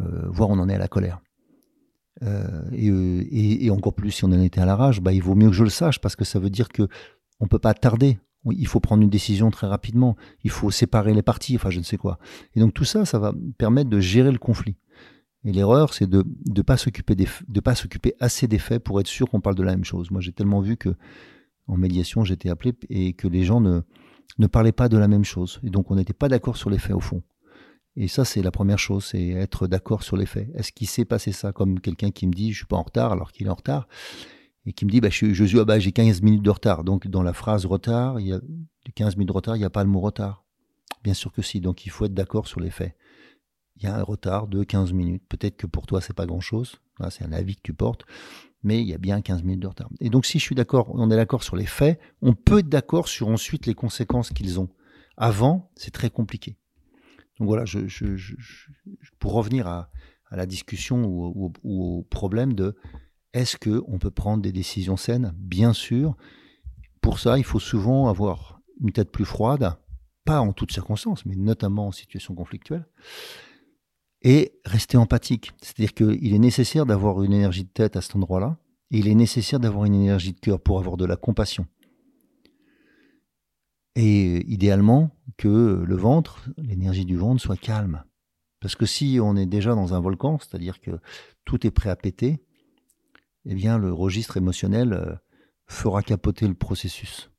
Euh, 0.00 0.28
voire 0.28 0.48
on 0.48 0.58
en 0.58 0.68
est 0.68 0.74
à 0.74 0.78
la 0.78 0.88
colère. 0.88 1.20
Et, 2.22 3.70
encore 3.70 3.94
plus 3.94 4.10
si 4.10 4.24
on 4.24 4.28
en 4.28 4.40
était 4.40 4.60
à 4.60 4.66
la 4.66 4.76
rage, 4.76 5.00
bah, 5.00 5.12
il 5.12 5.22
vaut 5.22 5.34
mieux 5.34 5.48
que 5.48 5.56
je 5.56 5.64
le 5.64 5.70
sache 5.70 6.00
parce 6.00 6.16
que 6.16 6.24
ça 6.24 6.38
veut 6.38 6.50
dire 6.50 6.68
que 6.68 6.88
on 7.40 7.46
peut 7.46 7.58
pas 7.58 7.74
tarder 7.74 8.18
il 8.52 8.66
faut 8.66 8.80
prendre 8.80 9.02
une 9.02 9.10
décision 9.10 9.50
très 9.50 9.66
rapidement, 9.66 10.16
il 10.44 10.50
faut 10.50 10.70
séparer 10.70 11.12
les 11.12 11.22
parties, 11.22 11.56
enfin 11.56 11.70
je 11.70 11.78
ne 11.78 11.84
sais 11.84 11.96
quoi. 11.96 12.18
Et 12.54 12.60
donc 12.60 12.72
tout 12.72 12.84
ça, 12.84 13.04
ça 13.04 13.18
va 13.18 13.34
permettre 13.58 13.90
de 13.90 14.00
gérer 14.00 14.32
le 14.32 14.38
conflit. 14.38 14.76
Et 15.44 15.52
l'erreur, 15.52 15.94
c'est 15.94 16.06
de 16.06 16.24
ne 16.48 16.62
pas 16.62 16.76
s'occuper 16.76 17.14
de 17.14 18.12
assez 18.20 18.46
des 18.46 18.58
faits 18.58 18.82
pour 18.82 19.00
être 19.00 19.06
sûr 19.06 19.28
qu'on 19.28 19.40
parle 19.40 19.56
de 19.56 19.62
la 19.62 19.72
même 19.72 19.84
chose. 19.84 20.10
Moi, 20.10 20.20
j'ai 20.20 20.32
tellement 20.32 20.60
vu 20.60 20.76
que 20.76 20.94
en 21.66 21.76
médiation, 21.76 22.24
j'étais 22.24 22.50
appelé 22.50 22.74
et 22.88 23.12
que 23.12 23.28
les 23.28 23.44
gens 23.44 23.60
ne 23.60 23.82
ne 24.38 24.46
parlaient 24.46 24.72
pas 24.72 24.88
de 24.88 24.96
la 24.96 25.08
même 25.08 25.24
chose. 25.24 25.60
Et 25.64 25.70
donc 25.70 25.90
on 25.90 25.96
n'était 25.96 26.12
pas 26.12 26.28
d'accord 26.28 26.56
sur 26.56 26.70
les 26.70 26.78
faits 26.78 26.94
au 26.94 27.00
fond. 27.00 27.22
Et 27.96 28.08
ça, 28.08 28.24
c'est 28.24 28.42
la 28.42 28.50
première 28.50 28.78
chose, 28.78 29.06
c'est 29.06 29.28
être 29.30 29.66
d'accord 29.66 30.02
sur 30.02 30.16
les 30.16 30.26
faits. 30.26 30.48
Est-ce 30.54 30.72
qu'il 30.72 30.86
s'est 30.86 31.04
passé 31.04 31.32
ça 31.32 31.52
comme 31.52 31.80
quelqu'un 31.80 32.10
qui 32.10 32.26
me 32.26 32.32
dit 32.32 32.52
je 32.52 32.58
suis 32.58 32.66
pas 32.66 32.76
en 32.76 32.82
retard 32.82 33.12
alors 33.12 33.32
qu'il 33.32 33.46
est 33.46 33.50
en 33.50 33.54
retard 33.54 33.88
et 34.66 34.72
qui 34.72 34.84
me 34.84 34.90
dit 34.90 35.00
bah, 35.00 35.08
je, 35.10 35.32
suis, 35.32 35.58
ah 35.58 35.64
bah, 35.64 35.78
j'ai 35.78 35.92
15 35.92 36.22
minutes 36.22 36.42
de 36.42 36.50
retard. 36.50 36.84
Donc 36.84 37.08
dans 37.08 37.22
la 37.22 37.32
phrase 37.32 37.66
retard, 37.66 38.20
il 38.20 38.28
y 38.28 38.32
a 38.32 38.40
15 38.94 39.16
minutes 39.16 39.28
de 39.28 39.34
retard, 39.34 39.56
il 39.56 39.60
n'y 39.60 39.64
a 39.64 39.70
pas 39.70 39.84
le 39.84 39.90
mot 39.90 40.00
retard. 40.00 40.44
Bien 41.02 41.14
sûr 41.14 41.32
que 41.32 41.42
si, 41.42 41.60
donc 41.60 41.86
il 41.86 41.90
faut 41.90 42.04
être 42.04 42.14
d'accord 42.14 42.46
sur 42.46 42.60
les 42.60 42.70
faits. 42.70 42.94
Il 43.76 43.84
y 43.84 43.86
a 43.86 43.96
un 43.96 44.02
retard 44.02 44.46
de 44.46 44.62
15 44.62 44.92
minutes. 44.92 45.22
Peut-être 45.28 45.56
que 45.56 45.66
pour 45.66 45.86
toi, 45.86 46.00
c'est 46.00 46.12
pas 46.12 46.26
grand-chose. 46.26 46.76
C'est 47.08 47.24
un 47.24 47.32
avis 47.32 47.56
que 47.56 47.62
tu 47.62 47.72
portes. 47.72 48.04
Mais 48.62 48.82
il 48.82 48.88
y 48.88 48.92
a 48.92 48.98
bien 48.98 49.22
15 49.22 49.42
minutes 49.42 49.60
de 49.60 49.68
retard. 49.68 49.88
Et 50.00 50.10
donc 50.10 50.26
si 50.26 50.38
je 50.38 50.44
suis 50.44 50.54
d'accord, 50.54 50.90
on 50.92 51.10
est 51.10 51.16
d'accord 51.16 51.42
sur 51.42 51.56
les 51.56 51.64
faits, 51.64 51.98
on 52.20 52.34
peut 52.34 52.58
être 52.58 52.68
d'accord 52.68 53.08
sur 53.08 53.28
ensuite 53.28 53.64
les 53.64 53.74
conséquences 53.74 54.30
qu'ils 54.30 54.60
ont. 54.60 54.68
Avant, 55.16 55.70
c'est 55.76 55.92
très 55.92 56.10
compliqué. 56.10 56.59
Donc 57.40 57.48
voilà, 57.48 57.64
pour 59.18 59.32
revenir 59.32 59.66
à, 59.66 59.90
à 60.26 60.36
la 60.36 60.46
discussion 60.46 61.02
ou, 61.04 61.52
ou 61.64 61.98
au 61.98 62.02
problème 62.02 62.52
de 62.52 62.76
est-ce 63.32 63.56
qu'on 63.56 63.98
peut 63.98 64.10
prendre 64.10 64.42
des 64.42 64.52
décisions 64.52 64.98
saines? 64.98 65.32
Bien 65.36 65.72
sûr. 65.72 66.16
Pour 67.00 67.18
ça, 67.18 67.38
il 67.38 67.44
faut 67.44 67.58
souvent 67.58 68.08
avoir 68.08 68.60
une 68.80 68.92
tête 68.92 69.10
plus 69.10 69.24
froide, 69.24 69.74
pas 70.26 70.40
en 70.40 70.52
toutes 70.52 70.72
circonstances, 70.72 71.24
mais 71.24 71.34
notamment 71.34 71.86
en 71.86 71.92
situation 71.92 72.34
conflictuelle, 72.34 72.86
et 74.20 74.52
rester 74.66 74.98
empathique. 74.98 75.52
C'est-à-dire 75.62 75.94
qu'il 75.94 76.34
est 76.34 76.38
nécessaire 76.38 76.84
d'avoir 76.84 77.22
une 77.22 77.32
énergie 77.32 77.64
de 77.64 77.70
tête 77.70 77.96
à 77.96 78.02
cet 78.02 78.16
endroit-là, 78.16 78.58
et 78.90 78.98
il 78.98 79.08
est 79.08 79.14
nécessaire 79.14 79.60
d'avoir 79.60 79.86
une 79.86 79.94
énergie 79.94 80.34
de 80.34 80.40
cœur 80.40 80.60
pour 80.60 80.78
avoir 80.78 80.98
de 80.98 81.06
la 81.06 81.16
compassion. 81.16 81.66
Et 83.96 84.46
idéalement, 84.50 85.10
que 85.36 85.82
le 85.86 85.96
ventre, 85.96 86.48
l'énergie 86.58 87.04
du 87.04 87.16
ventre 87.16 87.40
soit 87.40 87.56
calme. 87.56 88.04
Parce 88.60 88.76
que 88.76 88.86
si 88.86 89.18
on 89.22 89.36
est 89.36 89.46
déjà 89.46 89.74
dans 89.74 89.94
un 89.94 90.00
volcan, 90.00 90.38
c'est-à-dire 90.38 90.80
que 90.80 91.00
tout 91.44 91.66
est 91.66 91.70
prêt 91.70 91.90
à 91.90 91.96
péter, 91.96 92.44
eh 93.46 93.54
bien, 93.54 93.78
le 93.78 93.92
registre 93.92 94.36
émotionnel 94.36 94.92
euh, 94.92 95.14
fera 95.66 96.02
capoter 96.02 96.46
le 96.46 96.54
processus. 96.54 97.30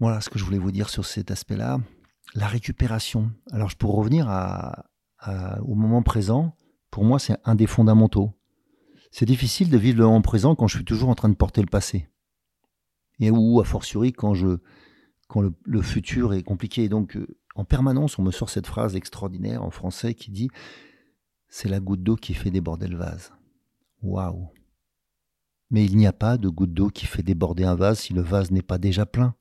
Voilà 0.00 0.20
ce 0.20 0.30
que 0.30 0.38
je 0.38 0.44
voulais 0.44 0.58
vous 0.58 0.72
dire 0.72 0.88
sur 0.88 1.04
cet 1.04 1.30
aspect-là. 1.30 1.78
La 2.34 2.46
récupération. 2.46 3.30
Alors, 3.50 3.74
pour 3.76 3.94
revenir 3.94 4.28
au 5.62 5.74
moment 5.74 6.02
présent, 6.02 6.54
pour 6.90 7.04
moi, 7.04 7.18
c'est 7.18 7.36
un 7.44 7.54
des 7.54 7.66
fondamentaux. 7.66 8.32
C'est 9.10 9.24
difficile 9.24 9.70
de 9.70 9.78
vivre 9.78 9.98
le 9.98 10.04
moment 10.04 10.22
présent 10.22 10.54
quand 10.54 10.66
je 10.66 10.76
suis 10.76 10.84
toujours 10.84 11.08
en 11.08 11.14
train 11.14 11.28
de 11.28 11.34
porter 11.34 11.62
le 11.62 11.66
passé. 11.66 12.08
Et 13.20 13.30
ou, 13.30 13.60
a 13.60 13.64
fortiori, 13.64 14.12
quand, 14.12 14.34
le, 14.34 15.82
futur 15.82 16.34
est 16.34 16.42
compliqué. 16.42 16.88
Donc, 16.88 17.16
euh, 17.16 17.26
en 17.54 17.64
permanence, 17.64 18.18
on 18.18 18.22
me 18.22 18.30
sort 18.30 18.50
cette 18.50 18.66
phrase 18.66 18.96
extraordinaire 18.96 19.62
en 19.62 19.70
français 19.70 20.14
qui 20.14 20.30
dit 20.30 20.50
c'est 21.48 21.68
la 21.68 21.80
goutte 21.80 22.02
d'eau 22.02 22.16
qui 22.16 22.34
fait 22.34 22.50
déborder 22.50 22.88
le 22.88 22.98
vase. 22.98 23.32
Waouh 24.02 24.48
Mais 25.70 25.84
il 25.84 25.96
n'y 25.96 26.06
a 26.06 26.12
pas 26.12 26.36
de 26.36 26.48
goutte 26.48 26.74
d'eau 26.74 26.88
qui 26.88 27.06
fait 27.06 27.22
déborder 27.22 27.64
un 27.64 27.74
vase 27.74 28.00
si 28.00 28.12
le 28.12 28.20
vase 28.20 28.50
n'est 28.50 28.62
pas 28.62 28.78
déjà 28.78 29.06
plein. 29.06 29.34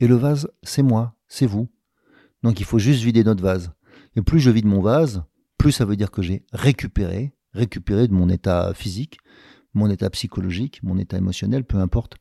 Et 0.00 0.08
le 0.08 0.16
vase, 0.16 0.50
c'est 0.62 0.82
moi, 0.82 1.14
c'est 1.28 1.46
vous. 1.46 1.68
Donc 2.42 2.58
il 2.58 2.66
faut 2.66 2.78
juste 2.78 3.02
vider 3.02 3.22
notre 3.22 3.42
vase. 3.42 3.72
Et 4.16 4.22
plus 4.22 4.40
je 4.40 4.50
vide 4.50 4.66
mon 4.66 4.80
vase, 4.80 5.22
plus 5.56 5.72
ça 5.72 5.84
veut 5.84 5.96
dire 5.96 6.10
que 6.10 6.22
j'ai 6.22 6.44
récupéré, 6.52 7.32
récupéré 7.52 8.08
de 8.08 8.12
mon 8.12 8.28
état 8.28 8.74
physique, 8.74 9.18
mon 9.72 9.88
état 9.90 10.10
psychologique, 10.10 10.82
mon 10.82 10.98
état 10.98 11.16
émotionnel, 11.16 11.64
peu 11.64 11.78
importe. 11.78 12.16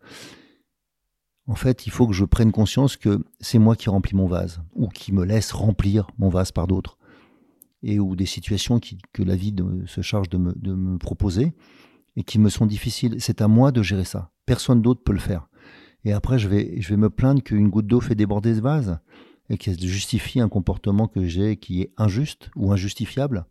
En 1.48 1.56
fait, 1.56 1.86
il 1.86 1.92
faut 1.92 2.08
que 2.08 2.14
je 2.14 2.26
prenne 2.26 2.52
conscience 2.52 2.96
que 2.96 3.24
c'est 3.40 3.60
moi 3.60 3.76
qui 3.76 3.90
remplis 3.90 4.16
mon 4.16 4.28
vase, 4.28 4.62
ou 4.74 4.88
qui 4.88 5.12
me 5.12 5.26
laisse 5.26 5.52
remplir 5.52 6.08
mon 6.18 6.30
vase 6.30 6.52
par 6.52 6.68
d'autres, 6.68 6.98
et 7.82 8.00
ou 8.00 8.16
des 8.16 8.26
situations 8.26 8.80
que 9.12 9.24
la 9.24 9.36
vie 9.36 9.54
se 9.86 10.02
charge 10.02 10.30
de 10.30 10.38
me 10.38 10.98
proposer, 10.98 11.54
et 12.16 12.24
qui 12.24 12.40
me 12.40 12.50
sont 12.50 12.66
difficiles. 12.66 13.16
C'est 13.20 13.42
à 13.42 13.48
moi 13.48 13.72
de 13.72 13.82
gérer 13.82 14.06
ça. 14.06 14.32
Personne 14.46 14.82
d'autre 14.82 15.04
peut 15.04 15.14
le 15.14 15.20
faire. 15.20 15.48
Et 16.06 16.12
après, 16.12 16.38
je 16.38 16.48
vais, 16.48 16.80
je 16.82 16.90
vais 16.90 16.98
me 16.98 17.10
plaindre 17.10 17.42
qu'une 17.42 17.70
goutte 17.70 17.88
d'eau 17.88 18.02
fait 18.02 18.16
déborder 18.16 18.56
ce 18.56 18.62
vase 18.62 19.00
et 19.50 19.58
qu'elle 19.58 19.80
justifie 19.80 20.40
un 20.40 20.50
comportement 20.50 21.08
que 21.08 21.26
j'ai 21.26 21.58
qui 21.58 21.82
est 21.82 21.94
injuste 21.98 22.50
ou 22.56 22.72
injustifiable. 22.72 23.46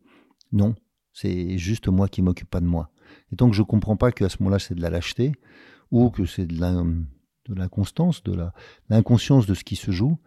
Non, 0.52 0.74
c'est 1.12 1.58
juste 1.58 1.88
moi 1.88 2.08
qui 2.08 2.22
m'occupe 2.22 2.50
pas 2.50 2.60
de 2.60 2.66
moi. 2.66 2.90
Et 3.30 3.36
que 3.36 3.52
je 3.52 3.62
comprends 3.62 3.96
pas 3.96 4.12
qu'à 4.12 4.28
ce 4.28 4.36
moment-là, 4.40 4.58
c'est 4.58 4.74
de 4.74 4.80
la 4.80 4.90
lâcheté 4.90 5.32
ou 5.90 6.10
que 6.10 6.24
c'est 6.24 6.46
de 6.46 6.60
la, 6.60 6.82
de 7.46 7.54
la 7.54 7.68
constance, 7.68 8.22
de 8.22 8.36
l'inconscience 8.88 9.46
de 9.46 9.54
ce 9.54 9.64
qui 9.64 9.76
se 9.76 9.90
joue, 9.90 10.18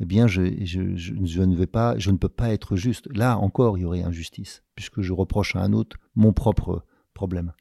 eh 0.00 0.06
bien, 0.06 0.26
je, 0.26 0.40
ne 0.40 1.56
vais 1.56 1.66
pas, 1.66 1.98
je 1.98 2.10
ne 2.10 2.16
peux 2.16 2.28
pas 2.28 2.50
être 2.50 2.76
juste. 2.76 3.08
Là 3.14 3.38
encore, 3.38 3.76
il 3.76 3.82
y 3.82 3.84
aurait 3.84 4.02
injustice, 4.02 4.62
puisque 4.74 5.02
je 5.02 5.12
reproche 5.12 5.56
à 5.56 5.60
un 5.60 5.72
autre 5.72 5.96
mon 6.14 6.32
propre 6.32 6.84
problème. 7.12 7.52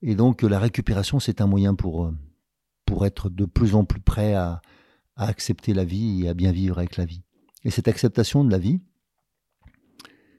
Et 0.00 0.14
donc 0.14 0.42
la 0.42 0.58
récupération, 0.58 1.20
c'est 1.20 1.40
un 1.40 1.46
moyen 1.46 1.74
pour, 1.74 2.12
être 3.04 3.28
de 3.28 3.44
plus 3.44 3.74
en 3.74 3.84
plus 3.84 4.00
prêt 4.00 4.34
à, 4.34 4.62
à 5.16 5.26
accepter 5.26 5.74
la 5.74 5.84
vie 5.84 6.24
et 6.24 6.28
à 6.28 6.34
bien 6.34 6.52
vivre 6.52 6.78
avec 6.78 6.96
la 6.96 7.04
vie. 7.04 7.22
Et 7.64 7.70
cette 7.70 7.88
acceptation 7.88 8.44
de 8.44 8.50
la 8.50 8.58
vie, 8.58 8.80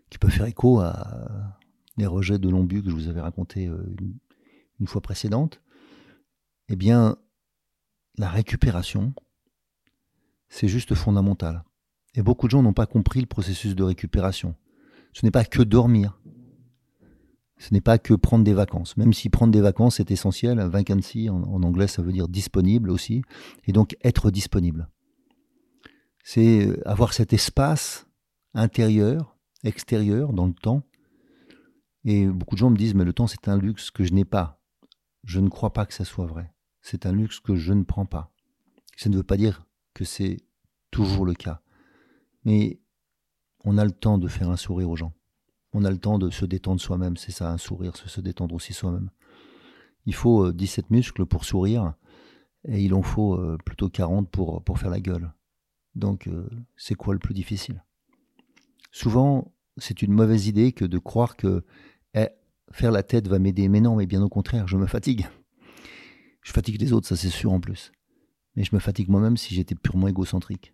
qui 0.10 0.18
peut 0.18 0.30
faire 0.30 0.46
écho 0.46 0.80
à 0.80 1.58
les 1.98 2.08
rejets 2.08 2.40
de 2.40 2.50
Lombu 2.50 2.82
que 2.82 2.90
je 2.90 2.96
vous 2.96 3.08
avais 3.10 3.22
raconté 3.22 3.68
euh, 3.68 3.96
une, 4.80 4.88
fois 4.88 5.02
précédente, 5.02 5.62
eh 6.70 6.76
bien, 6.76 7.18
la 8.20 8.30
récupération, 8.30 9.14
c'est 10.50 10.68
juste 10.68 10.94
fondamental. 10.94 11.64
Et 12.16 12.22
beaucoup 12.22 12.48
de 12.48 12.52
gens 12.52 12.62
n'ont 12.62 12.74
pas 12.74 12.86
compris 12.86 13.22
le 13.22 13.28
processus 13.28 13.76
de 13.76 13.84
récupération. 13.84 14.56
Ce 15.14 15.26
n'est 15.26 15.32
pas 15.32 15.46
que 15.46 15.64
dormir, 15.64 16.20
ce 17.58 17.74
n'est 17.74 17.82
pas 17.82 17.98
que 17.98 18.14
prendre 18.14 18.44
des 18.44 18.54
vacances, 18.54 18.98
même 18.98 19.14
si 19.14 19.30
prendre 19.30 19.54
des 19.54 19.62
vacances 19.62 20.02
est 20.02 20.12
essentiel. 20.12 20.60
Vacancy, 20.60 21.30
en, 21.30 21.64
anglais, 21.64 21.88
ça 21.88 22.02
veut 22.02 22.12
dire 22.12 22.28
disponible 22.28 22.92
aussi, 22.92 23.22
et 23.68 23.72
donc 23.72 23.96
être 24.04 24.32
disponible. 24.32 24.90
C'est 26.26 26.68
euh, 26.68 26.82
avoir 26.86 27.14
cet 27.14 27.32
espace 27.32 28.06
intérieur, 28.54 29.38
extérieur, 29.64 30.34
dans 30.34 30.46
le 30.46 30.54
temps. 30.54 30.84
Et 32.04 32.28
beaucoup 32.28 32.56
de 32.56 32.60
gens 32.60 32.70
me 32.70 32.78
disent, 32.78 32.96
mais 32.96 33.06
le 33.06 33.14
temps, 33.14 33.28
c'est 33.28 33.48
un 33.48 33.58
luxe 33.58 33.92
que 33.92 34.04
je 34.04 34.14
n'ai 34.14 34.26
pas. 34.26 34.62
Je 35.24 35.40
ne 35.40 35.48
crois 35.48 35.72
pas 35.72 35.86
que 35.86 35.94
ça 35.94 36.06
soit 36.06 36.26
vrai. 36.26 36.54
C'est 36.82 37.06
un 37.06 37.12
luxe 37.12 37.40
que 37.40 37.56
je 37.56 37.74
ne 37.74 37.84
prends 37.84 38.06
pas. 38.06 38.32
Ça 38.98 39.10
ne 39.10 39.18
veut 39.18 39.24
pas 39.24 39.38
dire 39.38 39.66
que 39.94 40.06
c'est 40.06 40.38
toujours 40.92 41.26
le 41.26 41.34
cas. 41.34 41.62
Mais 42.46 42.80
on 43.66 43.78
a 43.78 43.86
le 43.86 43.92
temps 43.92 44.18
de 44.18 44.28
faire 44.28 44.50
un 44.50 44.58
sourire 44.58 44.90
aux 44.90 44.96
gens. 44.96 45.14
On 45.74 45.86
a 45.86 45.92
le 45.92 45.98
temps 45.98 46.18
de 46.18 46.30
se 46.30 46.46
détendre 46.46 46.82
soi-même, 46.82 47.18
c'est 47.18 47.32
ça, 47.32 47.52
un 47.52 47.58
sourire, 47.58 47.96
se, 47.96 48.22
détendre 48.22 48.56
aussi 48.56 48.74
soi-même. 48.74 49.12
Il 50.06 50.16
faut 50.16 50.52
17 50.52 50.86
euh, 50.86 50.88
muscles 50.90 51.26
pour 51.26 51.46
sourire, 51.46 51.94
et 52.68 52.84
il 52.84 52.94
en 52.94 53.04
faut 53.04 53.36
euh, 53.36 53.58
plutôt 53.64 53.90
40 53.90 54.30
pour, 54.30 54.64
pour 54.64 54.80
faire 54.80 54.90
la 54.90 55.00
gueule. 55.00 55.32
Donc, 55.96 56.28
euh, 56.28 56.50
c'est 56.76 56.96
quoi 56.96 57.14
le 57.14 57.20
plus 57.20 57.34
difficile? 57.34 57.84
Souvent, 58.92 59.52
c'est 59.78 60.02
une 60.02 60.12
mauvaise 60.12 60.48
idée 60.48 60.72
que 60.72 60.86
de 60.86 60.98
croire 60.98 61.36
que 61.36 61.64
eh, 62.16 62.30
faire 62.72 62.92
la 62.92 63.04
tête 63.04 63.28
va 63.28 63.40
m'aider. 63.40 63.70
Mais 63.70 63.82
non, 63.82 63.96
mais 63.96 64.06
bien 64.06 64.22
au 64.22 64.30
contraire, 64.30 64.68
je 64.68 64.78
me 64.78 64.88
fatigue. 64.88 65.28
Je 66.50 66.54
fatigue 66.56 66.82
les 66.82 66.94
autres, 66.94 67.08
ça 67.08 67.16
c'est 67.16 67.30
sûr 67.30 67.52
en 67.52 67.60
plus. 67.60 67.92
Mais 68.56 68.64
je 68.64 68.74
me 68.74 68.80
fatigue 68.80 69.08
moi-même 69.08 69.38
si 69.38 69.54
j'étais 69.54 69.76
purement 69.76 70.08
égocentrique. 70.08 70.74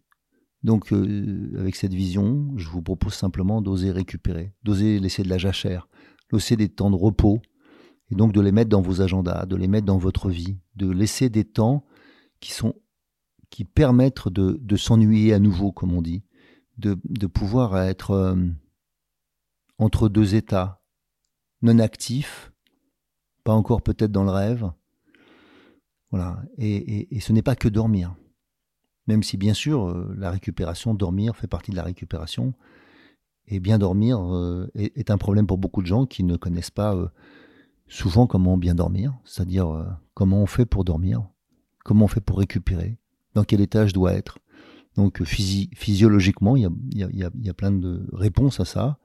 Donc, 0.64 0.94
euh, 0.94 1.52
avec 1.60 1.76
cette 1.76 1.94
vision, 1.94 2.54
je 2.56 2.70
vous 2.70 2.82
propose 2.82 3.14
simplement 3.14 3.62
d'oser 3.62 3.92
récupérer, 3.92 4.54
d'oser 4.64 5.00
laisser 5.00 5.24
de 5.24 5.28
la 5.28 5.38
jachère, 5.38 5.90
d'oser 6.32 6.56
des 6.56 6.70
temps 6.70 6.90
de 6.90 6.96
repos, 6.96 7.42
et 8.10 8.16
donc 8.16 8.32
de 8.32 8.40
les 8.40 8.54
mettre 8.54 8.70
dans 8.70 8.80
vos 8.80 9.02
agendas, 9.02 9.46
de 9.48 9.58
les 9.58 9.68
mettre 9.68 9.86
dans 9.86 9.98
votre 9.98 10.30
vie, 10.30 10.58
de 10.78 10.90
laisser 10.90 11.30
des 11.30 11.44
temps 11.44 11.86
qui 12.40 12.54
sont 12.54 12.74
qui 13.50 13.66
permettent 13.66 14.30
de, 14.30 14.78
s'ennuyer 14.78 15.34
à 15.34 15.40
nouveau, 15.40 15.74
comme 15.74 15.94
on 15.94 16.02
dit, 16.02 16.24
de, 16.78 16.96
pouvoir 17.28 17.78
être 17.80 18.12
euh, 18.12 18.48
entre 19.78 20.08
deux 20.08 20.36
états, 20.36 20.82
non 21.62 21.80
actifs, 21.80 22.54
pas 23.44 23.54
encore 23.54 23.82
peut-être 23.82 24.14
dans 24.14 24.24
le 24.24 24.32
rêve. 24.32 24.72
Voilà. 26.12 26.42
et 26.58 27.20
ce 27.20 27.34
n'est 27.34 27.42
pas 27.42 27.56
que 27.56 27.68
dormir. 27.68 28.16
Même 29.08 29.24
si 29.24 29.38
bien 29.38 29.54
sûr 29.54 29.88
euh, 29.88 30.14
la 30.18 30.32
récupération, 30.32 30.94
dormir 30.94 31.36
fait 31.36 31.48
partie 31.48 31.72
de 31.72 31.76
la 31.76 31.84
récupération. 31.84 32.54
Et 33.48 33.60
bien 33.60 33.78
dormir 33.78 34.20
euh, 34.20 34.68
est, 34.74 35.12
un 35.12 35.20
problème 35.20 35.46
pour 35.46 35.60
beaucoup 35.60 35.84
de 35.84 35.88
gens 35.88 36.08
qui 36.08 36.24
ne 36.24 36.36
connaissent 36.36 36.72
pas 36.72 36.96
euh, 36.96 37.08
souvent 37.88 38.26
comment 38.26 38.58
bien 38.58 38.74
dormir, 38.74 39.14
c'est-à-dire 39.24 40.00
comment 40.16 40.42
on 40.42 40.48
fait 40.48 40.66
pour 40.66 40.84
dormir, 40.84 41.22
comment 41.84 42.06
on 42.06 42.08
fait 42.08 42.22
pour 42.22 42.40
récupérer, 42.40 42.98
dans 43.36 43.44
quel 43.44 43.62
état 43.62 43.86
je 43.86 43.94
dois 43.94 44.14
être. 44.14 44.40
Donc 44.96 45.24
physiologiquement, 45.24 46.56
il 46.56 46.72
y, 46.92 47.50
a, 47.50 47.54
plein 47.54 47.72
de 47.72 48.08
réponses 48.14 48.60
à 48.60 48.66
ça. 48.66 48.98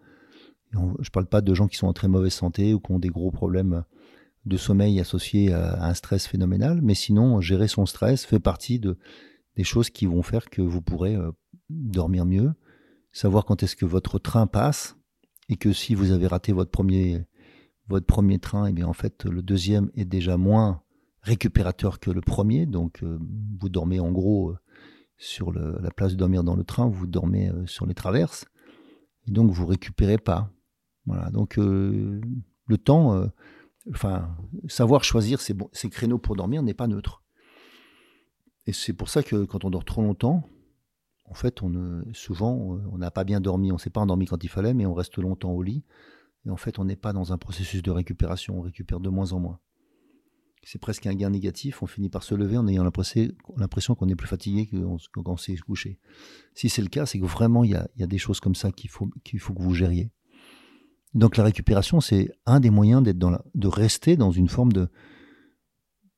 je 0.72 0.78
ne 0.78 1.10
parle 1.12 1.26
pas 1.26 1.42
de 1.42 1.52
gens 1.52 1.68
qui 1.68 1.76
sont 1.76 1.88
en 1.88 1.92
très 1.92 2.08
mauvaise 2.08 2.32
santé 2.32 2.72
ou 2.72 2.80
qui 2.80 2.92
ont 2.92 2.98
des 2.98 3.10
gros 3.10 3.30
problèmes 3.30 3.84
de 4.46 4.56
sommeil 4.56 5.00
associés 5.00 5.52
à 5.52 5.84
un 5.86 5.94
stress 5.94 6.26
phénoménal, 6.26 6.80
mais 6.82 6.94
sinon, 6.94 7.40
gérer 7.40 7.68
son 7.68 7.86
stress 7.86 8.24
fait 8.24 8.40
partie 8.40 8.78
de, 8.78 8.96
des 9.56 9.64
choses 9.64 9.90
qui 9.90 10.06
vont 10.06 10.22
faire 10.22 10.48
que 10.48 10.62
vous 10.62 10.80
pourrez 10.80 11.14
euh, 11.14 11.32
dormir 11.68 12.24
mieux, 12.24 12.52
savoir 13.12 13.44
quand 13.44 13.62
est-ce 13.62 13.76
que 13.76 13.84
votre 13.84 14.18
train 14.18 14.46
passe, 14.46 14.96
et 15.48 15.56
que 15.56 15.72
si 15.72 15.94
vous 15.94 16.12
avez 16.12 16.26
raté 16.26 16.52
votre 16.52 16.70
premier, 16.70 17.24
votre 17.88 18.06
premier 18.06 18.38
train, 18.38 18.66
et 18.66 18.70
eh 18.70 18.72
bien 18.72 18.86
en 18.86 18.92
fait 18.92 19.24
le 19.24 19.42
deuxième 19.42 19.90
est 19.94 20.04
déjà 20.04 20.36
moins 20.36 20.82
récupérateur 21.22 22.00
que 22.00 22.10
le 22.10 22.20
premier, 22.20 22.66
donc 22.66 23.02
euh, 23.02 23.18
vous 23.58 23.68
dormez 23.68 24.00
en 24.00 24.12
gros 24.12 24.50
euh, 24.50 24.58
sur 25.18 25.52
la 25.52 25.90
place 25.90 26.12
de 26.12 26.16
dormir 26.16 26.42
dans 26.42 26.56
le 26.56 26.64
train, 26.64 26.88
vous 26.88 27.06
dormez 27.06 27.52
sur 27.66 27.84
les 27.84 27.92
traverses, 27.92 28.46
et 29.28 29.32
donc 29.32 29.50
vous 29.50 29.66
récupérez 29.66 30.16
pas. 30.16 30.50
Voilà, 31.04 31.30
donc 31.30 31.58
le 31.58 32.22
temps, 32.82 33.28
enfin 33.92 34.36
savoir 34.68 35.04
choisir 35.04 35.40
ses, 35.40 35.54
ses 35.72 35.90
créneaux 35.90 36.18
pour 36.18 36.36
dormir 36.36 36.62
n'est 36.62 36.74
pas 36.74 36.86
neutre. 36.86 37.22
Et 38.66 38.72
c'est 38.72 38.92
pour 38.92 39.08
ça 39.08 39.22
que 39.22 39.44
quand 39.44 39.64
on 39.64 39.70
dort 39.70 39.84
trop 39.84 40.02
longtemps, 40.02 40.44
en 41.30 41.34
fait, 41.34 41.60
souvent, 42.12 42.80
on 42.90 42.98
n'a 42.98 43.12
pas 43.12 43.22
bien 43.22 43.40
dormi, 43.40 43.70
on 43.70 43.76
ne 43.76 43.80
s'est 43.80 43.88
pas 43.88 44.00
endormi 44.00 44.26
quand 44.26 44.42
il 44.42 44.48
fallait, 44.48 44.74
mais 44.74 44.84
on 44.84 44.94
reste 44.94 45.16
longtemps 45.18 45.52
au 45.52 45.62
lit. 45.62 45.84
Et 46.44 46.50
en 46.50 46.56
fait, 46.56 46.80
on 46.80 46.84
n'est 46.84 46.96
pas 46.96 47.12
dans 47.12 47.32
un 47.32 47.38
processus 47.38 47.82
de 47.82 47.90
récupération, 47.92 48.58
on 48.58 48.62
récupère 48.62 48.98
de 48.98 49.08
moins 49.08 49.32
en 49.32 49.38
moins. 49.38 49.60
C'est 50.64 50.80
presque 50.80 51.06
un 51.06 51.14
gain 51.14 51.30
négatif, 51.30 51.82
on 51.82 51.86
finit 51.86 52.10
par 52.10 52.24
se 52.24 52.34
lever 52.34 52.58
en 52.58 52.66
ayant 52.66 52.82
l'impression 52.84 53.94
qu'on 53.94 54.08
est 54.08 54.16
plus 54.16 54.26
fatigué 54.26 54.66
que 54.66 54.76
quand 55.12 55.28
on 55.28 55.36
s'est 55.36 55.56
couché. 55.56 56.00
Si 56.54 56.68
c'est 56.68 56.82
le 56.82 56.88
cas, 56.88 57.06
c'est 57.06 57.20
que 57.20 57.24
vraiment, 57.24 57.62
il 57.64 57.70
y 57.70 57.74
a, 57.76 58.06
des 58.06 58.18
choses 58.18 58.40
comme 58.40 58.56
ça 58.56 58.72
qu'il 58.72 58.90
faut, 58.90 59.08
qu'il 59.24 59.38
faut 59.38 59.54
que 59.54 59.62
vous 59.62 59.74
gériez. 59.74 60.10
Donc 61.14 61.36
la 61.36 61.44
récupération, 61.44 62.00
c'est 62.00 62.30
un 62.46 62.60
des 62.60 62.70
moyens 62.70 63.02
d'être 63.02 63.18
dans 63.18 63.36
de 63.54 63.68
rester 63.68 64.16
dans 64.16 64.30
une 64.30 64.48
forme 64.48 64.72
de, 64.72 64.88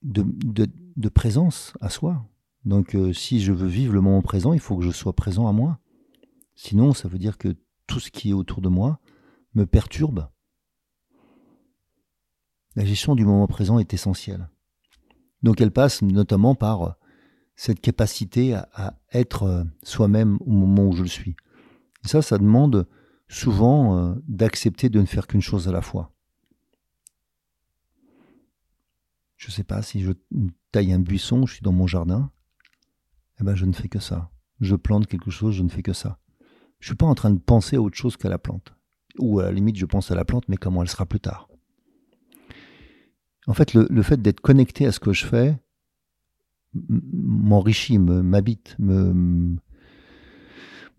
de, 0.03 0.25
de 0.97 1.09
présence 1.09 1.73
à 1.81 1.89
soi, 1.89 2.27
donc 2.65 2.95
euh, 2.95 3.13
si 3.13 3.41
je 3.41 3.53
veux 3.53 3.67
vivre 3.67 3.93
le 3.93 4.01
moment 4.01 4.23
présent, 4.23 4.53
il 4.53 4.61
faut 4.61 4.77
que 4.77 4.85
je 4.85 4.91
sois 4.91 5.15
présent 5.15 5.49
à 5.49 5.53
moi. 5.53 5.79
Sinon, 6.55 6.93
ça 6.93 7.09
veut 7.09 7.19
dire 7.19 7.39
que 7.39 7.57
tout 7.87 7.99
ce 7.99 8.11
qui 8.11 8.31
est 8.31 8.35
autour 8.35 8.61
de 8.61 8.69
moi 8.69 9.01
me 9.55 9.67
perturbe. 9.67 10.29
La 12.77 12.85
gestion 12.85 13.15
du 13.15 13.25
moment 13.25 13.47
présent 13.47 13.79
est 13.79 13.93
essentielle. 13.93 14.49
Donc 15.43 15.61
elle 15.61 15.73
passe 15.73 16.03
notamment 16.03 16.55
par 16.55 16.83
euh, 16.83 16.91
cette 17.57 17.81
capacité 17.81 18.55
à, 18.55 18.99
être 19.13 19.43
euh, 19.43 19.65
soi-même 19.83 20.39
au 20.41 20.53
moment 20.53 20.87
où 20.87 20.93
je 20.93 21.03
le 21.03 21.09
suis. 21.09 21.37
Et 22.05 22.09
ça, 22.09 22.23
ça 22.23 22.39
demande 22.39 22.87
souvent 23.33 24.16
d'accepter 24.29 24.88
de 24.88 25.01
ne 25.01 25.07
faire 25.07 25.27
qu'une 25.27 25.40
chose 25.40 25.68
à 25.68 25.73
la 25.73 25.81
fois. 25.81 26.12
Je 29.37 29.49
ne 29.49 29.53
sais 29.53 29.64
pas 29.64 29.83
si 29.83 30.03
je 30.03 30.12
taille 30.71 30.92
un 30.92 31.01
buisson, 31.01 31.47
je 31.47 31.55
suis 31.55 31.62
dans 31.62 31.73
mon 31.73 31.87
jardin, 31.87 32.31
eh 33.40 33.45
ben, 33.45 33.57
je 33.57 33.64
ne 33.64 33.73
fais 33.73 33.88
que 33.88 33.99
ça. 33.99 34.31
Je 34.61 34.77
plante 34.77 35.07
quelque 35.09 35.31
chose, 35.31 35.55
je 35.55 35.62
ne 35.62 35.68
fais 35.68 35.83
que 35.83 35.92
ça. 35.92 36.18
Je 36.79 36.87
suis 36.87 36.95
pas 36.95 37.07
en 37.07 37.14
train 37.14 37.31
de 37.31 37.38
penser 37.38 37.77
à 37.77 37.83
autre 37.83 37.97
chose 37.97 38.16
qu'à 38.16 38.29
la 38.29 38.38
plante. 38.38 38.75
Ou 39.18 39.40
à 39.40 39.45
la 39.45 39.53
limite, 39.53 39.77
je 39.77 39.87
pense 39.87 40.11
à 40.11 40.14
la 40.14 40.25
plante, 40.25 40.49
mais 40.49 40.57
comment 40.57 40.83
elle 40.83 40.88
sera 40.88 41.07
plus 41.07 41.21
tard. 41.21 41.49
En 43.47 43.55
fait, 43.55 43.75
le, 43.75 44.03
fait 44.03 44.23
d'être 44.23 44.40
connecté 44.40 44.87
à 44.87 44.92
ce 44.92 45.01
que 45.01 45.12
je 45.12 45.27
fais 45.27 45.59
m'enrichit, 46.75 47.99
m'habite, 47.99 48.77
me, 48.79 49.57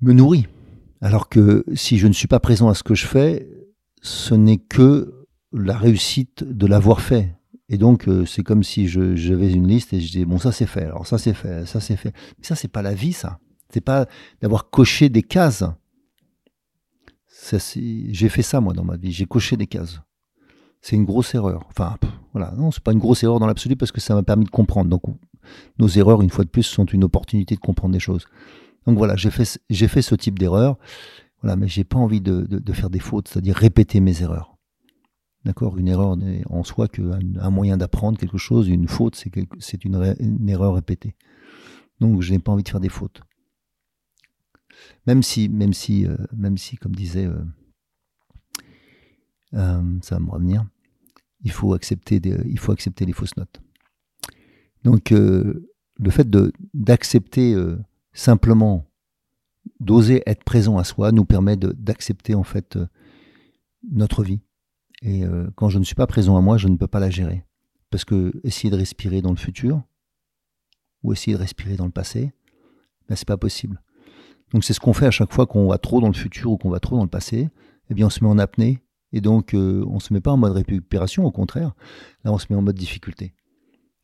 me 0.02 0.13
nourrit. 0.13 0.48
Alors 1.04 1.28
que 1.28 1.66
si 1.74 1.98
je 1.98 2.08
ne 2.08 2.13
suis 2.13 2.30
pas 2.30 2.39
présent 2.39 2.70
à 2.70 2.74
ce 2.74 2.82
que 2.82 2.96
je 2.96 3.06
fais, 3.06 3.46
ce 4.02 4.34
n'est 4.36 4.58
que 4.58 5.28
la 5.52 5.78
réussite 5.78 6.46
de 6.46 6.66
l'avoir 6.66 7.02
fait. 7.02 7.36
Et 7.68 7.78
donc, 7.78 8.08
euh, 8.08 8.26
c'est 8.26 8.42
comme 8.42 8.63
si 8.63 8.88
j'avais 8.88 9.52
une 9.52 9.68
liste 9.68 9.92
et 9.92 10.00
je 10.00 10.10
dis, 10.10 10.24
bon, 10.24 10.38
ça 10.38 10.54
c'est 10.54 10.66
fait, 10.66 10.86
alors 10.86 11.06
ça 11.06 11.18
c'est 11.18 11.34
fait, 11.34 11.66
ça 11.66 11.82
c'est 11.82 11.98
fait. 11.98 12.13
Mais 12.38 12.46
ça, 12.46 12.56
c'est 12.56 12.70
pas 12.70 12.82
la 12.82 12.94
vie, 12.94 13.12
ça. 13.12 13.39
C'est 13.70 13.82
pas 13.82 14.08
d'avoir 14.42 14.70
coché 14.70 15.10
des 15.10 15.24
cases. 15.24 15.66
J'ai 17.52 18.30
fait 18.30 18.42
ça, 18.42 18.62
moi, 18.62 18.72
dans 18.72 18.86
ma 18.86 18.96
vie. 18.96 19.12
J'ai 19.12 19.26
coché 19.26 19.58
des 19.58 19.68
cases. 19.68 20.00
C'est 20.80 20.96
une 20.96 21.04
grosse 21.04 21.36
erreur. 21.36 21.66
Enfin, 21.68 21.98
voilà. 22.32 22.54
Non, 22.56 22.72
c'est 22.72 22.84
pas 22.84 22.94
une 22.94 23.00
grosse 23.00 23.24
erreur 23.24 23.39
dans 23.39 23.48
l'absolu 23.48 23.76
parce 23.76 23.92
que 23.92 24.00
ça 24.00 24.16
m'a 24.16 24.24
permis 24.24 24.46
de 24.46 24.52
comprendre. 24.52 24.89
Donc, 24.89 25.02
nos 25.80 25.89
erreurs, 25.89 26.22
une 26.22 26.30
fois 26.30 26.46
de 26.46 26.50
plus, 26.50 26.63
sont 26.63 26.86
une 26.86 27.04
opportunité 27.04 27.56
de 27.56 27.60
comprendre 27.60 27.92
des 27.92 28.00
choses. 28.00 28.26
Donc 28.86 28.98
voilà, 28.98 29.15
j'ai 29.15 29.32
fait, 29.32 30.02
ce 30.02 30.15
type 30.15 30.39
d'erreur. 30.39 30.78
Voilà, 31.41 31.56
mais 31.56 31.67
j'ai 31.67 31.84
pas 31.84 31.98
envie 31.98 32.22
de, 32.22 32.74
faire 32.74 32.89
des 32.89 33.00
fautes, 33.00 33.28
c'est-à-dire 33.28 33.56
répéter 33.56 34.00
mes 34.00 34.22
erreurs. 34.22 34.58
D'accord? 35.46 35.78
Une 35.78 35.89
erreur 35.89 36.15
n'est 36.15 36.43
en 36.50 36.63
soi 36.63 36.88
qu'un 36.88 37.19
un 37.38 37.50
moyen 37.50 37.76
d'apprendre 37.78 38.17
quelque 38.17 38.38
chose. 38.38 38.69
Une 38.69 38.88
faute, 38.88 39.15
c'est 39.60 39.86
une, 39.86 40.50
erreur 40.50 40.76
répétée. 40.76 41.15
Donc, 42.00 42.22
je 42.22 42.32
n'ai 42.32 42.39
pas 42.39 42.52
envie 42.52 42.63
de 42.63 42.69
faire 42.69 42.80
des 42.80 42.89
fautes. 42.89 43.22
Même 45.06 45.22
si, 45.22 45.50
même 45.50 45.74
si, 45.74 46.06
euh, 46.06 46.15
même 46.36 46.58
si 46.58 46.78
comme 46.78 46.96
disait, 46.96 47.26
euh, 47.26 47.43
euh, 49.54 50.00
ça 50.02 50.15
va 50.15 50.19
me 50.19 50.32
revenir, 50.32 50.65
il 51.41 51.52
faut 51.52 51.74
accepter 51.74 52.19
les 52.19 53.13
fausses 53.13 53.36
notes. 53.38 53.62
Donc, 54.84 55.12
le 55.12 56.10
fait 56.10 56.30
d'accepter 56.74 57.56
simplement, 58.13 58.86
d'oser 59.80 60.23
être 60.26 60.43
présent 60.43 60.78
à 60.78 60.84
soi, 60.84 61.12
nous 61.12 61.26
permet 61.26 61.58
d'accepter 61.58 62.36
en 62.36 62.43
fait 62.43 62.78
notre 63.91 64.23
vie 64.23 64.41
et 65.04 65.26
euh, 65.26 65.49
quand 65.56 65.67
je 65.67 65.78
ne 65.80 65.84
suis 65.84 65.95
pas 65.95 66.08
présent 66.08 66.38
à 66.38 66.41
moi, 66.41 66.58
je 66.58 66.69
ne 66.69 66.78
peux 66.78 66.88
pas 66.88 67.02
la 67.02 67.10
gérer. 67.10 67.43
Parce 67.91 68.06
que 68.06 68.32
essayer 68.43 68.69
de 68.69 68.78
respirer 68.78 69.21
dans 69.21 69.32
le 69.32 69.36
futur, 69.36 69.84
ou 71.04 71.12
essayer 71.12 71.36
de 71.36 71.41
respirer 71.41 71.76
dans 71.76 71.86
le 71.86 71.91
passé, 71.91 72.32
ben, 73.10 73.15
c'est 73.15 73.28
pas 73.28 73.38
possible. 73.38 73.82
Donc 74.54 74.63
c'est 74.63 74.73
ce 74.73 74.80
qu'on 74.80 74.93
fait 74.93 75.06
à 75.06 75.12
chaque 75.12 75.34
fois 75.34 75.45
qu'on 75.45 75.67
va 75.67 75.78
trop 75.78 75.99
dans 75.99 76.08
le 76.08 76.13
futur 76.13 76.52
ou 76.52 76.58
qu'on 76.58 76.69
va 76.69 76.80
trop 76.80 76.95
dans 76.95 77.04
le 77.04 77.10
passé. 77.10 77.49
Eh 77.89 77.93
bien, 77.93 78.08
on 78.08 78.10
se 78.10 78.23
met 78.23 78.30
en 78.30 78.39
apnée 78.39 78.80
et 79.12 79.19
donc 79.19 79.54
euh, 79.54 79.84
on 79.89 79.99
se 79.99 80.13
met 80.13 80.21
pas 80.21 80.32
en 80.32 80.38
mode 80.38 80.54
récupération, 80.54 81.26
au 81.26 81.32
contraire. 81.32 81.73
Là, 82.23 82.32
on 82.32 82.38
se 82.38 82.45
met 82.49 82.56
en 82.56 82.62
mode 82.62 82.78
difficulté. 82.78 83.36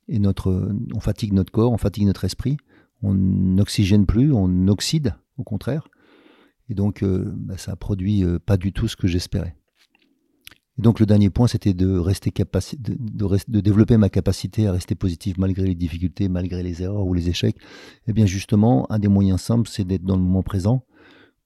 Et 0.09 0.19
notre, 0.19 0.69
on 0.93 0.99
fatigue 0.99 1.31
notre 1.31 1.51
corps, 1.51 1.71
on 1.71 1.77
fatigue 1.77 2.05
notre 2.05 2.25
esprit, 2.25 2.57
on 3.01 3.13
n'oxygène 3.13 4.05
plus, 4.05 4.33
on 4.33 4.67
oxyde, 4.67 5.15
au 5.37 5.43
contraire. 5.43 5.87
Et 6.69 6.75
donc, 6.75 7.01
euh, 7.01 7.33
ben, 7.35 7.57
ça 7.57 7.75
produit 7.75 8.23
pas 8.45 8.57
du 8.57 8.73
tout 8.73 8.87
ce 8.87 8.95
que 8.95 9.07
j'espérais. 9.07 9.55
Et 10.79 10.81
donc 10.81 11.01
le 11.01 11.05
dernier 11.05 11.29
point, 11.29 11.47
c'était 11.47 11.73
de 11.73 11.97
rester 11.97 12.31
de, 12.31 12.95
de, 12.95 13.59
développer 13.59 13.97
ma 13.97 14.07
capacité 14.07 14.65
à 14.65 14.71
rester 14.71 14.95
positif 14.95 15.37
malgré 15.37 15.65
les 15.65 15.75
difficultés, 15.75 16.29
malgré 16.29 16.63
les 16.63 16.81
erreurs 16.81 17.05
ou 17.05 17.13
les 17.13 17.27
échecs. 17.27 17.57
Et 17.57 18.11
eh 18.11 18.13
bien 18.13 18.25
justement, 18.25 18.89
un 18.89 18.97
des 18.97 19.09
moyens 19.09 19.41
simples, 19.41 19.69
c'est 19.69 19.83
d'être 19.83 20.05
dans 20.05 20.15
le 20.15 20.21
moment 20.21 20.41
présent 20.41 20.85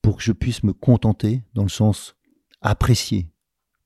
pour 0.03 0.17
que 0.17 0.23
je 0.23 0.33
puisse 0.33 0.61
me 0.61 0.71
contenter 0.71 1.41
dans 1.55 1.63
le 1.63 1.69
sens 1.69 2.15
apprécier, 2.61 3.31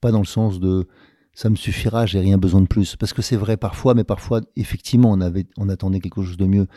pas 0.01 0.12
dans 0.12 0.19
le 0.19 0.25
sens 0.25 0.60
de 0.60 0.86
ça 1.34 1.49
me 1.49 1.56
suffira, 1.56 2.06
j'ai 2.06 2.19
rien 2.19 2.38
besoin 2.38 2.60
de 2.62 2.67
plus. 2.67 2.97
Parce 2.97 3.13
que 3.13 3.21
c'est 3.21 3.38
vrai 3.38 3.56
parfois, 3.56 3.93
mais 3.93 4.03
parfois 4.03 4.41
effectivement 4.58 5.12
on 5.12 5.21
avait, 5.21 5.45
on 5.56 5.69
attendait 5.69 6.01
quelque 6.01 6.21
chose 6.23 6.36
de 6.36 6.45
mieux. 6.45 6.67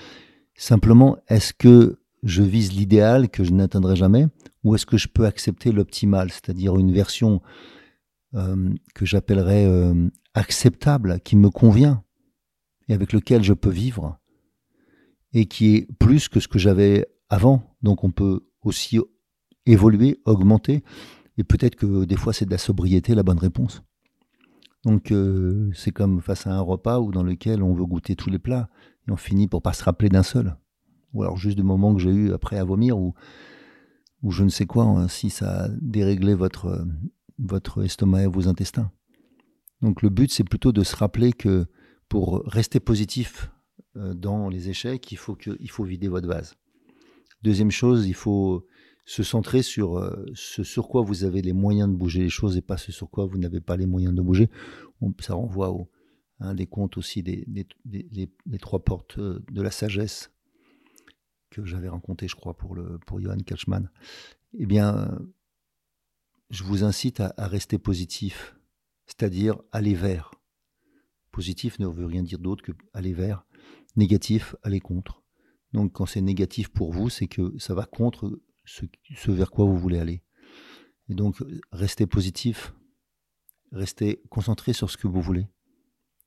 Simplement, 0.60 1.16
est-ce 1.28 1.54
que 1.54 2.02
je 2.22 2.42
vise 2.42 2.74
l'idéal 2.74 3.30
que 3.30 3.44
je 3.44 3.50
n'atteindrai 3.50 3.96
jamais, 3.96 4.26
ou 4.62 4.74
est-ce 4.74 4.84
que 4.84 4.98
je 4.98 5.08
peux 5.08 5.24
accepter 5.24 5.72
l'optimal, 5.72 6.30
c'est-à-dire 6.30 6.76
une 6.76 6.92
version 6.92 7.40
euh, 8.34 8.68
que 8.94 9.06
j'appellerais 9.06 9.64
euh, 9.64 10.10
acceptable, 10.34 11.20
qui 11.20 11.36
me 11.36 11.48
convient 11.48 12.04
et 12.88 12.92
avec 12.92 13.14
lequel 13.14 13.42
je 13.42 13.54
peux 13.54 13.70
vivre 13.70 14.18
et 15.32 15.46
qui 15.46 15.76
est 15.76 15.88
plus 15.98 16.28
que 16.28 16.40
ce 16.40 16.46
que 16.46 16.58
j'avais 16.58 17.06
avant? 17.30 17.62
Donc 17.80 18.04
on 18.04 18.10
peut 18.10 18.46
aussi 18.60 19.00
évoluer, 19.64 20.20
augmenter 20.26 20.84
et 21.38 21.42
peut-être 21.42 21.76
que 21.76 22.04
des 22.04 22.16
fois 22.16 22.34
c'est 22.34 22.44
de 22.44 22.50
la 22.50 22.58
sobriété 22.58 23.14
la 23.14 23.22
bonne 23.22 23.38
réponse. 23.38 23.82
Donc 24.84 25.12
euh, 25.12 25.70
c'est 25.74 25.90
comme 25.90 26.20
face 26.20 26.46
à 26.46 26.54
un 26.54 26.60
repas 26.60 27.00
où 27.00 27.12
dans 27.12 27.22
lequel 27.22 27.62
on 27.62 27.74
veut 27.74 27.84
goûter 27.84 28.16
tous 28.16 28.30
les 28.30 28.38
plats 28.38 28.68
et 29.06 29.10
on 29.10 29.16
finit 29.16 29.48
pour 29.48 29.62
pas 29.62 29.72
se 29.72 29.84
rappeler 29.84 30.08
d'un 30.08 30.22
seul. 30.22 30.56
Ou 31.12 31.22
alors 31.22 31.36
juste 31.36 31.56
du 31.56 31.62
moment 31.62 31.94
que 31.94 32.00
j'ai 32.00 32.10
eu 32.10 32.32
après 32.32 32.58
à 32.58 32.64
vomir 32.64 32.98
ou, 32.98 33.14
ou 34.22 34.30
je 34.30 34.44
ne 34.44 34.48
sais 34.48 34.66
quoi, 34.66 34.84
hein, 34.84 35.08
si 35.08 35.28
ça 35.28 35.64
a 35.64 35.68
déréglé 35.80 36.34
votre, 36.34 36.86
votre 37.38 37.84
estomac 37.84 38.22
et 38.22 38.26
vos 38.26 38.48
intestins. 38.48 38.90
Donc 39.82 40.02
le 40.02 40.10
but, 40.10 40.30
c'est 40.30 40.44
plutôt 40.44 40.72
de 40.72 40.84
se 40.84 40.94
rappeler 40.94 41.32
que 41.32 41.66
pour 42.08 42.42
rester 42.46 42.80
positif 42.80 43.50
euh, 43.96 44.14
dans 44.14 44.48
les 44.48 44.68
échecs, 44.68 45.10
il 45.10 45.16
faut, 45.16 45.34
que, 45.34 45.56
il 45.58 45.70
faut 45.70 45.84
vider 45.84 46.08
votre 46.08 46.28
vase. 46.28 46.54
Deuxième 47.42 47.70
chose, 47.70 48.06
il 48.06 48.14
faut 48.14 48.66
se 49.10 49.24
centrer 49.24 49.62
sur 49.62 49.98
euh, 49.98 50.24
ce 50.34 50.62
sur 50.62 50.86
quoi 50.86 51.02
vous 51.02 51.24
avez 51.24 51.42
les 51.42 51.52
moyens 51.52 51.88
de 51.88 51.96
bouger 51.96 52.20
les 52.20 52.28
choses 52.28 52.56
et 52.56 52.62
pas 52.62 52.76
ce 52.76 52.92
sur 52.92 53.10
quoi 53.10 53.26
vous 53.26 53.38
n'avez 53.38 53.60
pas 53.60 53.76
les 53.76 53.86
moyens 53.86 54.14
de 54.14 54.22
bouger. 54.22 54.48
ça 55.18 55.34
renvoie 55.34 55.70
au, 55.70 55.90
hein, 56.38 56.54
des 56.54 56.68
contes 56.68 56.96
aussi 56.96 57.20
des, 57.24 57.44
des, 57.48 58.58
trois 58.60 58.84
portes 58.84 59.18
euh, 59.18 59.44
de 59.50 59.62
la 59.62 59.72
sagesse 59.72 60.30
que 61.50 61.64
j'avais 61.64 61.88
rencontré, 61.88 62.28
je 62.28 62.36
crois, 62.36 62.56
pour, 62.56 62.76
le, 62.76 63.00
pour 63.04 63.20
Johann 63.20 63.42
Kalschmann. 63.42 63.90
Eh 64.56 64.66
bien, 64.66 65.18
je 66.50 66.62
vous 66.62 66.84
incite 66.84 67.18
à, 67.18 67.34
rester 67.48 67.78
positif, 67.78 68.54
c'est-à-dire 69.06 69.60
aller 69.72 69.94
vers. 69.94 70.30
Positif 71.32 71.80
ne 71.80 71.88
veut 71.88 72.06
rien 72.06 72.22
dire 72.22 72.38
d'autre 72.38 72.62
que 72.62 72.70
aller 72.94 73.12
vers. 73.12 73.44
Négatif, 73.96 74.54
aller 74.62 74.78
contre. 74.78 75.24
Donc 75.72 75.94
quand 75.94 76.06
c'est 76.06 76.20
négatif 76.20 76.68
pour 76.68 76.92
vous, 76.92 77.10
c'est 77.10 77.26
que 77.26 77.58
ça 77.58 77.74
va 77.74 77.86
contre 77.86 78.38
ce, 78.70 79.30
vers 79.30 79.50
quoi 79.50 79.64
vous 79.64 79.76
voulez 79.76 79.98
aller. 79.98 80.22
Et 81.08 81.14
donc 81.14 81.42
restez 81.72 82.06
positif, 82.06 82.74
restez 83.72 84.22
concentré 84.30 84.72
sur 84.72 84.90
ce 84.90 84.96
que 84.96 85.08
vous 85.08 85.20
voulez. 85.20 85.48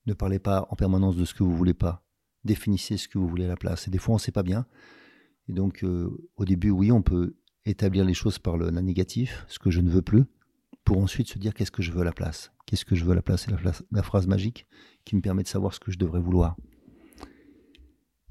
Ne 0.05 0.13
parlez 0.13 0.39
pas 0.39 0.67
en 0.69 0.75
permanence 0.75 1.15
de 1.15 1.25
ce 1.25 1.33
que 1.33 1.43
vous 1.43 1.55
voulez 1.55 1.73
pas. 1.73 2.05
Définissez 2.43 2.97
ce 2.97 3.07
que 3.07 3.17
vous 3.17 3.27
voulez 3.27 3.45
à 3.45 3.47
la 3.47 3.55
place. 3.55 3.87
Et 3.87 3.91
des 3.91 3.97
fois, 3.97 4.13
on 4.13 4.17
ne 4.17 4.21
sait 4.21 4.33
pas 4.33 4.43
bien. 4.43 4.65
Et 5.47 5.53
donc, 5.53 5.83
euh, 5.83 6.09
au 6.35 6.43
début, 6.43 6.71
oui, 6.71 6.91
on 6.91 7.01
peut 7.01 7.37
établir 7.65 8.03
les 8.03 8.13
choses 8.13 8.37
par 8.37 8.57
le 8.57 8.69
négatif, 8.71 9.45
ce 9.47 9.59
que 9.59 9.71
je 9.71 9.79
ne 9.79 9.89
veux 9.89 10.01
plus, 10.01 10.25
pour 10.83 10.97
ensuite 10.97 11.29
se 11.29 11.39
dire 11.39 11.53
qu'est-ce 11.53 11.71
que 11.71 11.81
je 11.81 11.93
veux 11.93 12.01
à 12.01 12.03
la 12.03 12.11
place. 12.11 12.51
Qu'est-ce 12.65 12.83
que 12.83 12.95
je 12.95 13.05
veux 13.05 13.13
à 13.13 13.15
la 13.15 13.21
place? 13.21 13.45
C'est 13.45 13.51
la, 13.91 14.03
phrase 14.03 14.27
magique 14.27 14.67
qui 15.05 15.15
me 15.15 15.21
permet 15.21 15.43
de 15.43 15.47
savoir 15.47 15.73
ce 15.73 15.79
que 15.79 15.91
je 15.91 15.97
devrais 15.97 16.19
vouloir. 16.19 16.57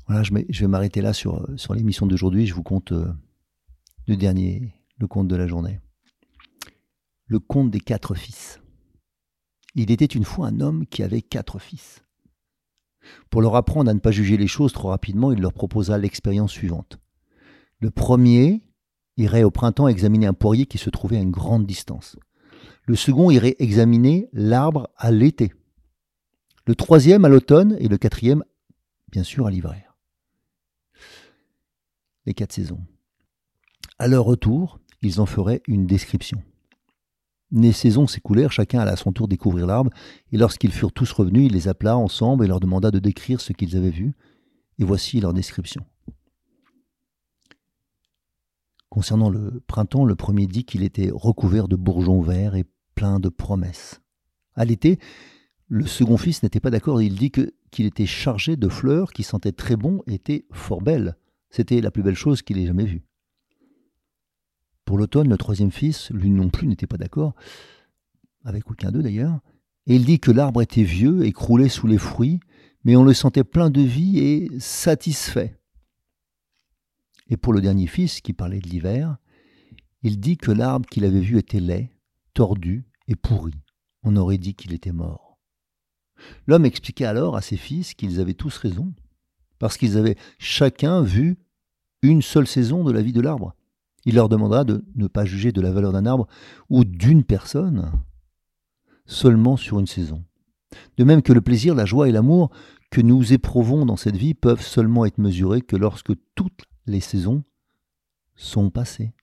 Voilà, 0.07 0.23
je, 0.23 0.61
vais 0.61 0.69
m'arrêter 0.69 1.01
là 1.01 1.15
sur, 1.15 1.49
sur 1.57 1.75
l'émission 1.75 2.07
d'aujourd'hui. 2.07 2.47
Je 2.47 2.53
vous 2.53 2.63
compte 2.63 2.93
euh, 2.93 3.11
le 4.07 4.17
dernier, 4.17 4.75
le 4.99 5.07
conte 5.07 5.29
de 5.29 5.37
la 5.37 5.47
journée. 5.47 5.81
Le 7.27 7.39
conte 7.39 7.71
des 7.71 7.81
quatre 7.81 8.15
fils. 8.15 8.61
Il 9.75 9.91
était 9.91 10.05
une 10.05 10.25
fois 10.25 10.49
un 10.49 10.61
homme 10.61 10.87
qui 10.87 11.03
avait 11.03 11.23
quatre 11.23 11.59
fils. 11.59 12.03
Pour 13.31 13.43
leur 13.43 13.57
apprendre 13.57 13.91
à 13.91 13.95
ne 13.95 14.01
pas 14.01 14.11
juger 14.11 14.37
les 14.37 14.47
choses 14.47 14.73
trop 14.73 14.89
rapidement, 14.89 15.33
il 15.33 15.41
leur 15.41 15.53
proposa 15.53 15.99
l'expérience 15.99 16.53
suivante. 16.53 16.99
Le 17.79 17.91
premier 17.91 18.63
irait 19.17 19.45
au 19.45 19.51
printemps 19.51 19.89
examiner 19.89 20.27
un 20.27 20.35
poirier 20.35 20.67
qui 20.67 20.79
se 20.79 20.91
trouvait 20.91 21.17
à 21.17 21.23
une 21.23 21.31
grande 21.31 21.67
distance. 21.67 22.17
Le 22.85 22.97
second 22.97 23.31
irait 23.31 23.57
examiner 23.59 24.29
l'arbre 24.33 24.89
à 24.97 25.11
l'été. 25.11 25.53
Le 26.67 26.75
troisième 26.75 27.25
à 27.25 27.29
l'automne 27.29 27.77
et 27.81 27.89
le 27.89 27.99
quatrième, 27.99 28.45
bien 29.11 29.25
sûr, 29.25 29.47
à 29.47 29.51
l'hiver. 29.51 29.97
Les 32.27 32.35
quatre 32.35 32.53
saisons. 32.53 32.85
À 34.03 34.09
leur 34.09 34.25
retour, 34.25 34.81
ils 35.01 35.21
en 35.21 35.27
feraient 35.27 35.63
une 35.69 35.87
description. 35.87 36.43
Les 37.53 37.71
saisons 37.71 38.09
s'écoulèrent, 38.09 38.51
chacun 38.51 38.81
alla 38.81 38.91
à 38.91 38.97
son 38.97 39.13
tour 39.13 39.29
découvrir 39.29 39.65
l'arbre, 39.65 39.93
et 40.33 40.39
lorsqu'ils 40.39 40.73
furent 40.73 40.91
tous 40.91 41.13
revenus, 41.13 41.47
il 41.47 41.53
les 41.53 41.69
appela 41.69 41.97
ensemble 41.97 42.45
et 42.45 42.49
leur 42.49 42.59
demanda 42.59 42.91
de 42.91 42.99
décrire 42.99 43.41
ce 43.41 43.53
qu'ils 43.53 43.77
avaient 43.77 43.91
vu, 43.91 44.13
et 44.81 44.85
voici 44.85 45.21
leur 45.21 45.33
description. 45.33 45.87
Concernant 48.89 49.31
le 49.31 49.63
printemps, 49.69 50.05
le 50.05 50.17
premier 50.17 50.49
dit 50.49 50.65
qu'il 50.65 50.83
était 50.83 51.11
recouvert 51.15 51.69
de 51.69 51.77
bourgeons 51.77 52.23
verts 52.23 52.57
et 52.57 52.65
plein 52.97 53.21
de 53.21 53.29
promesses. 53.29 54.01
À 54.57 54.65
l'été, 54.65 54.99
le 55.69 55.87
second 55.87 56.17
fils 56.17 56.43
n'était 56.43 56.59
pas 56.59 56.71
d'accord. 56.71 57.01
Il 57.03 57.15
dit 57.15 57.31
qu'il 57.31 57.87
était 57.87 58.07
chargé 58.07 58.57
de 58.57 58.69
fleurs 58.69 59.13
qui 59.13 59.23
sentaient 59.23 59.53
très 59.53 59.77
bon 59.77 60.03
et 60.09 60.15
étaient 60.15 60.45
fort 60.51 60.83
belles. 60.83 61.17
C'était 61.51 61.81
la 61.81 61.93
plus 61.93 62.03
belle 62.03 62.17
chose 62.17 62.43
qu'il 62.43 62.59
ait 62.59 62.67
jamais 62.67 62.85
vue. 62.85 63.05
Pour 64.85 64.99
l'automne, 64.99 65.29
le 65.29 65.39
troisième 65.39 65.71
fils, 65.71 66.11
lui 66.11 66.31
non 66.31 66.51
plus, 66.51 66.67
n'était 66.67 66.87
pas 66.87 66.97
d'accord, 66.97 67.35
avec 68.45 68.71
aucun 68.71 68.91
d'eux 68.91 69.03
d'ailleurs. 69.03 69.41
Et 69.87 69.97
il 69.97 70.05
dit 70.05 70.21
que 70.21 70.31
l'arbre 70.31 70.63
était 70.63 70.83
vieux 70.83 71.25
et 71.25 71.33
croulait 71.33 71.69
sous 71.69 71.87
les 71.87 71.99
fruits, 71.99 72.41
mais 72.85 72.97
on 72.97 73.05
le 73.05 73.15
sentait 73.15 73.45
plein 73.45 73.71
de 73.71 73.81
vie 73.81 74.19
et 74.19 74.49
satisfait. 74.59 75.57
Et 77.29 77.37
pour 77.37 77.53
le 77.53 77.61
dernier 77.61 77.87
fils, 77.87 78.21
qui 78.21 78.33
parlait 78.33 78.61
de 78.61 78.69
l'hiver, 78.69 79.17
il 80.03 80.19
dit 80.21 80.37
que 80.37 80.51
l'arbre 80.51 80.89
qu'il 80.89 81.05
avait 81.05 81.21
vu 81.21 81.39
était 81.39 81.61
laid, 81.61 81.91
tordu 82.35 82.85
et 83.09 83.17
pourri. 83.17 83.55
On 84.03 84.17
aurait 84.17 84.39
dit 84.39 84.55
qu'il 84.55 84.73
était 84.73 84.93
mort. 84.93 85.39
L'homme 86.47 86.65
expliquait 86.65 87.05
alors 87.05 87.37
à 87.37 87.43
ses 87.43 87.57
fils 87.57 87.95
qu'ils 87.95 88.21
avaient 88.21 88.35
tous 88.35 88.57
raison, 88.57 88.93
parce 89.59 89.77
qu'ils 89.77 89.97
avaient 89.97 90.17
chacun 90.39 91.03
vu 91.03 91.39
une 92.03 92.23
seule 92.23 92.47
saison 92.47 92.85
de 92.85 92.93
la 92.93 93.03
vie 93.03 93.13
de 93.13 93.21
l'arbre. 93.21 93.55
Il 94.05 94.17
leur 94.17 94.29
demandera 94.29 94.65
de 94.65 94.85
ne 94.97 95.07
pas 95.07 95.25
juger 95.25 95.53
de 95.53 95.61
la 95.61 95.71
valeur 95.71 95.93
d'un 95.93 96.07
arbre 96.07 96.27
ou 96.69 96.85
d'une 96.85 97.25
personne 97.25 97.93
seulement 99.07 99.57
sur 99.57 99.79
une 99.79 99.87
saison. 99.87 100.25
De 100.97 101.05
même 101.05 101.23
que 101.23 101.33
le 101.33 101.41
plaisir, 101.41 101.75
la 101.75 101.85
joie 101.85 102.09
et 102.09 102.13
l'amour 102.13 102.51
que 102.91 103.01
nous 103.01 103.33
éprouvons 103.33 103.87
dans 103.87 103.97
cette 103.97 104.17
vie 104.17 104.35
peuvent 104.35 104.63
seulement 104.63 105.05
être 105.05 105.19
mesurés 105.19 105.63
que 105.63 105.77
lorsque 105.77 106.13
toutes 106.35 106.65
les 106.87 107.01
saisons 107.01 107.45
sont 108.35 108.71
passées. 108.71 109.15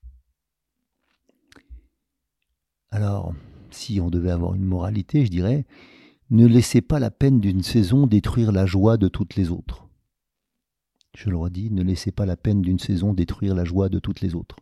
Alors, 2.92 3.34
si 3.70 4.00
on 4.02 4.10
devait 4.10 4.32
avoir 4.32 4.56
une 4.56 4.66
moralité, 4.66 5.26
je 5.26 5.32
dirais, 5.32 5.66
ne 6.30 6.48
laissez 6.48 6.82
pas 6.82 7.00
la 7.00 7.12
peine 7.12 7.40
d'une 7.40 7.64
saison 7.64 8.08
détruire 8.08 8.52
la 8.52 8.66
joie 8.66 8.98
de 8.98 9.08
toutes 9.08 9.36
les 9.36 9.52
autres. 9.52 9.88
Je 11.16 11.30
le 11.30 11.38
redis, 11.38 11.72
ne 11.72 11.84
laissez 11.84 12.12
pas 12.12 12.26
la 12.26 12.38
peine 12.38 12.62
d'une 12.62 12.80
saison 12.80 13.14
détruire 13.14 13.56
la 13.56 13.66
joie 13.66 13.90
de 13.90 14.00
toutes 14.00 14.22
les 14.22 14.36
autres. 14.36 14.58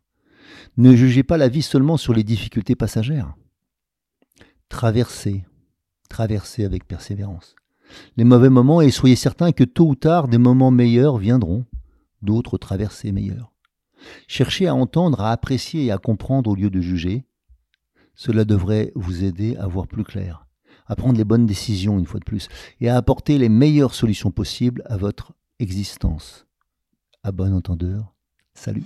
Ne 0.77 0.95
jugez 0.95 1.23
pas 1.23 1.37
la 1.37 1.49
vie 1.49 1.61
seulement 1.61 1.97
sur 1.97 2.13
les 2.13 2.23
difficultés 2.23 2.75
passagères. 2.75 3.35
Traversez, 4.69 5.45
traversez 6.09 6.65
avec 6.65 6.87
persévérance 6.87 7.55
les 8.15 8.23
mauvais 8.23 8.49
moments 8.49 8.81
et 8.81 8.91
soyez 8.91 9.15
certains 9.15 9.51
que 9.51 9.63
tôt 9.63 9.87
ou 9.87 9.95
tard 9.95 10.27
des 10.27 10.37
moments 10.37 10.71
meilleurs 10.71 11.17
viendront, 11.17 11.65
d'autres 12.21 12.57
traversées 12.57 13.11
meilleures. 13.11 13.51
Cherchez 14.27 14.67
à 14.67 14.75
entendre, 14.75 15.21
à 15.21 15.31
apprécier 15.31 15.85
et 15.85 15.91
à 15.91 15.97
comprendre 15.97 16.51
au 16.51 16.55
lieu 16.55 16.69
de 16.69 16.81
juger. 16.81 17.25
Cela 18.15 18.45
devrait 18.45 18.91
vous 18.95 19.23
aider 19.23 19.55
à 19.57 19.67
voir 19.67 19.87
plus 19.87 20.03
clair, 20.03 20.45
à 20.87 20.95
prendre 20.95 21.17
les 21.17 21.25
bonnes 21.25 21.45
décisions 21.45 21.99
une 21.99 22.05
fois 22.05 22.19
de 22.19 22.25
plus, 22.25 22.47
et 22.79 22.89
à 22.89 22.97
apporter 22.97 23.37
les 23.37 23.49
meilleures 23.49 23.93
solutions 23.93 24.31
possibles 24.31 24.83
à 24.85 24.97
votre 24.97 25.33
existence. 25.59 26.47
À 27.23 27.31
bon 27.31 27.53
entendeur, 27.53 28.13
salut. 28.53 28.85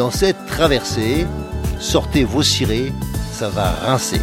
Dans 0.00 0.10
cette 0.10 0.46
traversée, 0.46 1.26
sortez 1.78 2.24
vos 2.24 2.42
cirés, 2.42 2.90
ça 3.34 3.50
va 3.50 3.68
rincer. 3.70 4.22